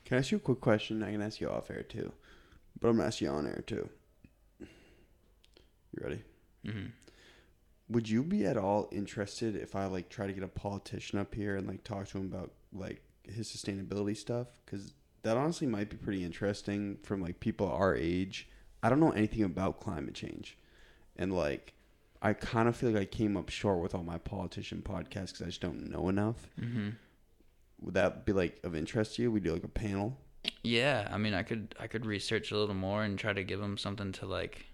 Can 0.05 0.17
I 0.17 0.19
ask 0.21 0.31
you 0.31 0.37
a 0.39 0.41
quick 0.41 0.61
question? 0.61 1.03
I 1.03 1.13
can 1.13 1.23
ask 1.23 1.41
you 1.41 1.49
off 1.49 1.71
air 1.71 1.83
too, 1.83 2.13
but 2.81 2.89
I'm 2.89 2.97
gonna 2.97 3.07
ask 3.09 3.21
you 3.21 3.29
on 3.29 3.47
air 3.47 3.63
too. 3.67 3.89
You 4.61 4.67
ready? 6.03 6.23
Hmm 6.65 6.87
Would 7.89 8.09
you 8.09 8.23
be 8.23 8.45
at 8.47 8.57
all 8.57 8.89
interested 8.93 9.57
if 9.57 9.75
I 9.75 9.87
like 9.87 10.09
try 10.09 10.27
to 10.27 10.33
get 10.33 10.45
a 10.45 10.49
politician 10.49 11.19
up 11.19 11.35
here 11.35 11.57
and 11.57 11.67
like 11.67 11.83
talk 11.85 12.09
to 12.09 12.19
him 12.19 12.27
about 12.27 12.53
like 12.73 13.03
his 13.25 13.49
sustainability 13.51 14.17
stuff? 14.17 14.47
Because 14.65 14.95
that 15.23 15.37
honestly 15.37 15.67
might 15.67 15.91
be 15.91 15.97
pretty 15.97 16.25
interesting 16.25 16.99
from 17.03 17.21
like 17.21 17.41
people 17.41 17.69
our 17.69 17.95
age. 17.97 18.49
I 18.83 18.89
don't 18.89 19.01
know 19.01 19.11
anything 19.11 19.43
about 19.43 19.81
climate 19.81 20.15
change, 20.15 20.57
and 21.17 21.33
like 21.35 21.75
I 22.23 22.33
kind 22.33 22.69
of 22.69 22.77
feel 22.77 22.91
like 22.91 23.03
I 23.03 23.05
came 23.07 23.37
up 23.37 23.49
short 23.49 23.81
with 23.83 23.95
all 23.95 24.03
my 24.05 24.19
politician 24.19 24.83
podcasts 24.83 25.29
because 25.33 25.43
I 25.43 25.47
just 25.47 25.61
don't 25.61 25.91
know 25.91 26.09
enough. 26.09 26.49
hmm 26.59 26.91
Would 27.81 27.95
that 27.95 28.25
be 28.25 28.33
like 28.33 28.61
of 28.63 28.75
interest 28.75 29.17
to 29.17 29.23
you? 29.23 29.31
We 29.33 29.41
do 29.41 29.53
like 29.53 29.65
a 29.65 29.69
panel. 29.69 30.19
Yeah, 30.63 31.09
I 31.13 31.19
mean, 31.19 31.35
I 31.35 31.43
could 31.43 31.75
I 31.79 31.87
could 31.87 32.07
research 32.07 32.51
a 32.53 32.57
little 32.57 32.75
more 32.75 33.03
and 33.03 33.19
try 33.19 33.33
to 33.33 33.43
give 33.45 33.61
them 33.61 33.77
something 33.77 34.13
to 34.13 34.27
like, 34.27 34.67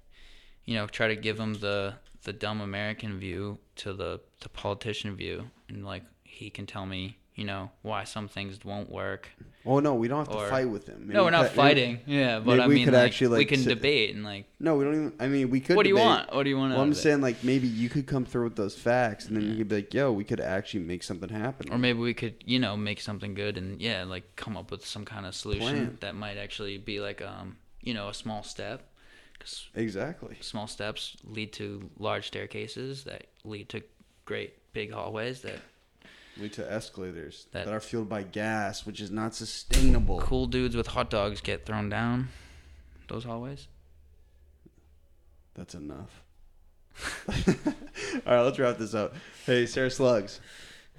you 0.66 0.74
know, 0.74 0.86
try 0.86 1.08
to 1.08 1.16
give 1.16 1.38
him 1.40 1.54
the 1.54 1.94
the 2.24 2.32
dumb 2.32 2.60
American 2.60 3.18
view 3.18 3.58
to 3.76 3.92
the 3.94 4.20
the 4.40 4.48
politician 4.50 5.16
view, 5.16 5.50
and 5.68 5.84
like 5.84 6.02
he 6.24 6.50
can 6.50 6.66
tell 6.66 6.84
me, 6.84 7.16
you 7.34 7.44
know, 7.44 7.70
why 7.82 8.04
some 8.04 8.28
things 8.28 8.62
won't 8.64 8.90
work. 8.90 9.30
Oh 9.64 9.80
no, 9.80 9.94
we 9.94 10.06
don't 10.08 10.26
have 10.28 10.36
to 10.36 10.48
fight 10.48 10.68
with 10.68 10.86
him. 10.86 10.98
Maybe 11.06 11.14
no, 11.14 11.24
we're 11.24 11.30
not 11.30 11.46
could- 11.46 11.54
fighting. 11.56 12.00
Yeah, 12.06 12.38
but 12.40 12.46
maybe 12.58 12.60
I 12.62 12.66
we 12.66 12.74
mean, 12.76 12.84
could 12.84 12.94
like, 12.94 13.06
actually, 13.06 13.38
we 13.38 13.44
can 13.44 13.58
sit- 13.60 13.68
debate 13.68 14.14
and 14.14 14.22
like, 14.24 14.46
No, 14.60 14.76
we 14.76 14.84
don't 14.84 14.94
even. 14.94 15.12
I 15.20 15.26
mean, 15.28 15.50
we 15.50 15.60
could. 15.60 15.76
what 15.76 15.84
do 15.84 15.88
you 15.88 15.94
debate. 15.96 16.06
want? 16.06 16.34
What 16.34 16.42
do 16.44 16.50
you 16.50 16.56
want? 16.58 16.72
Well, 16.72 16.82
I'm 16.82 16.94
saying 16.94 17.20
like 17.20 17.42
maybe 17.44 17.66
you 17.68 17.88
could 17.88 18.06
come 18.06 18.24
through 18.24 18.44
with 18.44 18.56
those 18.56 18.74
facts, 18.76 19.26
and 19.26 19.36
then 19.36 19.44
you 19.48 19.56
could 19.56 19.68
be 19.68 19.76
like, 19.76 19.94
"Yo, 19.94 20.10
we 20.12 20.24
could 20.24 20.40
actually 20.40 20.80
make 20.84 21.02
something 21.04 21.28
happen." 21.28 21.72
Or 21.72 21.78
maybe 21.78 21.98
we 22.00 22.14
could, 22.14 22.34
you 22.44 22.58
know, 22.58 22.76
make 22.76 23.00
something 23.00 23.34
good 23.34 23.56
and 23.56 23.80
yeah, 23.80 24.02
like 24.04 24.34
come 24.36 24.56
up 24.56 24.70
with 24.72 24.84
some 24.84 25.04
kind 25.04 25.26
of 25.26 25.34
solution 25.34 25.68
Plan. 25.68 25.98
that 26.00 26.14
might 26.16 26.36
actually 26.38 26.76
be 26.78 27.00
like, 27.00 27.22
um, 27.22 27.56
you 27.82 27.94
know, 27.94 28.08
a 28.08 28.14
small 28.14 28.42
step. 28.42 28.82
'Cause 29.46 29.68
exactly. 29.76 30.36
small 30.40 30.66
steps 30.66 31.16
lead 31.22 31.52
to 31.52 31.88
large 31.98 32.26
staircases 32.26 33.04
that 33.04 33.26
lead 33.44 33.68
to 33.68 33.82
great 34.24 34.72
big 34.72 34.92
hallways 34.92 35.42
that 35.42 35.60
Lead 36.38 36.52
to 36.54 36.70
escalators 36.70 37.46
that, 37.52 37.64
That- 37.64 37.72
are 37.72 37.80
fueled 37.80 38.08
by 38.10 38.22
gas, 38.24 38.84
which 38.84 39.00
is 39.00 39.10
not 39.10 39.34
sustainable. 39.36 40.18
cool 40.20 40.46
dudes 40.46 40.74
with 40.76 40.88
hot 40.88 41.08
dogs 41.10 41.40
get 41.40 41.64
thrown 41.64 41.88
down 41.88 42.28
those 43.08 43.22
hallways. 43.24 43.68
That's 45.54 45.74
enough. 45.74 46.22
All 47.28 47.34
right, 48.26 48.42
let's 48.42 48.58
wrap 48.58 48.78
this 48.78 48.94
up. 48.94 49.14
Hey, 49.46 49.64
Sarah 49.66 49.90
Slugs. 49.90 50.40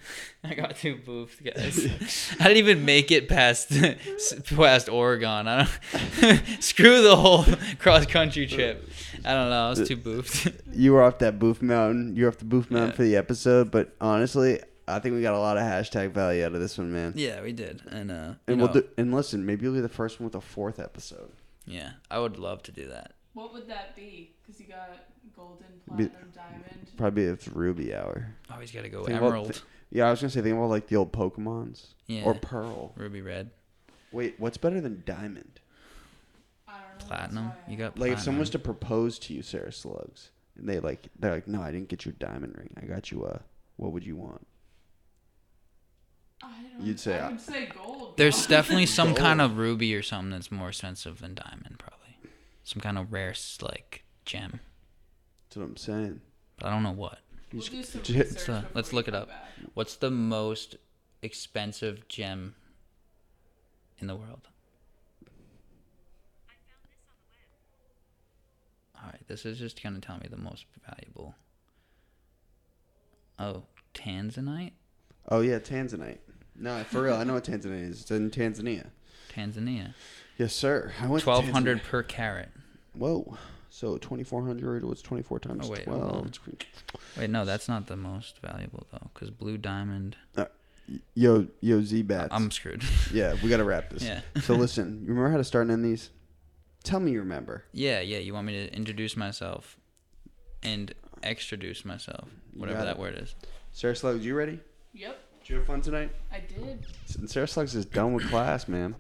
I 0.44 0.54
got 0.54 0.76
too 0.76 0.96
boofed, 0.98 1.44
guys. 1.44 2.36
I 2.40 2.44
didn't 2.44 2.58
even 2.58 2.86
make 2.86 3.12
it 3.12 3.28
past 3.28 3.70
past 4.56 4.90
Oregon. 4.90 5.48
I 5.48 5.68
don't 6.22 6.40
screw 6.64 7.02
the 7.02 7.16
whole 7.16 7.46
cross 7.80 8.06
country 8.06 8.48
trip. 8.48 8.90
I 9.26 9.34
don't 9.34 9.50
know. 9.50 9.66
I 9.68 9.70
was 9.70 9.88
too 9.88 9.98
boofed. 9.98 10.62
You 10.74 10.94
were 10.94 11.04
off 11.04 11.20
that 11.20 11.40
boof 11.40 11.62
mountain. 11.62 12.16
You're 12.16 12.30
off 12.30 12.38
the 12.38 12.46
boof 12.46 12.70
mountain 12.72 12.90
Yeah. 12.92 12.96
for 12.96 13.04
the 13.04 13.16
episode, 13.16 13.72
but 13.72 13.96
honestly, 14.00 14.62
I 14.88 15.00
think 15.00 15.16
we 15.16 15.22
got 15.22 15.34
a 15.34 15.40
lot 15.40 15.58
of 15.58 15.64
hashtag 15.64 16.12
value 16.12 16.46
out 16.46 16.54
of 16.54 16.62
this 16.62 16.78
one, 16.78 16.94
man. 16.94 17.14
yeah, 17.16 17.42
we 17.42 17.52
did, 17.52 17.82
and 17.92 18.10
uh, 18.12 18.34
And 18.48 18.58
we'll 18.62 18.72
do, 18.72 18.88
and 18.98 19.14
listen, 19.14 19.46
maybe 19.46 19.64
you'll 19.66 19.74
be 19.74 19.82
the 19.82 19.90
first 19.90 20.20
one 20.20 20.26
with 20.26 20.36
a 20.36 20.42
fourth 20.42 20.80
episode. 20.80 21.32
yeah, 21.66 21.92
I 22.10 22.20
would 22.20 22.38
love 22.40 22.64
to 22.64 22.72
do 22.72 22.88
that. 22.88 23.14
What 23.34 23.54
would 23.54 23.68
that 23.68 23.96
be? 23.96 24.32
Because 24.46 24.62
you 24.62 24.68
got 24.68 24.90
golden, 25.36 25.66
Be- 25.98 26.06
diamond. 26.34 26.88
Probably 26.96 27.26
it's 27.26 27.48
Ruby 27.50 27.94
Hour. 27.94 28.34
Always 28.50 28.72
got 28.72 28.84
to 28.84 28.90
go 28.90 29.04
Think 29.04 29.18
about 29.18 29.28
emerald, 29.28 29.54
th- 29.54 29.64
Yeah, 29.90 30.08
I 30.08 30.12
was 30.12 30.20
gonna 30.22 30.30
say 30.32 30.42
think 30.42 30.56
about 30.56 30.70
like 30.70 30.88
the 30.88 30.96
old 30.98 31.12
Pokemons 31.14 31.94
yeah, 32.08 32.24
or 32.24 32.34
Pearl. 32.34 32.94
ruby 32.96 33.22
red, 33.22 33.52
Wait, 34.12 34.36
what's 34.40 34.58
better 34.58 34.80
than 34.82 35.04
Diamond? 35.06 35.60
I 36.68 36.72
don't 36.74 36.82
know. 36.82 36.88
that's 36.98 37.06
platinum. 37.06 37.46
why 37.46 37.54
I 37.68 37.72
You 37.72 37.78
got 37.78 37.98
Like 38.00 38.12
if 38.14 38.20
someone 38.20 38.40
was 38.40 38.50
to 38.52 38.60
propose 38.60 39.18
to 39.20 39.34
you, 39.34 39.42
Sarah 39.42 39.72
Slugs, 39.72 40.30
and 40.58 40.68
they 40.68 40.80
like 40.80 41.08
they're 41.20 41.34
like, 41.36 41.48
no, 41.48 41.62
I 41.62 41.72
didn't 41.72 41.88
get 41.90 42.06
you 42.06 42.12
a 42.12 42.16
diamond 42.16 42.56
ring. 42.58 42.74
I 42.82 42.86
got 42.86 43.12
you 43.12 43.26
a. 43.26 43.42
What 43.78 43.92
would 43.94 44.06
you 44.06 44.16
want? 44.16 44.46
I 46.42 46.48
don't, 46.78 46.86
You'd 46.86 47.00
say 47.00 47.20
I 47.20 47.28
I- 47.28 47.32
would 47.32 47.42
say 47.42 47.68
gold. 47.68 48.18
There's 48.18 48.46
definitely 48.48 48.86
some 48.88 49.14
kind 49.16 49.42
of 49.42 49.58
ruby 49.58 49.96
or 49.96 50.02
something 50.04 50.32
that's 50.32 50.52
more 50.52 50.70
expensive 50.70 51.20
than 51.20 51.36
diamond, 51.36 51.78
probably. 51.80 51.98
Some 52.64 52.82
kind 52.82 52.98
of 52.98 53.14
rare 53.14 53.34
like 53.62 54.04
gem, 54.26 54.60
That's 55.48 55.58
what 55.58 55.64
I'm 55.64 55.78
saying. 55.78 56.22
but 56.58 56.68
I 56.68 56.72
don't 56.72 56.84
know 56.84 56.92
what. 56.92 57.20
You 57.52 57.60
We'll 57.60 57.62
just- 57.62 57.72
do 57.72 57.84
some 57.84 58.02
just 58.04 58.18
research 58.36 58.50
uh, 58.50 58.62
let's 58.74 58.92
look 58.94 59.08
it 59.08 59.16
up. 59.16 59.30
back. 59.30 59.46
What's 59.74 59.96
the 59.96 60.12
most 60.12 60.76
expensive 61.22 62.08
gem 62.08 62.56
in 64.00 64.08
the 64.08 64.16
world? 64.16 64.48
All 68.96 69.04
right, 69.12 69.22
this 69.28 69.46
is 69.46 69.60
just 69.60 69.82
gonna 69.82 70.00
tell 70.00 70.18
me 70.18 70.28
the 70.30 70.38
most 70.38 70.66
valuable. 70.90 71.36
Oh, 73.40 73.64
tanzanite. 73.94 74.72
Oh 75.30 75.42
yeah, 75.42 75.60
Tanzanite. 75.60 76.18
No, 76.56 76.84
for 76.86 77.04
real. 77.04 77.14
I 77.16 77.24
know 77.24 77.34
what 77.36 77.44
Tanzania 77.44 77.88
is. 77.90 78.02
It's 78.02 78.12
in 78.12 78.32
Tanzania. 78.32 78.88
Tanzania. 79.32 79.94
Yes, 80.38 80.54
sir. 80.56 80.92
I 81.00 81.08
went 81.08 81.24
Twelve 81.24 81.46
hundred 81.50 81.84
per 81.84 82.02
carat. 82.02 82.50
Whoa. 82.94 83.38
So 83.78 83.96
2,400 84.00 84.84
was 84.86 85.04
24 85.04 85.40
times 85.40 85.68
Oh, 85.68 85.72
wait, 85.72 85.84
12. 85.84 86.32
Wait, 87.16 87.30
no, 87.30 87.46
that's 87.46 87.70
not 87.70 87.86
the 87.86 87.96
most 87.96 88.40
valuable 88.42 88.88
though, 88.92 89.12
because 89.14 89.30
blue 89.30 89.56
diamond. 89.60 90.18
Uh, 90.36 90.46
yo, 91.14 91.46
yo, 91.62 91.84
Z 91.84 92.02
bats. 92.02 92.30
I'm 92.32 92.50
screwed. 92.50 92.84
yeah, 93.14 93.36
we 93.44 93.50
got 93.50 93.58
to 93.58 93.64
wrap 93.64 93.92
this. 93.92 94.02
yeah. 94.04 94.22
So 94.42 94.56
listen, 94.56 95.02
you 95.04 95.10
remember 95.10 95.30
how 95.30 95.38
to 95.38 95.44
start 95.44 95.66
and 95.68 95.74
end 95.74 95.86
these? 95.86 96.10
Tell 96.84 97.00
me 97.00 97.12
you 97.12 97.20
remember. 97.20 97.66
Yeah, 97.72 98.00
yeah. 98.00 98.18
You 98.18 98.34
want 98.34 98.48
me 98.48 98.54
to 98.66 98.74
introduce 98.76 99.16
myself 99.16 99.78
and 100.64 100.92
extraduce 101.22 101.86
myself, 101.86 102.30
whatever 102.56 102.84
that 102.84 102.98
word 102.98 103.20
is. 103.22 103.36
Sarah 103.74 103.96
Slugs, 103.96 104.26
you 104.26 104.34
ready? 104.34 104.60
Yep, 104.94 105.20
Did 105.42 105.50
you 105.50 105.56
have 105.58 105.68
fun 105.68 105.82
tonight? 105.82 106.10
I 106.34 106.40
did. 106.40 106.84
S- 107.08 107.18
Sarah 107.32 107.48
Slugs 107.48 107.76
is 107.76 107.86
done 107.86 108.14
with 108.14 108.28
class, 108.28 108.68
man. 108.68 108.96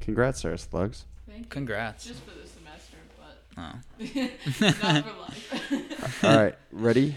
Congrats, 0.00 0.40
Sarah 0.40 0.56
Slugs. 0.56 1.04
Thank 1.26 1.40
you. 1.40 1.48
Congrats. 1.50 2.10
Just 3.98 4.12
for 4.12 4.20
the 4.44 4.52
semester, 4.52 4.80
Oh. 4.80 4.92
not 4.92 5.04
for 5.04 5.20
life. 5.20 6.24
All 6.24 6.36
right, 6.36 6.54
ready? 6.72 7.14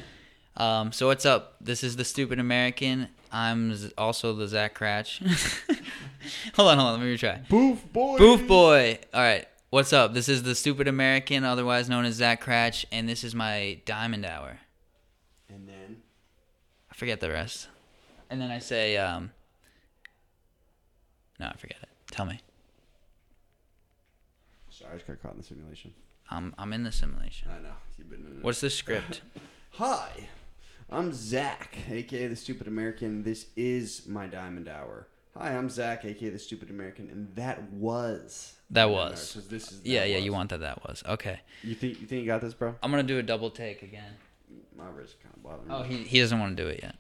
Um, 0.58 0.92
so 0.92 1.08
what's 1.08 1.26
up? 1.26 1.56
This 1.62 1.84
is 1.84 1.96
the 1.96 2.06
Stupid 2.06 2.40
American. 2.40 3.08
I'm 3.32 3.74
Z- 3.74 3.92
also 3.98 4.34
the 4.34 4.48
Zach 4.48 4.78
Cratch. 4.78 5.20
hold 6.56 6.70
on, 6.70 6.78
hold 6.78 6.90
on. 6.90 7.00
Let 7.00 7.06
me 7.06 7.16
retry. 7.16 7.48
Boof 7.48 7.92
boy. 7.94 8.18
Boof 8.18 8.46
boy. 8.48 9.00
All 9.14 9.22
right. 9.22 9.48
What's 9.70 9.94
up? 9.94 10.14
This 10.14 10.28
is 10.28 10.44
the 10.44 10.54
Stupid 10.54 10.88
American, 10.90 11.46
otherwise 11.46 11.88
known 11.88 12.04
as 12.04 12.16
Zach 12.16 12.44
Cratch, 12.44 12.84
and 12.92 13.08
this 13.08 13.24
is 13.24 13.34
my 13.34 13.80
Diamond 13.86 14.26
Hour. 14.26 14.60
And 15.48 15.68
then 15.70 16.02
I 16.92 16.96
forget 16.96 17.22
the 17.22 17.30
rest. 17.30 17.70
And 18.30 18.42
then 18.42 18.52
I 18.52 18.60
say, 18.60 18.98
um, 18.98 19.32
no, 21.40 21.48
I 21.48 21.54
forget 21.58 21.78
it. 21.82 21.90
Tell 22.12 22.26
me. 22.26 22.42
Sorry, 24.70 24.92
I 24.92 24.96
just 24.96 25.08
got 25.08 25.22
caught 25.22 25.32
in 25.34 25.38
the 25.38 25.44
simulation. 25.44 25.94
I'm 26.32 26.54
I'm 26.58 26.74
in 26.74 26.84
the 26.84 26.92
simulation. 26.92 27.50
I 27.52 27.62
know. 27.62 27.74
You've 27.98 28.10
been 28.10 28.26
in 28.26 28.38
it. 28.40 28.44
What's 28.44 28.62
the 28.62 28.70
script? 28.70 29.22
Hi, 29.72 30.10
I'm 30.90 31.14
Zach, 31.14 31.78
aka 31.90 32.28
the 32.28 32.36
Stupid 32.36 32.68
American. 32.68 33.24
This 33.24 33.48
is 33.56 34.08
my 34.08 34.28
Diamond 34.28 34.68
Hour. 34.68 35.08
Hi, 35.38 35.56
I'm 35.56 35.70
Zach, 35.70 36.04
aka 36.06 36.30
the 36.30 36.40
Stupid 36.40 36.70
American, 36.70 37.10
and 37.10 37.34
that 37.36 37.64
was 37.74 38.54
That 38.70 38.90
was. 38.90 39.34
This 39.50 39.72
is 39.72 39.82
yeah, 39.84 40.02
that 40.02 40.10
yeah. 40.10 40.16
was. 40.18 40.26
You 40.26 40.34
want 40.34 40.50
that? 40.50 40.62
That 40.62 40.84
was 40.88 41.04
okay. 41.08 41.40
You 41.64 41.76
think 41.76 42.00
you 42.02 42.08
think 42.08 42.22
you 42.22 42.28
got 42.28 42.42
this, 42.42 42.54
bro? 42.54 42.76
I'm 42.82 42.92
gonna 42.92 43.04
do 43.04 43.20
a 43.20 43.24
double 43.24 43.50
take 43.50 43.82
again. 43.84 44.14
My 44.78 44.88
wrist 44.90 45.16
kind 45.22 45.34
of 45.36 45.44
bothering 45.44 45.72
Oh, 45.72 45.84
me. 45.84 45.98
he 45.98 46.04
he 46.06 46.20
doesn't 46.20 46.40
want 46.40 46.56
to 46.58 46.64
do 46.64 46.70
it 46.70 46.80
yet. 46.82 46.96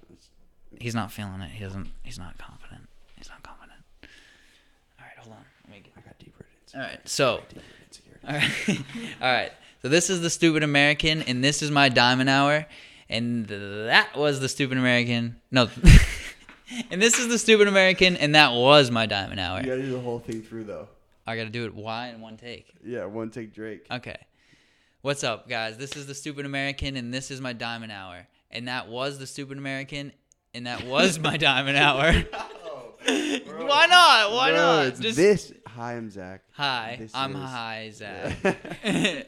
He's 0.80 0.96
not 0.96 1.12
feeling 1.12 1.42
it. 1.42 1.52
He 1.52 1.64
doesn't. 1.64 1.90
He's 2.04 2.18
not 2.20 2.38
confident. 2.38 2.88
He's 3.18 3.28
not 3.30 3.44
confident. 3.44 3.80
All 4.04 5.06
right, 5.06 5.18
hold 5.18 5.36
on. 5.36 5.44
Let 5.68 5.72
me 5.76 5.82
get. 5.84 5.94
I 5.98 6.02
got 6.02 6.18
deep 6.20 6.34
rooted. 6.38 6.76
All 6.76 6.82
right, 6.82 7.00
so 7.08 7.38
Deep 7.50 7.58
rooted 7.58 7.58
insecurity. 7.58 7.81
All 8.28 8.36
right. 8.36 8.52
All 9.22 9.32
right. 9.32 9.52
So 9.82 9.90
this 9.90 10.10
is 10.10 10.22
the 10.22 10.30
stupid 10.30 10.64
American, 10.64 11.22
and 11.24 11.44
this 11.44 11.62
is 11.62 11.72
my 11.72 11.90
diamond 11.90 12.30
hour, 12.30 12.68
and 13.10 13.48
that 13.48 14.16
was 14.16 14.40
the 14.40 14.50
stupid 14.50 14.78
American. 14.78 15.42
No. 15.50 15.70
and 16.92 17.02
this 17.02 17.18
is 17.18 17.30
the 17.30 17.40
stupid 17.40 17.68
American, 17.68 18.16
and 18.16 18.36
that 18.36 18.52
was 18.52 18.92
my 18.92 19.06
diamond 19.06 19.40
hour. 19.40 19.60
You 19.60 19.66
gotta 19.66 19.82
do 19.82 19.92
the 19.92 20.00
whole 20.00 20.20
thing 20.20 20.44
through 20.44 20.66
though. 20.66 20.88
I 21.26 21.36
got 21.36 21.44
to 21.44 21.50
do 21.50 21.66
it 21.66 21.76
why 21.76 22.08
in 22.10 22.20
one 22.20 22.38
take. 22.38 22.68
Yeah, 22.84 23.06
one 23.06 23.30
take 23.30 23.54
Drake. 23.54 23.86
Okay. 23.92 24.18
What's 25.02 25.24
up, 25.24 25.48
guys? 25.48 25.78
This 25.78 25.96
is 25.96 26.08
the 26.08 26.16
stupid 26.16 26.46
American, 26.46 26.96
and 26.96 27.14
this 27.14 27.32
is 27.32 27.40
my 27.40 27.54
diamond 27.54 27.92
hour, 27.92 28.28
and 28.50 28.68
that 28.68 28.88
was 28.88 29.18
the 29.20 29.28
stupid 29.28 29.58
American, 29.58 30.12
and 30.54 30.68
that 30.68 30.84
was 30.86 31.20
my 31.20 31.38
diamond 31.38 31.78
hour. 31.78 32.12
why 33.06 33.88
not? 33.88 34.32
Why 34.32 34.52
Bro, 34.52 34.58
not? 34.58 34.86
It's 34.88 35.00
Just 35.00 35.18
this. 35.18 35.54
Hi, 35.76 35.94
I'm 35.96 36.10
Zach. 36.10 36.42
hi. 36.52 36.96
This 37.00 37.12
I'm 37.16 37.36
is- 37.36 37.42
high, 37.50 37.90
Zach. 37.94 38.38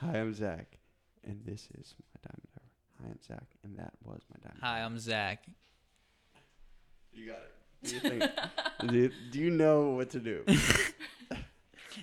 Hi, 0.00 0.18
I'm 0.18 0.34
Zach, 0.34 0.78
and 1.24 1.40
this 1.44 1.68
is 1.78 1.94
my 1.98 2.20
Diamond 2.28 2.48
Hour. 2.58 2.68
Hi, 3.02 3.08
I'm 3.10 3.18
Zach, 3.26 3.46
and 3.64 3.78
that 3.78 3.92
was 4.04 4.20
my 4.30 4.36
Diamond. 4.42 4.60
hi, 4.62 4.80
I'm 4.82 4.98
Zach. 4.98 5.46
You 7.14 7.26
got 7.28 7.36
it. 7.38 7.52
Do 7.88 7.94
you, 7.94 8.00
think, 8.00 8.24
do, 8.90 8.94
you, 8.96 9.10
do 9.30 9.38
you 9.38 9.50
know 9.50 9.90
what 9.90 10.10
to 10.10 10.18
do? 10.20 10.44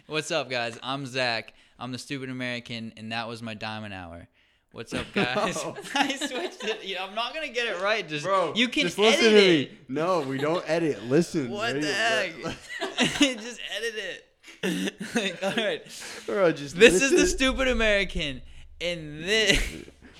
What's 0.08 0.32
up, 0.32 0.50
guys? 0.50 0.80
I'm 0.82 1.06
Zach. 1.06 1.54
I'm 1.78 1.92
the 1.92 2.00
stupid 2.00 2.30
American, 2.30 2.94
and 2.98 3.12
that 3.12 3.28
was 3.28 3.42
my 3.44 3.54
diamond 3.54 3.94
hour. 3.94 4.28
What's 4.74 4.92
up, 4.92 5.06
oh. 5.16 5.24
guys? 5.24 5.56
No. 5.64 5.76
I 5.96 6.16
switched 6.16 6.64
it. 6.64 6.80
Yeah, 6.84 7.06
I'm 7.06 7.14
not 7.14 7.32
gonna 7.32 7.50
get 7.50 7.68
it 7.68 7.80
right. 7.80 8.10
Just 8.10 8.26
Bro, 8.26 8.54
you 8.56 8.68
can 8.68 8.88
just 8.88 8.98
edit 8.98 9.12
listen 9.20 9.32
to 9.32 9.38
it. 9.38 9.72
me. 9.72 9.78
No, 9.88 10.22
we 10.22 10.40
don't 10.40 10.68
edit. 10.68 11.04
Listen. 11.04 11.52
What 11.52 11.80
the 11.80 11.94
heck? 11.94 12.34
Just 13.20 13.60
edit 13.78 14.26
it. 14.64 15.16
like, 15.16 15.44
all 15.44 15.64
right. 15.64 15.84
Bro, 16.26 16.54
just 16.54 16.76
This 16.76 16.96
is 16.96 17.12
the 17.12 17.18
listen. 17.18 17.38
stupid 17.38 17.68
American, 17.68 18.42
and 18.82 19.24
this. 19.24 19.62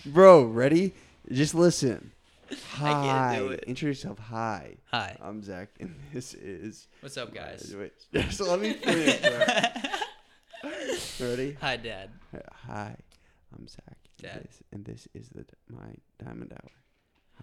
Bro, 0.06 0.44
ready? 0.44 0.94
Just 1.32 1.56
listen. 1.56 2.12
Hi. 2.74 3.40
do 3.40 3.48
it. 3.48 3.64
Introduce 3.66 4.04
yourself. 4.04 4.20
Hi. 4.20 4.76
Hi. 4.92 5.18
I'm 5.20 5.42
Zach, 5.42 5.70
and 5.80 5.96
this 6.14 6.36
is. 6.36 6.88
What's 7.00 7.18
up, 7.18 7.34
guys? 7.34 7.74
Wait, 7.76 7.94
just 8.14 8.40
let 8.40 8.60
me 8.60 8.74
finish. 8.74 9.20
bro. 9.20 9.46
Ready? 11.28 11.58
Hi, 11.60 11.78
Dad. 11.78 12.12
Hi, 12.68 12.96
I'm 13.58 13.68
Zach. 13.68 13.98
This, 14.24 14.64
and 14.72 14.86
this 14.86 15.08
is 15.14 15.30
the 15.30 15.46
my 15.70 15.96
Diamond 16.24 16.54
Hour. 16.54 16.72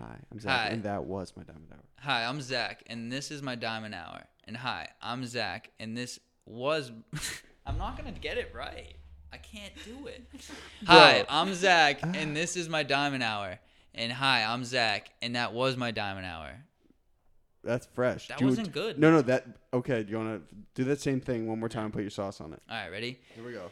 Hi, 0.00 0.18
I'm 0.30 0.40
Zach, 0.40 0.60
Hi. 0.60 0.68
and 0.68 0.82
that 0.84 1.04
was 1.04 1.32
my 1.36 1.42
Diamond 1.42 1.68
Hour. 1.72 1.84
Hi, 1.98 2.24
I'm 2.24 2.40
Zach, 2.40 2.82
and 2.86 3.10
this 3.12 3.30
is 3.30 3.42
my 3.42 3.54
diamond 3.54 3.94
hour. 3.94 4.22
And 4.44 4.56
hi, 4.56 4.88
I'm 5.02 5.24
Zach, 5.26 5.70
and 5.78 5.96
this 5.96 6.18
was. 6.46 6.92
I'm 7.66 7.76
not 7.76 7.96
gonna 7.96 8.12
get 8.12 8.38
it 8.38 8.52
right. 8.54 8.94
I 9.32 9.36
can't 9.36 9.72
do 9.84 10.06
it. 10.06 10.26
Hi, 10.86 11.24
I'm 11.28 11.54
Zach, 11.54 12.00
ah. 12.02 12.12
and 12.16 12.36
this 12.36 12.56
is 12.56 12.68
my 12.68 12.82
diamond 12.82 13.22
hour. 13.22 13.60
And 13.94 14.10
hi, 14.12 14.42
I'm 14.42 14.64
Zach, 14.64 15.10
and 15.22 15.36
that 15.36 15.52
was 15.52 15.76
my 15.76 15.90
diamond 15.90 16.26
hour. 16.26 16.50
That's 17.62 17.86
fresh. 17.86 18.28
That 18.28 18.38
Do- 18.38 18.46
wasn't 18.46 18.72
good. 18.72 18.98
No, 18.98 19.10
no, 19.10 19.22
that 19.22 19.46
okay. 19.74 20.02
Do 20.02 20.10
you 20.10 20.18
want 20.18 20.48
to 20.48 20.56
do 20.74 20.84
that 20.84 21.00
same 21.00 21.20
thing 21.20 21.46
one 21.46 21.60
more 21.60 21.68
time? 21.68 21.84
and 21.86 21.92
Put 21.92 22.02
your 22.02 22.10
sauce 22.10 22.40
on 22.40 22.52
it. 22.52 22.62
All 22.70 22.76
right, 22.76 22.90
ready? 22.90 23.18
Here 23.34 23.44
we 23.44 23.52
go. 23.52 23.70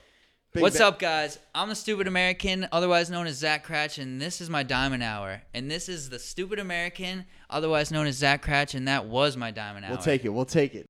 What's 0.55 0.81
up, 0.81 0.99
guys? 0.99 1.39
I'm 1.55 1.69
the 1.69 1.75
stupid 1.75 2.07
American, 2.07 2.69
otherwise 2.73 3.11
known 3.11 3.27
as 3.27 3.37
Zach 3.37 3.67
Cratch, 3.67 4.01
and 4.03 4.19
this 4.19 4.41
is 4.41 4.49
my 4.49 4.63
diamond 4.63 5.03
hour. 5.03 5.43
And 5.53 5.71
this 5.71 5.91
is 5.91 6.09
the 6.09 6.19
stupid 6.19 6.59
American, 6.59 7.27
otherwise 7.51 7.91
known 7.91 8.07
as 8.07 8.17
Zach 8.17 8.47
Cratch, 8.47 8.75
and 8.75 8.89
that 8.89 9.05
was 9.05 9.37
my 9.37 9.51
diamond 9.51 9.85
hour. 9.85 9.93
We'll 9.93 10.03
take 10.03 10.25
it. 10.25 10.31
We'll 10.31 10.47
take 10.47 10.75
it. 10.75 10.87